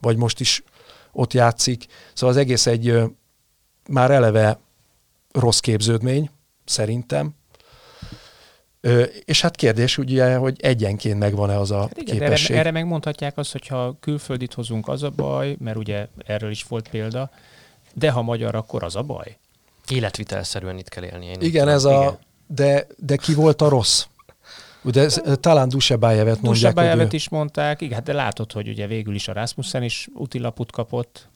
vagy 0.00 0.16
most 0.16 0.40
is 0.40 0.62
ott 1.12 1.32
játszik. 1.32 1.86
Szóval 2.12 2.34
az 2.34 2.40
egész 2.40 2.66
egy 2.66 3.02
már 3.88 4.10
eleve 4.10 4.58
rossz 5.32 5.58
képződmény, 5.58 6.30
szerintem. 6.64 7.34
Ö, 8.80 9.02
és 9.02 9.40
hát 9.40 9.56
kérdés 9.56 9.98
ugye, 9.98 10.36
hogy 10.36 10.56
egyenként 10.62 11.18
megvan-e 11.18 11.58
az 11.58 11.70
a 11.70 11.80
hát 11.80 11.98
igen, 11.98 12.18
képesség. 12.18 12.50
Erre, 12.50 12.60
erre 12.60 12.70
megmondhatják 12.70 13.36
azt, 13.36 13.52
hogyha 13.52 13.96
külföldit 14.00 14.54
hozunk, 14.54 14.88
az 14.88 15.02
a 15.02 15.10
baj, 15.10 15.56
mert 15.58 15.76
ugye 15.76 16.08
erről 16.26 16.50
is 16.50 16.62
volt 16.62 16.88
példa, 16.88 17.30
de 17.94 18.10
ha 18.10 18.22
magyar, 18.22 18.54
akkor 18.54 18.82
az 18.82 18.96
a 18.96 19.02
baj. 19.02 19.36
Életvitelszerűen 19.88 20.78
itt 20.78 20.88
kell 20.88 21.04
élni. 21.04 21.26
Én 21.26 21.40
igen, 21.40 21.68
ez 21.68 21.84
igen. 21.84 22.18
De, 22.46 22.86
de 22.96 23.16
ki 23.16 23.34
volt 23.34 23.62
a 23.62 23.68
rossz? 23.68 24.04
Ugye 24.82 25.02
ez, 25.02 25.22
talán 25.40 25.68
Dusebájevet 25.68 26.40
mondják. 26.40 26.74
Dusebájevet 26.74 27.12
is 27.12 27.28
mondták, 27.28 27.80
igen, 27.80 27.94
hát 27.94 28.04
de 28.04 28.12
látod, 28.12 28.52
hogy 28.52 28.68
ugye 28.68 28.86
végül 28.86 29.14
is 29.14 29.28
a 29.28 29.32
Rasmussen 29.32 29.82
is 29.82 30.08
utilaput 30.14 30.72
kapott, 30.72 31.28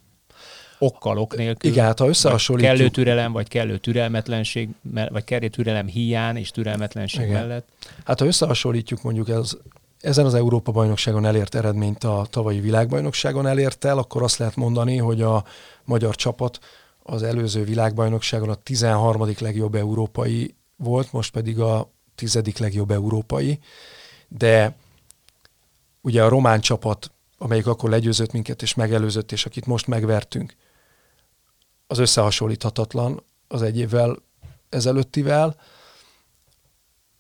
okkal, 0.79 1.19
ok 1.19 1.37
nélkül. 1.37 1.71
Igen, 1.71 1.85
hát 1.85 1.99
ha 1.99 2.09
összehasonlítjuk. 2.09 2.77
Kellő 2.77 2.89
türelem, 2.89 3.33
vagy 3.33 3.49
kellő 3.49 3.79
türelmetlenség, 3.79 4.69
vagy 5.09 5.25
kellő 5.25 5.49
türelem 5.49 5.87
hiány 5.87 6.37
és 6.37 6.51
türelmetlenség 6.51 7.27
Igen. 7.27 7.33
mellett. 7.33 7.69
Hát 8.05 8.19
ha 8.19 8.27
összehasonlítjuk 8.27 9.03
mondjuk 9.03 9.29
ez, 9.29 9.57
ezen 10.01 10.25
az 10.25 10.35
Európa-bajnokságon 10.35 11.25
elért 11.25 11.55
eredményt 11.55 12.05
a 12.05 12.27
tavalyi 12.31 12.61
világbajnokságon 12.61 13.47
elért 13.47 13.85
el, 13.85 13.99
akkor 13.99 14.23
azt 14.23 14.39
lehet 14.39 14.57
mondani, 14.57 14.97
hogy 14.97 15.23
a 15.23 15.45
magyar 15.85 16.15
csapat 16.15 16.59
az 17.03 17.23
előző 17.23 17.65
világbajnokságon 17.65 18.49
a 18.49 18.55
13. 18.55 19.35
legjobb 19.39 19.75
európai 19.75 20.55
volt, 20.79 21.13
most 21.13 21.33
pedig 21.33 21.61
a 21.61 21.91
tizedik 22.15 22.59
legjobb 22.59 22.91
európai, 22.91 23.59
de 24.29 24.77
ugye 26.01 26.25
a 26.25 26.29
román 26.29 26.61
csapat, 26.61 27.11
amelyik 27.39 27.67
akkor 27.67 27.91
legyőzött 27.91 28.33
minket 28.33 28.63
és 28.63 28.75
megelőzött, 28.75 29.33
és 29.33 29.47
akit 29.47 29.67
most 29.67 29.87
megvertünk, 29.87 30.57
az 31.87 31.99
összehasonlíthatatlan 31.99 33.23
az 33.49 33.63
egy 33.63 33.79
évvel 33.79 34.17
ezelőttivel, 34.69 35.57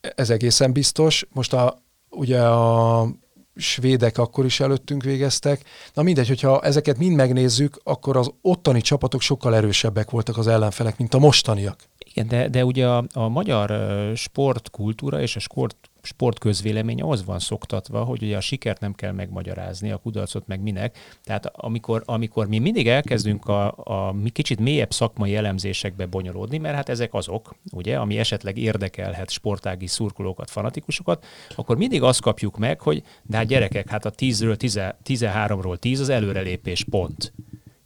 ez 0.01 0.31
egészen 0.31 0.73
biztos. 0.73 1.27
Most 1.33 1.53
a, 1.53 1.83
ugye 2.11 2.43
a 2.43 3.09
svédek 3.57 4.19
akkor 4.19 4.45
is 4.45 4.61
előttünk 4.61 5.03
végeztek. 5.03 5.65
Na 5.95 6.03
mindegy, 6.03 6.29
hogyha 6.29 6.61
ezeket 6.61 6.99
mind 6.99 7.17
megnézzük, 7.17 7.81
akkor 7.85 8.17
az 8.17 8.31
ottani 8.41 8.81
csapatok 8.81 9.21
sokkal 9.21 9.55
erősebbek 9.55 10.11
voltak 10.11 10.37
az 10.37 10.47
ellenfelek, 10.47 10.99
mint 10.99 11.15
a 11.15 11.19
mostaniak. 11.19 11.89
Igen, 12.13 12.29
de, 12.29 12.49
de 12.49 12.65
ugye 12.65 12.87
a, 12.87 13.05
a 13.13 13.29
magyar 13.29 13.73
sportkultúra 14.17 15.21
és 15.21 15.37
a 15.37 15.41
sport, 15.41 15.91
sportközvélemény 16.03 17.03
az 17.03 17.25
van 17.25 17.39
szoktatva, 17.39 18.05
hogy 18.05 18.23
ugye 18.23 18.37
a 18.37 18.41
sikert 18.41 18.81
nem 18.81 18.95
kell 18.95 19.13
megmagyarázni, 19.13 19.91
a 19.91 19.97
kudarcot 19.97 20.47
meg 20.47 20.61
minek. 20.61 20.99
Tehát 21.25 21.47
amikor, 21.47 22.03
amikor 22.05 22.49
mi 22.49 22.59
mindig 22.59 22.89
elkezdünk 22.89 23.47
a, 23.47 23.75
a 23.77 24.13
mi 24.13 24.29
kicsit 24.29 24.61
mélyebb 24.61 24.93
szakmai 24.93 25.37
elemzésekbe 25.37 26.07
bonyolódni, 26.07 26.59
mert 26.59 26.75
hát 26.75 26.89
ezek 26.89 27.15
azok, 27.15 27.55
ugye, 27.73 27.97
ami 27.97 28.19
esetleg 28.19 28.59
érdekelhet 28.59 29.31
sportági 29.31 29.87
szurkolókat, 29.87 30.51
fanatikusokat, 30.51 31.27
akkor 31.57 31.77
mindig 31.77 32.03
azt 32.03 32.21
kapjuk 32.21 32.59
meg, 32.59 32.81
hogy 32.81 33.03
de 33.23 33.37
hát 33.37 33.47
gyerekek, 33.47 33.89
hát 33.89 34.05
a 34.05 34.11
10-ről 34.11 34.93
13-ról 35.05 35.77
10 35.77 36.01
az 36.01 36.09
előrelépés 36.09 36.85
pont 36.91 37.33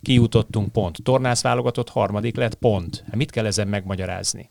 kijutottunk 0.03 0.73
pont. 0.73 0.99
Tornász 1.03 1.43
válogatott 1.43 1.89
harmadik 1.89 2.37
lett 2.37 2.55
pont. 2.55 3.03
Hát 3.07 3.15
mit 3.15 3.31
kell 3.31 3.47
ezen 3.47 3.69
megmagyarázni? 3.69 4.49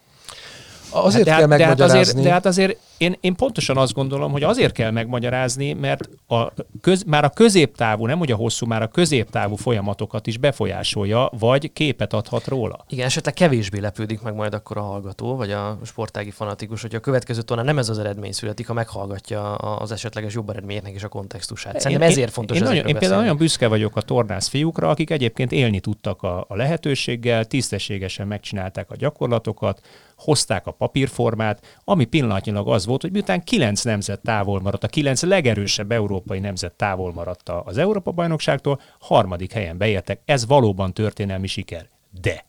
Azért 0.89 1.27
hát, 1.27 1.39
kell 1.39 1.47
de 1.57 1.65
hát, 1.65 1.77
de 1.77 1.83
hát 1.83 1.91
azért, 1.91 2.21
de 2.21 2.31
hát 2.31 2.45
azért 2.45 2.77
én, 3.01 3.17
én 3.21 3.35
pontosan 3.35 3.77
azt 3.77 3.93
gondolom, 3.93 4.31
hogy 4.31 4.43
azért 4.43 4.73
kell 4.73 4.91
megmagyarázni, 4.91 5.73
mert 5.73 6.09
a 6.27 6.51
köz, 6.81 7.03
már 7.03 7.23
a 7.23 7.29
középtávú, 7.29 8.05
nem 8.05 8.19
ugye 8.19 8.33
a 8.33 8.37
hosszú, 8.37 8.65
már 8.65 8.81
a 8.81 8.87
középtávú 8.87 9.55
folyamatokat 9.55 10.27
is 10.27 10.37
befolyásolja, 10.37 11.29
vagy 11.39 11.73
képet 11.73 12.13
adhat 12.13 12.47
róla. 12.47 12.85
Igen, 12.89 13.05
esetleg 13.05 13.33
kevésbé 13.33 13.79
lepődik 13.79 14.21
meg 14.21 14.35
majd 14.35 14.53
akkor 14.53 14.77
a 14.77 14.81
hallgató, 14.81 15.35
vagy 15.35 15.51
a 15.51 15.77
sportági 15.83 16.31
fanatikus, 16.31 16.81
hogy 16.81 16.95
a 16.95 16.99
következő 16.99 17.41
tornán 17.41 17.65
nem 17.65 17.77
ez 17.77 17.89
az 17.89 17.99
eredmény 17.99 18.31
születik, 18.31 18.67
ha 18.67 18.73
meghallgatja 18.73 19.55
az 19.55 19.91
esetleges 19.91 20.33
jobb 20.33 20.49
eredményeknek 20.49 20.95
is 20.95 21.03
a 21.03 21.07
kontextusát. 21.07 21.79
Szerintem 21.79 22.07
én, 22.07 22.13
ezért 22.13 22.31
fontos. 22.31 22.57
Én, 22.57 22.63
én, 22.63 22.69
nagyon, 22.69 22.87
én 22.87 22.97
például 22.97 23.21
nagyon 23.21 23.37
büszke 23.37 23.67
vagyok 23.67 23.95
a 23.95 24.01
tornász 24.01 24.47
fiúkra, 24.47 24.89
akik 24.89 25.09
egyébként 25.09 25.51
élni 25.51 25.79
tudtak 25.79 26.23
a, 26.23 26.45
a 26.47 26.55
lehetőséggel, 26.55 27.45
tisztességesen 27.45 28.27
megcsinálták 28.27 28.91
a 28.91 28.95
gyakorlatokat, 28.95 29.81
hozták 30.23 30.67
a 30.67 30.71
papírformát, 30.71 31.79
ami 31.83 32.05
pillanatnyilag 32.05 32.67
az 32.67 32.85
volt, 32.91 33.01
hogy 33.01 33.11
miután 33.11 33.43
kilenc 33.43 33.83
nemzet 33.83 34.21
távol 34.21 34.61
maradt, 34.61 34.83
a 34.83 34.87
kilenc 34.87 35.21
legerősebb 35.21 35.91
európai 35.91 36.39
nemzet 36.39 36.73
távol 36.73 37.13
maradt 37.13 37.49
az 37.49 37.77
Európa-bajnokságtól, 37.77 38.81
harmadik 38.99 39.51
helyen 39.51 39.77
beértek. 39.77 40.21
Ez 40.25 40.45
valóban 40.45 40.93
történelmi 40.93 41.47
siker. 41.47 41.89
De 42.21 42.45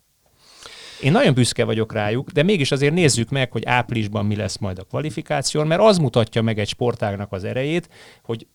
én 1.02 1.12
nagyon 1.12 1.34
büszke 1.34 1.64
vagyok 1.64 1.92
rájuk, 1.92 2.30
de 2.30 2.42
mégis 2.42 2.72
azért 2.72 2.94
nézzük 2.94 3.28
meg, 3.28 3.52
hogy 3.52 3.64
áprilisban 3.64 4.26
mi 4.26 4.36
lesz 4.36 4.58
majd 4.58 4.78
a 4.78 4.84
kvalifikáció, 4.84 5.64
mert 5.64 5.80
az 5.80 5.98
mutatja 5.98 6.42
meg 6.42 6.58
egy 6.58 6.68
sportágnak 6.68 7.32
az 7.32 7.44
erejét, 7.44 7.88
hogy 8.22 8.46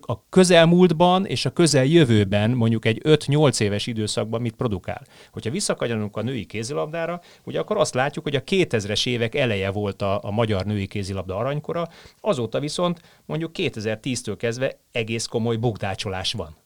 a 0.00 0.28
közelmúltban 0.28 1.26
és 1.26 1.44
a 1.44 1.50
közeljövőben, 1.50 2.50
mondjuk 2.50 2.84
egy 2.84 3.00
5-8 3.04 3.60
éves 3.60 3.86
időszakban 3.86 4.40
mit 4.40 4.54
produkál. 4.54 5.02
Hogyha 5.32 5.50
visszakanyarunk 5.50 6.16
a 6.16 6.22
női 6.22 6.44
kézilabdára, 6.44 7.20
ugye 7.44 7.58
akkor 7.58 7.76
azt 7.76 7.94
látjuk, 7.94 8.24
hogy 8.24 8.36
a 8.36 8.42
2000-es 8.42 9.06
évek 9.06 9.34
eleje 9.34 9.70
volt 9.70 10.02
a, 10.02 10.20
a 10.22 10.30
magyar 10.30 10.64
női 10.64 10.86
kézilabda 10.86 11.36
aranykora, 11.36 11.88
azóta 12.20 12.60
viszont 12.60 13.00
mondjuk 13.26 13.50
2010-től 13.54 14.34
kezdve 14.38 14.78
egész 14.92 15.26
komoly 15.26 15.56
bukdácsolás 15.56 16.32
van. 16.32 16.56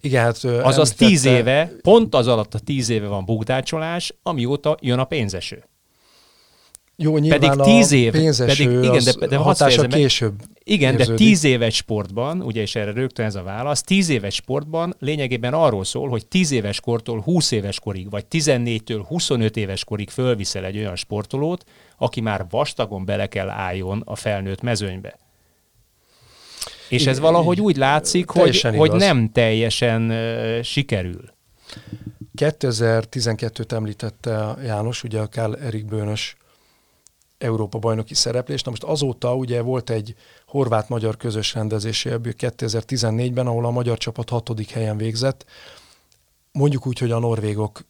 Igen, 0.00 0.24
hát, 0.24 0.44
Azaz 0.44 0.92
tíz 0.92 1.24
éve, 1.24 1.72
pont 1.82 2.14
az 2.14 2.26
alatt 2.26 2.54
a 2.54 2.58
tíz 2.58 2.88
éve 2.88 3.06
van 3.06 3.24
bukdácsolás, 3.24 4.14
amióta 4.22 4.76
jön 4.80 4.98
a 4.98 5.04
pénzeső. 5.04 5.64
Jó, 7.00 7.18
nyilván 7.18 7.40
pedig 7.40 7.60
tíz 7.60 7.92
év, 7.92 8.12
pedig, 8.36 8.70
igen, 8.70 9.04
de, 9.04 9.26
de 9.26 9.36
hatása 9.36 9.86
később. 9.86 10.34
Igen, 10.64 10.92
érződik. 10.92 11.18
de 11.18 11.24
tíz 11.24 11.44
éves 11.44 11.74
sportban, 11.74 12.42
ugye 12.42 12.60
és 12.60 12.74
erre 12.74 12.92
rögtön 12.92 13.26
ez 13.26 13.34
a 13.34 13.42
válasz, 13.42 13.82
tíz 13.82 14.08
éves 14.08 14.34
sportban 14.34 14.94
lényegében 14.98 15.54
arról 15.54 15.84
szól, 15.84 16.08
hogy 16.08 16.26
tíz 16.26 16.50
éves 16.50 16.80
kortól 16.80 17.20
20 17.20 17.50
éves 17.50 17.80
korig, 17.80 18.10
vagy 18.10 18.24
14-től 18.30 19.04
25 19.06 19.56
éves 19.56 19.84
korig 19.84 20.10
fölviszel 20.10 20.64
egy 20.64 20.76
olyan 20.76 20.96
sportolót, 20.96 21.64
aki 21.98 22.20
már 22.20 22.46
vastagon 22.50 23.04
bele 23.04 23.26
kell 23.26 23.48
álljon 23.48 24.02
a 24.04 24.16
felnőtt 24.16 24.60
mezőnybe. 24.60 25.18
És 26.88 27.06
ez 27.06 27.18
valahogy 27.18 27.60
úgy 27.60 27.76
látszik, 27.76 28.28
hogy, 28.28 28.60
hogy 28.60 28.92
nem 28.92 29.30
teljesen 29.32 30.10
uh, 30.10 30.62
sikerül. 30.62 31.24
2012-t 32.38 33.72
említette 33.72 34.56
János, 34.64 35.04
ugye 35.04 35.20
a 35.20 35.26
Kál 35.26 35.56
Erik 35.56 35.84
Bőnös 35.84 36.36
Európa 37.38 37.78
bajnoki 37.78 38.14
szereplés. 38.14 38.62
Na 38.62 38.70
most 38.70 38.82
azóta 38.82 39.34
ugye 39.34 39.60
volt 39.60 39.90
egy 39.90 40.14
horvát-magyar 40.46 41.16
közös 41.16 41.54
rendezésé 41.54 42.10
ebből 42.10 42.32
2014-ben, 42.38 43.46
ahol 43.46 43.64
a 43.64 43.70
magyar 43.70 43.98
csapat 43.98 44.28
hatodik 44.28 44.70
helyen 44.70 44.96
végzett. 44.96 45.44
mondjuk 46.52 46.86
úgy, 46.86 46.98
hogy 46.98 47.10
a 47.10 47.18
norvégok 47.18 47.80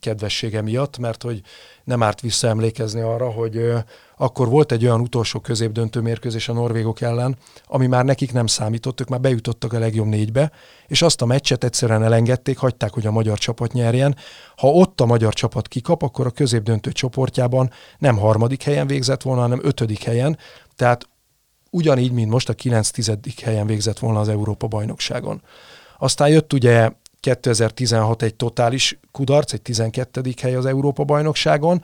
kedvessége 0.00 0.62
miatt, 0.62 0.98
mert 0.98 1.22
hogy 1.22 1.40
nem 1.84 2.02
árt 2.02 2.20
visszaemlékezni 2.20 3.00
arra, 3.00 3.30
hogy 3.30 3.72
akkor 4.16 4.48
volt 4.48 4.72
egy 4.72 4.84
olyan 4.84 5.00
utolsó 5.00 5.40
középdöntő 5.40 6.00
mérkőzés 6.00 6.48
a 6.48 6.52
norvégok 6.52 7.00
ellen, 7.00 7.36
ami 7.66 7.86
már 7.86 8.04
nekik 8.04 8.32
nem 8.32 8.46
számított, 8.46 9.00
ők 9.00 9.08
már 9.08 9.20
bejutottak 9.20 9.72
a 9.72 9.78
legjobb 9.78 10.06
négybe, 10.06 10.50
és 10.86 11.02
azt 11.02 11.22
a 11.22 11.26
meccset 11.26 11.64
egyszerűen 11.64 12.02
elengedték, 12.02 12.58
hagyták, 12.58 12.92
hogy 12.92 13.06
a 13.06 13.10
magyar 13.10 13.38
csapat 13.38 13.72
nyerjen. 13.72 14.16
Ha 14.56 14.68
ott 14.68 15.00
a 15.00 15.06
magyar 15.06 15.34
csapat 15.34 15.68
kikap, 15.68 16.02
akkor 16.02 16.26
a 16.26 16.30
középdöntő 16.30 16.92
csoportjában 16.92 17.70
nem 17.98 18.16
harmadik 18.16 18.62
helyen 18.62 18.86
végzett 18.86 19.22
volna, 19.22 19.40
hanem 19.40 19.60
ötödik 19.62 20.02
helyen, 20.02 20.38
tehát 20.76 21.08
ugyanígy, 21.70 22.12
mint 22.12 22.30
most 22.30 22.48
a 22.48 22.52
9 22.54 22.90
helyen 23.42 23.66
végzett 23.66 23.98
volna 23.98 24.20
az 24.20 24.28
Európa-bajnokságon. 24.28 25.42
Aztán 25.98 26.28
jött 26.28 26.52
ugye 26.52 26.90
2016 27.22 28.22
egy 28.22 28.34
totális 28.34 28.98
kudarc, 29.12 29.52
egy 29.52 29.62
12. 29.62 30.34
hely 30.40 30.54
az 30.54 30.66
Európa-bajnokságon, 30.66 31.82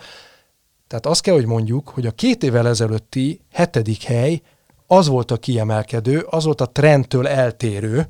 tehát 0.86 1.07
azt 1.07 1.20
kell, 1.20 1.34
hogy 1.34 1.47
mondjuk, 1.47 1.89
hogy 1.89 2.07
a 2.07 2.11
két 2.11 2.43
évvel 2.43 2.68
ezelőtti 2.68 3.41
hetedik 3.53 4.03
hely 4.03 4.43
az 4.86 5.07
volt 5.07 5.30
a 5.30 5.36
kiemelkedő, 5.36 6.20
az 6.20 6.45
volt 6.45 6.61
a 6.61 6.70
trendtől 6.70 7.28
eltérő, 7.28 8.09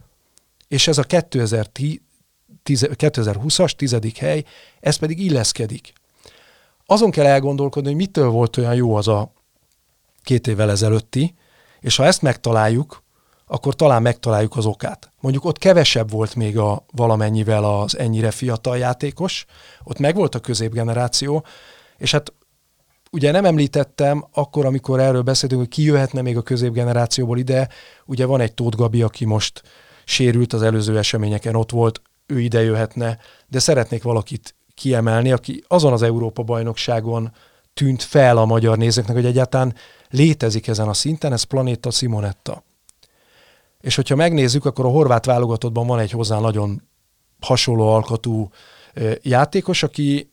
és 0.68 0.88
ez 0.88 0.98
a 0.98 1.04
2020-as 2.64 3.70
tizedik 3.70 4.16
hely, 4.16 4.44
ez 4.80 4.96
pedig 4.96 5.24
illeszkedik. 5.24 5.92
Azon 6.86 7.10
kell 7.10 7.26
elgondolkodni, 7.26 7.88
hogy 7.88 7.98
mitől 7.98 8.28
volt 8.28 8.56
olyan 8.56 8.74
jó 8.74 8.94
az 8.94 9.08
a 9.08 9.32
két 10.22 10.46
évvel 10.46 10.70
ezelőtti, 10.70 11.34
és 11.80 11.96
ha 11.96 12.04
ezt 12.04 12.22
megtaláljuk, 12.22 13.02
akkor 13.48 13.74
talán 13.74 14.02
megtaláljuk 14.02 14.56
az 14.56 14.66
okát. 14.66 15.10
Mondjuk 15.20 15.44
ott 15.44 15.58
kevesebb 15.58 16.10
volt 16.10 16.34
még 16.34 16.58
a 16.58 16.84
valamennyivel 16.92 17.64
az 17.64 17.98
ennyire 17.98 18.30
fiatal 18.30 18.78
játékos, 18.78 19.44
ott 19.84 19.98
megvolt 19.98 20.34
a 20.34 20.40
középgeneráció, 20.40 21.44
és 21.96 22.10
hát 22.10 22.32
ugye 23.10 23.30
nem 23.30 23.44
említettem 23.44 24.26
akkor, 24.32 24.66
amikor 24.66 25.00
erről 25.00 25.22
beszéltünk, 25.22 25.60
hogy 25.60 25.70
ki 25.70 25.82
jöhetne 25.82 26.22
még 26.22 26.36
a 26.36 26.42
középgenerációból 26.42 27.38
ide, 27.38 27.68
ugye 28.06 28.26
van 28.26 28.40
egy 28.40 28.54
Tóth 28.54 28.76
Gabi, 28.76 29.02
aki 29.02 29.24
most 29.24 29.62
sérült 30.04 30.52
az 30.52 30.62
előző 30.62 30.98
eseményeken, 30.98 31.54
ott 31.54 31.70
volt, 31.70 32.02
ő 32.26 32.40
ide 32.40 32.62
jöhetne, 32.62 33.18
de 33.46 33.58
szeretnék 33.58 34.02
valakit 34.02 34.54
kiemelni, 34.74 35.32
aki 35.32 35.64
azon 35.68 35.92
az 35.92 36.02
Európa-bajnokságon 36.02 37.32
tűnt 37.74 38.02
fel 38.02 38.36
a 38.36 38.44
magyar 38.44 38.78
nézőknek, 38.78 39.16
hogy 39.16 39.26
egyáltalán 39.26 39.74
létezik 40.08 40.66
ezen 40.66 40.88
a 40.88 40.92
szinten, 40.92 41.32
ez 41.32 41.42
Planéta 41.42 41.90
Simonetta. 41.90 42.62
És 43.80 43.94
hogyha 43.94 44.16
megnézzük, 44.16 44.64
akkor 44.64 44.84
a 44.84 44.88
horvát 44.88 45.24
válogatottban 45.24 45.86
van 45.86 45.98
egy 45.98 46.10
hozzá 46.10 46.38
nagyon 46.38 46.82
hasonló 47.40 47.88
alkotú 47.88 48.50
játékos, 49.22 49.82
aki 49.82 50.32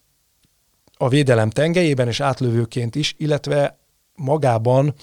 a 0.97 1.09
védelem 1.09 1.49
tengelyében 1.49 2.07
és 2.07 2.19
átlövőként 2.19 2.95
is, 2.95 3.15
illetve 3.17 3.79
magában 4.15 4.93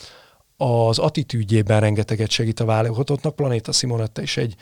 az 0.56 0.98
attitűdjében 0.98 1.80
rengeteget 1.80 2.30
segít 2.30 2.60
a 2.60 2.64
válogatottnak. 2.64 3.36
Planéta 3.36 3.72
Simonetta 3.72 4.22
is 4.22 4.36
egy 4.36 4.54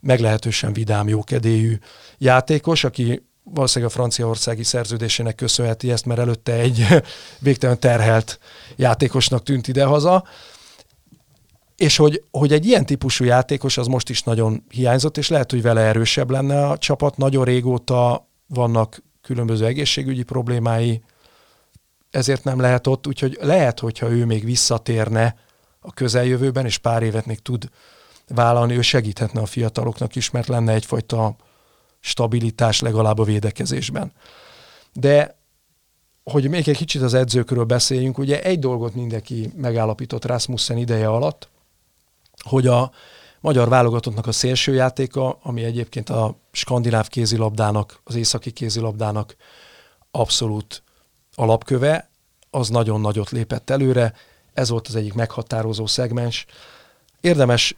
meglehetősen 0.00 0.72
vidám, 0.72 1.08
jókedélyű 1.08 1.78
játékos, 2.18 2.84
aki 2.84 3.26
valószínűleg 3.42 3.94
a 3.94 3.96
franciaországi 3.96 4.62
szerződésének 4.62 5.34
köszönheti 5.34 5.90
ezt, 5.90 6.06
mert 6.06 6.20
előtte 6.20 6.52
egy 6.52 6.86
végtelen 7.38 7.78
terhelt 7.78 8.38
játékosnak 8.76 9.42
tűnt 9.42 9.68
idehaza. 9.68 10.24
És 11.78 11.96
hogy, 11.96 12.24
hogy 12.30 12.52
egy 12.52 12.66
ilyen 12.66 12.86
típusú 12.86 13.24
játékos 13.24 13.76
az 13.76 13.86
most 13.86 14.08
is 14.08 14.22
nagyon 14.22 14.64
hiányzott, 14.70 15.16
és 15.16 15.28
lehet, 15.28 15.50
hogy 15.50 15.62
vele 15.62 15.80
erősebb 15.80 16.30
lenne 16.30 16.66
a 16.66 16.78
csapat. 16.78 17.16
Nagyon 17.16 17.44
régóta 17.44 18.28
vannak 18.46 19.02
különböző 19.22 19.66
egészségügyi 19.66 20.22
problémái, 20.22 21.02
ezért 22.10 22.44
nem 22.44 22.60
lehet 22.60 22.86
ott, 22.86 23.06
úgyhogy 23.06 23.38
lehet, 23.40 23.80
hogyha 23.80 24.10
ő 24.10 24.24
még 24.24 24.44
visszatérne 24.44 25.36
a 25.80 25.92
közeljövőben, 25.92 26.64
és 26.64 26.78
pár 26.78 27.02
évet 27.02 27.26
még 27.26 27.38
tud 27.38 27.70
vállalni, 28.28 28.76
ő 28.76 28.80
segíthetne 28.80 29.40
a 29.40 29.46
fiataloknak 29.46 30.16
is, 30.16 30.30
mert 30.30 30.48
lenne 30.48 30.72
egyfajta 30.72 31.36
stabilitás 32.00 32.80
legalább 32.80 33.18
a 33.18 33.24
védekezésben. 33.24 34.12
De 34.92 35.36
hogy 36.24 36.48
még 36.48 36.68
egy 36.68 36.76
kicsit 36.76 37.02
az 37.02 37.14
edzőkről 37.14 37.64
beszéljünk, 37.64 38.18
ugye 38.18 38.42
egy 38.42 38.58
dolgot 38.58 38.94
mindenki 38.94 39.52
megállapított 39.56 40.24
Rasmussen 40.24 40.76
ideje 40.76 41.08
alatt, 41.08 41.48
hogy 42.38 42.66
a 42.66 42.90
magyar 43.40 43.68
válogatottnak 43.68 44.26
a 44.26 44.32
szélsőjátéka, 44.32 45.38
ami 45.42 45.64
egyébként 45.64 46.10
a 46.10 46.36
skandináv 46.52 47.08
kézilabdának, 47.08 48.00
az 48.04 48.14
északi 48.14 48.50
kézilabdának 48.50 49.36
abszolút 50.10 50.82
alapköve, 51.34 52.10
az 52.50 52.68
nagyon 52.68 53.00
nagyot 53.00 53.30
lépett 53.30 53.70
előre, 53.70 54.12
ez 54.54 54.68
volt 54.68 54.88
az 54.88 54.94
egyik 54.94 55.14
meghatározó 55.14 55.86
szegmens. 55.86 56.46
Érdemes 57.20 57.76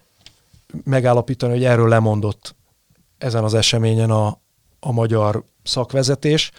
megállapítani, 0.84 1.52
hogy 1.52 1.64
erről 1.64 1.88
lemondott 1.88 2.54
ezen 3.18 3.44
az 3.44 3.54
eseményen 3.54 4.10
a, 4.10 4.38
a 4.80 4.92
magyar 4.92 5.44
szakvezetés. 5.62 6.50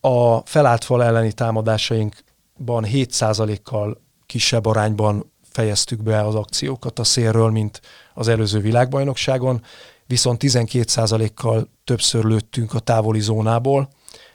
A 0.00 0.38
felállt 0.38 0.84
fal 0.84 1.04
elleni 1.04 1.32
támadásainkban 1.32 2.84
7%-kal 2.86 4.00
kisebb 4.26 4.66
arányban 4.66 5.32
fejeztük 5.54 6.02
be 6.02 6.26
az 6.26 6.34
akciókat 6.34 6.98
a 6.98 7.04
szélről, 7.04 7.50
mint 7.50 7.80
az 8.14 8.28
előző 8.28 8.60
világbajnokságon, 8.60 9.62
viszont 10.06 10.42
12%-kal 10.44 11.68
többször 11.84 12.24
lőttünk 12.24 12.74
a 12.74 12.78
távoli 12.78 13.20
zónából, 13.20 13.88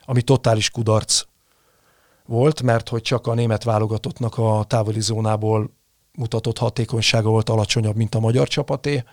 ami 0.06 0.22
totális 0.22 0.70
kudarc 0.70 1.24
volt, 2.26 2.62
mert 2.62 2.90
hogy 2.90 3.02
csak 3.02 3.28
a 3.28 3.34
német 3.34 3.64
válogatottnak 3.64 4.38
a 4.38 4.66
távoli 4.68 5.02
zónából 5.02 5.72
mutatott 6.12 6.58
hatékonysága 6.58 7.30
volt 7.30 7.50
alacsonyabb, 7.50 7.96
mint 7.96 8.16
a 8.16 8.20
magyar 8.20 8.48
csapaté. 8.48 9.04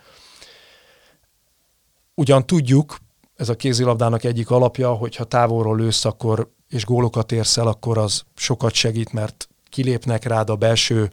Ugyan 2.13 2.45
tudjuk, 2.45 2.97
ez 3.35 3.49
a 3.49 3.55
kézilabdának 3.55 4.23
egyik 4.23 4.49
alapja, 4.49 4.93
hogy 4.93 5.15
ha 5.15 5.23
távolról 5.23 5.77
lősz, 5.77 6.05
akkor 6.05 6.51
és 6.69 6.85
gólokat 6.85 7.31
érsz 7.31 7.57
el, 7.57 7.67
akkor 7.67 7.97
az 7.97 8.23
sokat 8.35 8.73
segít, 8.73 9.13
mert 9.13 9.49
kilépnek 9.69 10.23
rád 10.23 10.49
a 10.49 10.55
belső 10.55 11.11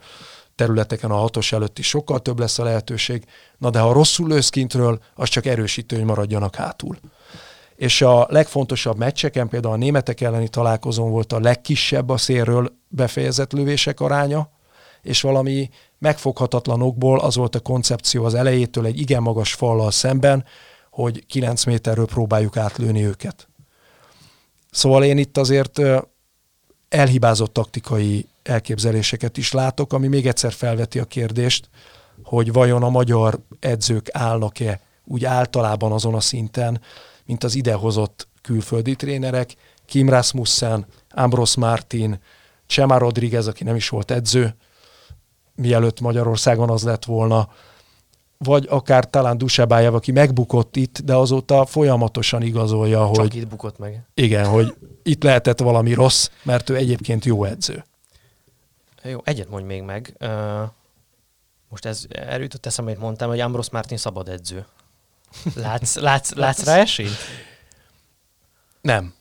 területeken 0.55 1.11
a 1.11 1.15
hatos 1.15 1.51
előtt 1.51 1.79
is 1.79 1.87
sokkal 1.87 2.19
több 2.19 2.39
lesz 2.39 2.59
a 2.59 2.63
lehetőség. 2.63 3.25
Na 3.57 3.69
de 3.69 3.79
ha 3.79 3.93
rosszul 3.93 4.27
lősz 4.27 4.49
kintről, 4.49 4.99
az 5.15 5.29
csak 5.29 5.45
erősítő, 5.45 5.95
hogy 5.95 6.05
maradjanak 6.05 6.55
hátul. 6.55 6.97
És 7.75 8.01
a 8.01 8.27
legfontosabb 8.29 8.97
meccseken, 8.97 9.49
például 9.49 9.73
a 9.73 9.77
németek 9.77 10.21
elleni 10.21 10.47
találkozón 10.47 11.11
volt 11.11 11.33
a 11.33 11.39
legkisebb 11.39 12.09
a 12.09 12.17
szélről 12.17 12.73
befejezett 12.87 13.51
lövések 13.51 13.99
aránya, 13.99 14.49
és 15.01 15.21
valami 15.21 15.69
megfoghatatlanokból 15.97 17.19
az 17.19 17.35
volt 17.35 17.55
a 17.55 17.59
koncepció 17.59 18.23
az 18.23 18.33
elejétől 18.33 18.85
egy 18.85 18.99
igen 18.99 19.21
magas 19.21 19.53
fallal 19.53 19.91
szemben, 19.91 20.45
hogy 20.89 21.25
9 21.25 21.63
méterről 21.63 22.05
próbáljuk 22.05 22.57
átlőni 22.57 23.05
őket. 23.05 23.47
Szóval 24.71 25.03
én 25.03 25.17
itt 25.17 25.37
azért 25.37 25.81
elhibázott 26.89 27.53
taktikai 27.53 28.27
elképzeléseket 28.47 29.37
is 29.37 29.51
látok, 29.51 29.93
ami 29.93 30.07
még 30.07 30.27
egyszer 30.27 30.51
felveti 30.51 30.99
a 30.99 31.05
kérdést, 31.05 31.69
hogy 32.23 32.51
vajon 32.51 32.83
a 32.83 32.89
magyar 32.89 33.39
edzők 33.59 34.09
állnak-e 34.11 34.81
úgy 35.05 35.25
általában 35.25 35.91
azon 35.91 36.13
a 36.13 36.19
szinten, 36.19 36.81
mint 37.25 37.43
az 37.43 37.55
idehozott 37.55 38.27
külföldi 38.41 38.95
trénerek, 38.95 39.55
Kim 39.85 40.09
Rasmussen, 40.09 40.85
Ambros 41.11 41.55
Martin, 41.55 42.19
Csema 42.67 42.97
Rodriguez, 42.97 43.47
aki 43.47 43.63
nem 43.63 43.75
is 43.75 43.89
volt 43.89 44.11
edző, 44.11 44.55
mielőtt 45.55 45.99
Magyarországon 45.99 46.69
az 46.69 46.83
lett 46.83 47.05
volna, 47.05 47.49
vagy 48.37 48.65
akár 48.69 49.09
talán 49.09 49.37
Dusebájev, 49.37 49.93
aki 49.95 50.11
megbukott 50.11 50.75
itt, 50.75 50.99
de 50.99 51.15
azóta 51.15 51.65
folyamatosan 51.65 52.41
igazolja, 52.41 53.09
Csak 53.13 53.15
hogy... 53.15 53.35
itt 53.35 53.47
bukott 53.47 53.77
meg. 53.77 54.05
Igen, 54.13 54.45
hogy 54.45 54.75
itt 55.03 55.23
lehetett 55.23 55.59
valami 55.59 55.93
rossz, 55.93 56.29
mert 56.43 56.69
ő 56.69 56.75
egyébként 56.75 57.25
jó 57.25 57.43
edző. 57.43 57.85
Jó, 59.09 59.19
egyet 59.23 59.49
mondj 59.49 59.65
még 59.67 59.81
meg. 59.81 60.17
Most 61.69 61.85
ez 61.85 62.05
erőtött 62.09 62.65
eszembe, 62.65 62.91
amit 62.91 63.03
mondtam, 63.03 63.29
hogy 63.29 63.39
Ambros 63.39 63.69
Martin 63.69 63.97
szabad 63.97 64.29
edző. 64.29 64.65
Látsz, 65.55 65.95
látsz, 65.95 66.33
látsz 66.33 66.63
rá 66.63 66.77
esélyt? 66.77 67.17
Nem. 68.81 69.13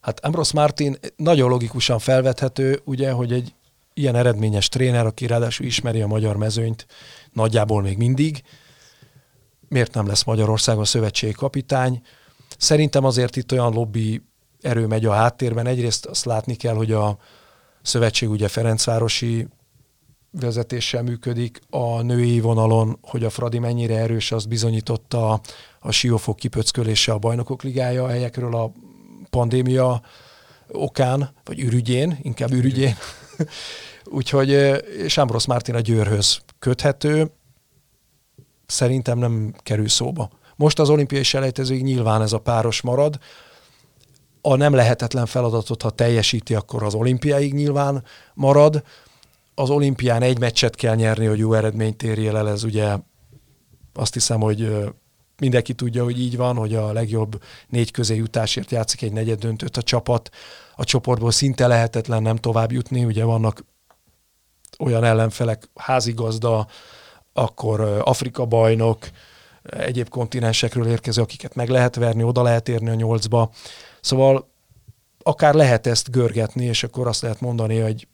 Hát 0.00 0.24
Ambros 0.24 0.52
Martin 0.52 0.98
nagyon 1.16 1.48
logikusan 1.48 1.98
felvethető, 1.98 2.80
ugye, 2.84 3.10
hogy 3.10 3.32
egy 3.32 3.54
ilyen 3.94 4.14
eredményes 4.16 4.68
tréner, 4.68 5.06
aki 5.06 5.26
ráadásul 5.26 5.66
ismeri 5.66 6.00
a 6.00 6.06
magyar 6.06 6.36
mezőnyt, 6.36 6.86
nagyjából 7.32 7.82
még 7.82 7.96
mindig, 7.96 8.42
miért 9.68 9.94
nem 9.94 10.06
lesz 10.06 10.24
Magyarországon 10.24 10.84
szövetségi 10.84 11.32
kapitány? 11.32 12.02
Szerintem 12.58 13.04
azért 13.04 13.36
itt 13.36 13.52
olyan 13.52 13.72
lobby 13.72 14.22
erő 14.60 14.86
megy 14.86 15.04
a 15.04 15.12
háttérben. 15.12 15.66
Egyrészt 15.66 16.06
azt 16.06 16.24
látni 16.24 16.54
kell, 16.54 16.74
hogy 16.74 16.92
a 16.92 17.18
szövetség 17.84 18.30
ugye 18.30 18.48
Ferencvárosi 18.48 19.46
vezetéssel 20.30 21.02
működik. 21.02 21.60
A 21.70 22.02
női 22.02 22.40
vonalon, 22.40 22.98
hogy 23.02 23.24
a 23.24 23.30
Fradi 23.30 23.58
mennyire 23.58 23.96
erős, 23.96 24.32
azt 24.32 24.48
bizonyította 24.48 25.40
a 25.80 25.90
siófok 25.90 26.36
kipöckölése 26.36 27.12
a 27.12 27.18
bajnokok 27.18 27.62
ligája 27.62 28.08
helyekről 28.08 28.54
a 28.54 28.72
pandémia 29.30 30.02
okán, 30.68 31.30
vagy 31.44 31.60
ürügyén, 31.60 32.18
inkább 32.22 32.52
ürügyén. 32.52 32.96
Úgyhogy 34.04 34.82
Sámbrosz 35.06 35.44
Mártin 35.44 35.74
a 35.74 35.80
Győrhöz 35.80 36.38
köthető, 36.58 37.30
szerintem 38.66 39.18
nem 39.18 39.54
kerül 39.62 39.88
szóba. 39.88 40.30
Most 40.56 40.78
az 40.78 40.88
olimpiai 40.88 41.22
selejtezőig 41.22 41.82
nyilván 41.82 42.22
ez 42.22 42.32
a 42.32 42.38
páros 42.38 42.80
marad. 42.80 43.18
A 44.46 44.56
nem 44.56 44.74
lehetetlen 44.74 45.26
feladatot, 45.26 45.82
ha 45.82 45.90
teljesíti, 45.90 46.54
akkor 46.54 46.82
az 46.82 46.94
olimpiáig 46.94 47.54
nyilván 47.54 48.04
marad. 48.34 48.82
Az 49.54 49.70
olimpián 49.70 50.22
egy 50.22 50.38
meccset 50.38 50.74
kell 50.74 50.94
nyerni, 50.94 51.26
hogy 51.26 51.38
jó 51.38 51.52
eredményt 51.52 52.02
érjél 52.02 52.36
el, 52.36 52.48
ez 52.48 52.64
ugye 52.64 52.96
azt 53.94 54.14
hiszem, 54.14 54.40
hogy 54.40 54.76
mindenki 55.38 55.74
tudja, 55.74 56.04
hogy 56.04 56.20
így 56.20 56.36
van, 56.36 56.56
hogy 56.56 56.74
a 56.74 56.92
legjobb 56.92 57.42
négy 57.68 57.90
közé 57.90 58.16
jutásért 58.16 58.70
játszik 58.70 59.02
egy 59.02 59.12
negyed 59.12 59.38
döntőt 59.38 59.76
a 59.76 59.82
csapat. 59.82 60.30
A 60.76 60.84
csoportból 60.84 61.30
szinte 61.30 61.66
lehetetlen 61.66 62.22
nem 62.22 62.36
tovább 62.36 62.72
jutni, 62.72 63.04
ugye 63.04 63.24
vannak 63.24 63.64
olyan 64.78 65.04
ellenfelek, 65.04 65.68
házigazda, 65.74 66.66
akkor 67.32 67.80
Afrika 68.04 68.44
bajnok, 68.44 69.08
egyéb 69.62 70.08
kontinensekről 70.08 70.86
érkező, 70.86 71.22
akiket 71.22 71.54
meg 71.54 71.68
lehet 71.68 71.94
verni, 71.94 72.22
oda 72.22 72.42
lehet 72.42 72.68
érni 72.68 72.88
a 72.88 72.94
nyolcba. 72.94 73.50
Szóval 74.04 74.50
akár 75.22 75.54
lehet 75.54 75.86
ezt 75.86 76.10
görgetni, 76.10 76.64
és 76.64 76.82
akkor 76.82 77.06
azt 77.06 77.22
lehet 77.22 77.40
mondani, 77.40 77.78
hogy 77.78 78.08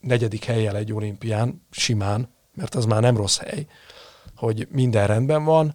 negyedik 0.00 0.44
helyjel 0.44 0.76
egy 0.76 0.92
olimpián, 0.92 1.66
simán, 1.70 2.28
mert 2.54 2.74
az 2.74 2.84
már 2.84 3.00
nem 3.00 3.16
rossz 3.16 3.38
hely, 3.38 3.66
hogy 4.36 4.68
minden 4.70 5.06
rendben 5.06 5.44
van, 5.44 5.74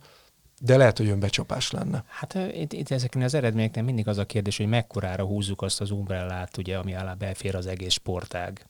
de 0.62 0.78
lehet, 0.78 0.98
hogy 0.98 1.10
önbecsapás 1.10 1.72
lenne. 1.72 2.04
Hát 2.08 2.34
itt, 2.34 2.74
itt 2.74 2.90
ezeknél 2.90 3.24
az 3.24 3.34
eredményeknél 3.34 3.84
mindig 3.84 4.08
az 4.08 4.18
a 4.18 4.26
kérdés, 4.26 4.58
hogy 4.58 4.68
mekkorára 4.68 5.24
húzzuk 5.24 5.62
azt 5.62 5.82
az 5.82 5.92
umbrellát, 5.92 6.58
ugye, 6.58 6.78
ami 6.78 6.96
alá 6.96 7.14
belfér 7.14 7.56
az 7.56 7.68
egész 7.68 7.94
sportág. 7.94 8.66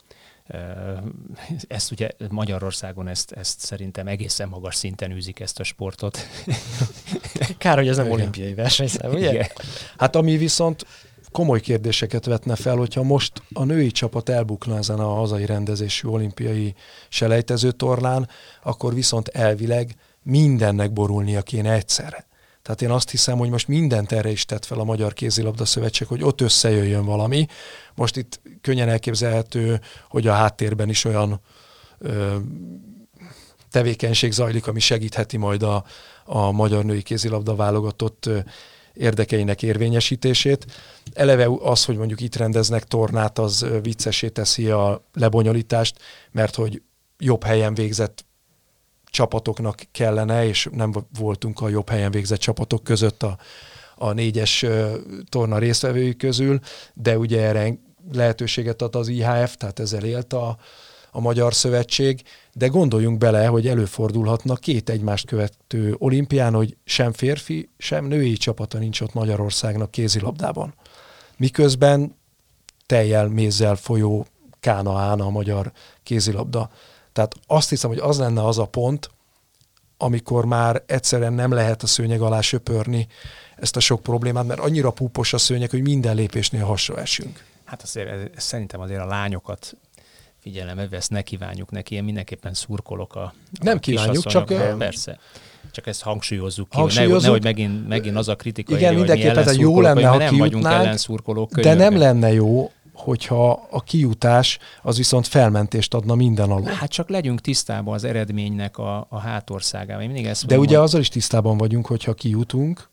Ezt 1.68 1.92
ugye 1.92 2.10
Magyarországon 2.30 3.08
ezt, 3.08 3.32
ezt 3.32 3.60
szerintem 3.60 4.08
egészen 4.08 4.50
magas 4.50 4.76
szinten 4.76 5.12
űzik 5.12 5.40
ezt 5.40 5.60
a 5.60 5.64
sportot. 5.64 6.18
Kár, 7.58 7.78
hogy 7.78 7.88
ez 7.88 7.98
nem 7.98 8.06
Igen. 8.06 8.18
olimpiai 8.18 8.54
versenyszám, 8.54 9.12
ugye? 9.12 9.32
Igen. 9.32 9.48
Hát 9.98 10.16
ami 10.16 10.38
viszont 10.38 10.86
komoly 11.32 11.60
kérdéseket 11.60 12.26
vetne 12.26 12.56
fel, 12.56 12.76
hogyha 12.76 13.04
most 13.04 13.32
a 13.54 13.64
női 13.64 13.92
csapat 13.92 14.30
elbukna 14.30 14.78
ezen 14.78 15.00
a 15.00 15.14
hazai 15.14 15.46
rendezésű 15.46 16.08
olimpiai 16.08 16.76
selejtező 17.10 17.72
tornán, 17.72 18.30
akkor 18.64 18.94
viszont 18.94 19.28
elvileg 19.28 19.96
mindennek 20.24 20.94
borulnia 20.94 21.42
kéne 21.42 21.74
egyszerre. 21.74 22.26
Tehát 22.66 22.82
én 22.82 22.92
azt 22.92 23.10
hiszem, 23.10 23.38
hogy 23.38 23.50
most 23.50 23.68
mindent 23.68 24.12
erre 24.12 24.30
is 24.30 24.46
tett 24.46 24.66
fel 24.66 24.80
a 24.80 24.84
Magyar 24.84 25.14
Kézilabda 25.14 25.66
Szövetség, 25.66 26.08
hogy 26.08 26.24
ott 26.24 26.42
összejöjjön 26.42 27.06
valami. 27.06 27.46
Most 27.96 28.18
itt 28.18 28.42
könnyen 28.62 28.90
elképzelhető, 28.90 29.82
hogy 30.10 30.28
a 30.28 30.34
háttérben 30.34 30.90
is 30.90 31.04
olyan 31.04 31.42
ö, 31.98 32.36
tevékenység 33.72 34.32
zajlik, 34.32 34.68
ami 34.68 34.80
segítheti 34.80 35.38
majd 35.38 35.64
a, 35.64 35.84
a 36.26 36.52
magyar 36.52 36.86
női 36.86 37.02
kézilabda 37.02 37.56
válogatott 37.56 38.30
érdekeinek 38.94 39.64
érvényesítését. 39.64 40.66
Eleve 41.14 41.48
az, 41.60 41.86
hogy 41.86 41.98
mondjuk 41.98 42.22
itt 42.22 42.36
rendeznek 42.36 42.84
tornát, 42.84 43.40
az 43.40 43.66
viccesé 43.82 44.30
teszi 44.30 44.70
a 44.70 45.06
lebonyolítást, 45.14 46.00
mert 46.32 46.56
hogy 46.56 46.82
jobb 47.18 47.44
helyen 47.44 47.74
végzett 47.74 48.26
csapatoknak 49.16 49.82
kellene, 49.92 50.48
és 50.48 50.68
nem 50.72 50.94
voltunk 51.20 51.62
a 51.62 51.70
jobb 51.70 51.90
helyen 51.90 52.12
végzett 52.12 52.40
csapatok 52.40 52.84
között 52.84 53.24
a, 53.24 53.38
a 53.96 54.12
négyes 54.12 54.66
torna 55.30 55.58
résztvevői 55.58 56.16
közül, 56.16 56.60
de 56.94 57.18
ugye 57.18 57.42
erre 57.42 57.78
lehetőséget 58.12 58.82
ad 58.82 58.96
az 58.96 59.08
IHF, 59.08 59.56
tehát 59.58 59.80
ezzel 59.80 60.04
élt 60.04 60.34
a, 60.34 60.58
a 61.12 61.20
Magyar 61.20 61.54
Szövetség, 61.54 62.22
de 62.54 62.68
gondoljunk 62.68 63.18
bele, 63.18 63.46
hogy 63.46 63.68
előfordulhatna 63.68 64.56
két 64.56 64.90
egymást 64.90 65.28
követő 65.28 65.96
olimpián, 65.98 66.54
hogy 66.54 66.78
sem 66.86 67.12
férfi, 67.12 67.70
sem 67.78 68.06
női 68.06 68.34
csapata 68.34 68.78
nincs 68.78 69.02
ott 69.02 69.14
Magyarországnak 69.14 69.92
kézilabdában. 69.92 70.74
Miközben 71.38 72.16
teljel 72.86 73.28
mézzel 73.28 73.76
folyó 73.76 74.26
kánaán 74.60 75.20
a 75.20 75.30
magyar 75.30 75.72
kézilabda. 76.04 76.70
Tehát 77.16 77.36
azt 77.48 77.70
hiszem, 77.70 77.90
hogy 77.90 78.00
az 78.00 78.18
lenne 78.18 78.46
az 78.46 78.58
a 78.58 78.66
pont, 78.66 79.10
amikor 79.98 80.46
már 80.46 80.84
egyszerűen 80.86 81.34
nem 81.34 81.52
lehet 81.52 81.84
a 81.84 81.88
szőnyeg 81.88 82.22
alá 82.22 82.42
söpörni 82.42 83.08
ezt 83.56 83.76
a 83.76 83.80
sok 83.80 84.04
problémát, 84.04 84.48
mert 84.48 84.60
annyira 84.60 84.92
púpos 84.92 85.34
a 85.34 85.38
szőnyeg, 85.38 85.70
hogy 85.70 85.82
minden 85.82 86.16
lépésnél 86.16 86.66
hasra 86.66 87.00
esünk. 87.00 87.44
Hát 87.66 87.82
azért 87.82 88.10
ez, 88.10 88.44
szerintem 88.44 88.80
azért 88.80 89.02
a 89.02 89.06
lányokat 89.06 89.78
figyelembe 90.42 90.88
vesz, 90.88 91.08
ne 91.08 91.22
kívánjuk 91.22 91.72
neki, 91.72 91.96
én 91.96 92.04
mindenképpen 92.04 92.54
szurkolok 92.54 93.16
a, 93.16 93.34
Nem 93.62 93.78
a 93.78 93.80
kívánjuk, 93.80 94.26
csak... 94.26 94.54
Persze. 94.78 95.20
Csak 95.72 95.88
ezt 95.88 96.02
hangsúlyozzuk 96.02 96.70
ki, 96.70 96.78
hangsúlyozzuk. 96.78 97.22
nehogy 97.22 97.44
megint, 97.44 97.88
megint 97.88 98.18
az 98.18 98.28
a 98.28 98.36
kritika, 98.36 98.76
igen, 98.76 98.98
hogy 98.98 99.10
mi 99.10 99.22
hát 99.22 99.56
jó 99.56 99.82
lenne, 99.82 100.08
ha 100.08 100.18
nem 100.18 100.38
vagyunk 100.38 100.66
ellenszurkolók. 100.66 101.60
De 101.60 101.74
nem 101.74 101.98
lenne 101.98 102.34
jó, 102.34 102.72
hogyha 102.96 103.68
a 103.72 103.82
kijutás 103.82 104.60
az 104.82 104.98
viszont 104.98 105.28
felmentést 105.28 105.94
adna 105.94 106.16
minden 106.16 106.52
alól. 106.52 106.64
Hát 106.64 106.90
csak 106.90 107.10
legyünk 107.10 107.42
tisztában 107.42 107.94
az 107.94 108.04
eredménynek 108.04 108.78
a, 108.78 109.08
a 109.10 109.20
hátországával. 109.20 110.04
Én 110.04 110.10
mindig 110.10 110.26
ezt 110.30 110.46
De 110.46 110.60
ugye 110.60 110.80
azzal 110.80 111.00
is 111.00 111.10
tisztában 111.10 111.58
vagyunk, 111.58 111.86
hogyha 111.86 112.14
kijutunk, 112.14 112.90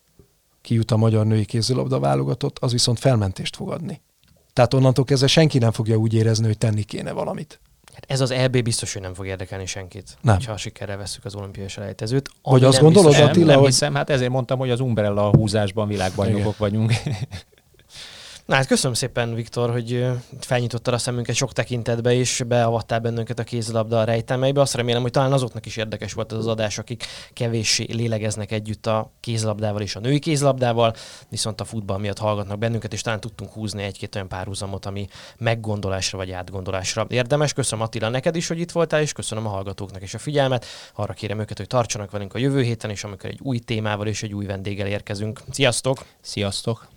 kijut 0.61 0.90
a 0.90 0.96
magyar 0.96 1.26
női 1.26 1.44
kézilabda 1.44 1.98
válogatott, 1.98 2.59
az 2.59 2.72
viszont 2.72 2.98
felmentést 2.98 3.57
fog 3.57 3.70
adni. 3.70 4.00
Tehát 4.53 4.74
onnantól 4.74 5.05
kezdve 5.05 5.26
senki 5.26 5.59
nem 5.59 5.72
fogja 5.72 5.96
úgy 5.96 6.14
érezni, 6.14 6.46
hogy 6.46 6.59
tenni 6.59 6.82
kéne 6.82 7.12
valamit. 7.12 7.61
Hát 7.92 8.05
ez 8.09 8.20
az 8.20 8.30
EB 8.30 8.62
biztos, 8.62 8.92
hogy 8.92 9.03
nem 9.03 9.14
fog 9.14 9.26
érdekelni 9.26 9.66
senkit, 9.66 10.16
nem. 10.20 10.38
ha 10.46 10.57
sikerre 10.57 10.96
veszük 10.96 11.24
az 11.24 11.34
olimpiai 11.34 11.68
selejtezőt. 11.68 12.30
Vagy 12.42 12.64
azt 12.64 12.80
gondolod, 12.80 13.14
Attila, 13.14 13.46
nem, 13.46 13.59
hogy... 13.59 13.66
hiszem, 13.66 13.94
hát 13.94 14.11
ezért 14.11 14.30
mondtam, 14.30 14.59
hogy 14.59 14.70
az 14.70 14.80
Umbrella 14.80 15.30
húzásban 15.36 15.88
világbajnokok 15.88 16.57
vagyunk. 16.57 16.92
Na 18.47 18.55
hát 18.55 18.66
köszönöm 18.66 18.95
szépen, 18.95 19.34
Viktor, 19.34 19.70
hogy 19.70 20.07
felnyitottad 20.40 20.95
a 20.95 20.99
szemünket 20.99 21.34
sok 21.34 21.53
tekintetbe, 21.53 22.14
és 22.14 22.43
beavattál 22.47 23.01
bennünket 23.01 23.38
a 23.38 23.45
kézilabda 23.45 24.05
rejtelmeibe. 24.05 24.61
Azt 24.61 24.74
remélem, 24.74 25.03
hogy 25.03 25.11
talán 25.11 25.32
azoknak 25.32 25.66
is 25.66 25.76
érdekes 25.76 26.12
volt 26.12 26.32
ez 26.32 26.38
az 26.38 26.47
adás, 26.47 26.78
akik 26.78 27.05
kevéssé 27.32 27.86
lélegeznek 27.93 28.53
együtt 28.53 28.86
a 28.86 29.11
kézilabdával 29.20 29.80
és 29.80 29.97
a 29.97 30.01
női 30.01 30.18
kézilabdával, 30.18 30.95
viszont 31.28 31.61
a 31.61 31.64
futball 31.64 31.99
miatt 31.99 32.18
hallgatnak 32.18 32.59
bennünket, 32.59 32.93
és 32.93 33.01
talán 33.01 33.20
tudtunk 33.20 33.53
húzni 33.53 33.82
egy-két 33.82 34.14
olyan 34.14 34.28
párhuzamot, 34.28 34.86
ami 34.86 35.07
meggondolásra 35.38 36.18
vagy 36.18 36.30
átgondolásra 36.30 37.07
érdemes. 37.09 37.53
Köszönöm 37.53 37.84
Attila 37.84 38.09
neked 38.09 38.36
is, 38.36 38.49
hogy 38.49 38.59
itt 38.59 38.70
voltál, 38.70 39.01
és 39.01 39.12
köszönöm 39.12 39.47
a 39.47 39.51
hallgatóknak 39.51 40.03
is 40.03 40.14
a 40.14 40.18
figyelmet. 40.18 40.66
Arra 40.95 41.12
kérem 41.12 41.40
őket, 41.40 41.57
hogy 41.57 41.66
tartsanak 41.66 42.11
velünk 42.11 42.34
a 42.34 42.38
jövő 42.38 42.62
héten, 42.62 42.90
és 42.90 43.05
amikor 43.05 43.30
egy 43.30 43.40
új 43.43 43.59
témával 43.59 44.07
és 44.07 44.22
egy 44.22 44.34
új 44.34 44.45
vendéggel 44.45 44.86
érkezünk. 44.86 45.40
Sziasztok! 45.51 46.05
Sziasztok! 46.20 46.91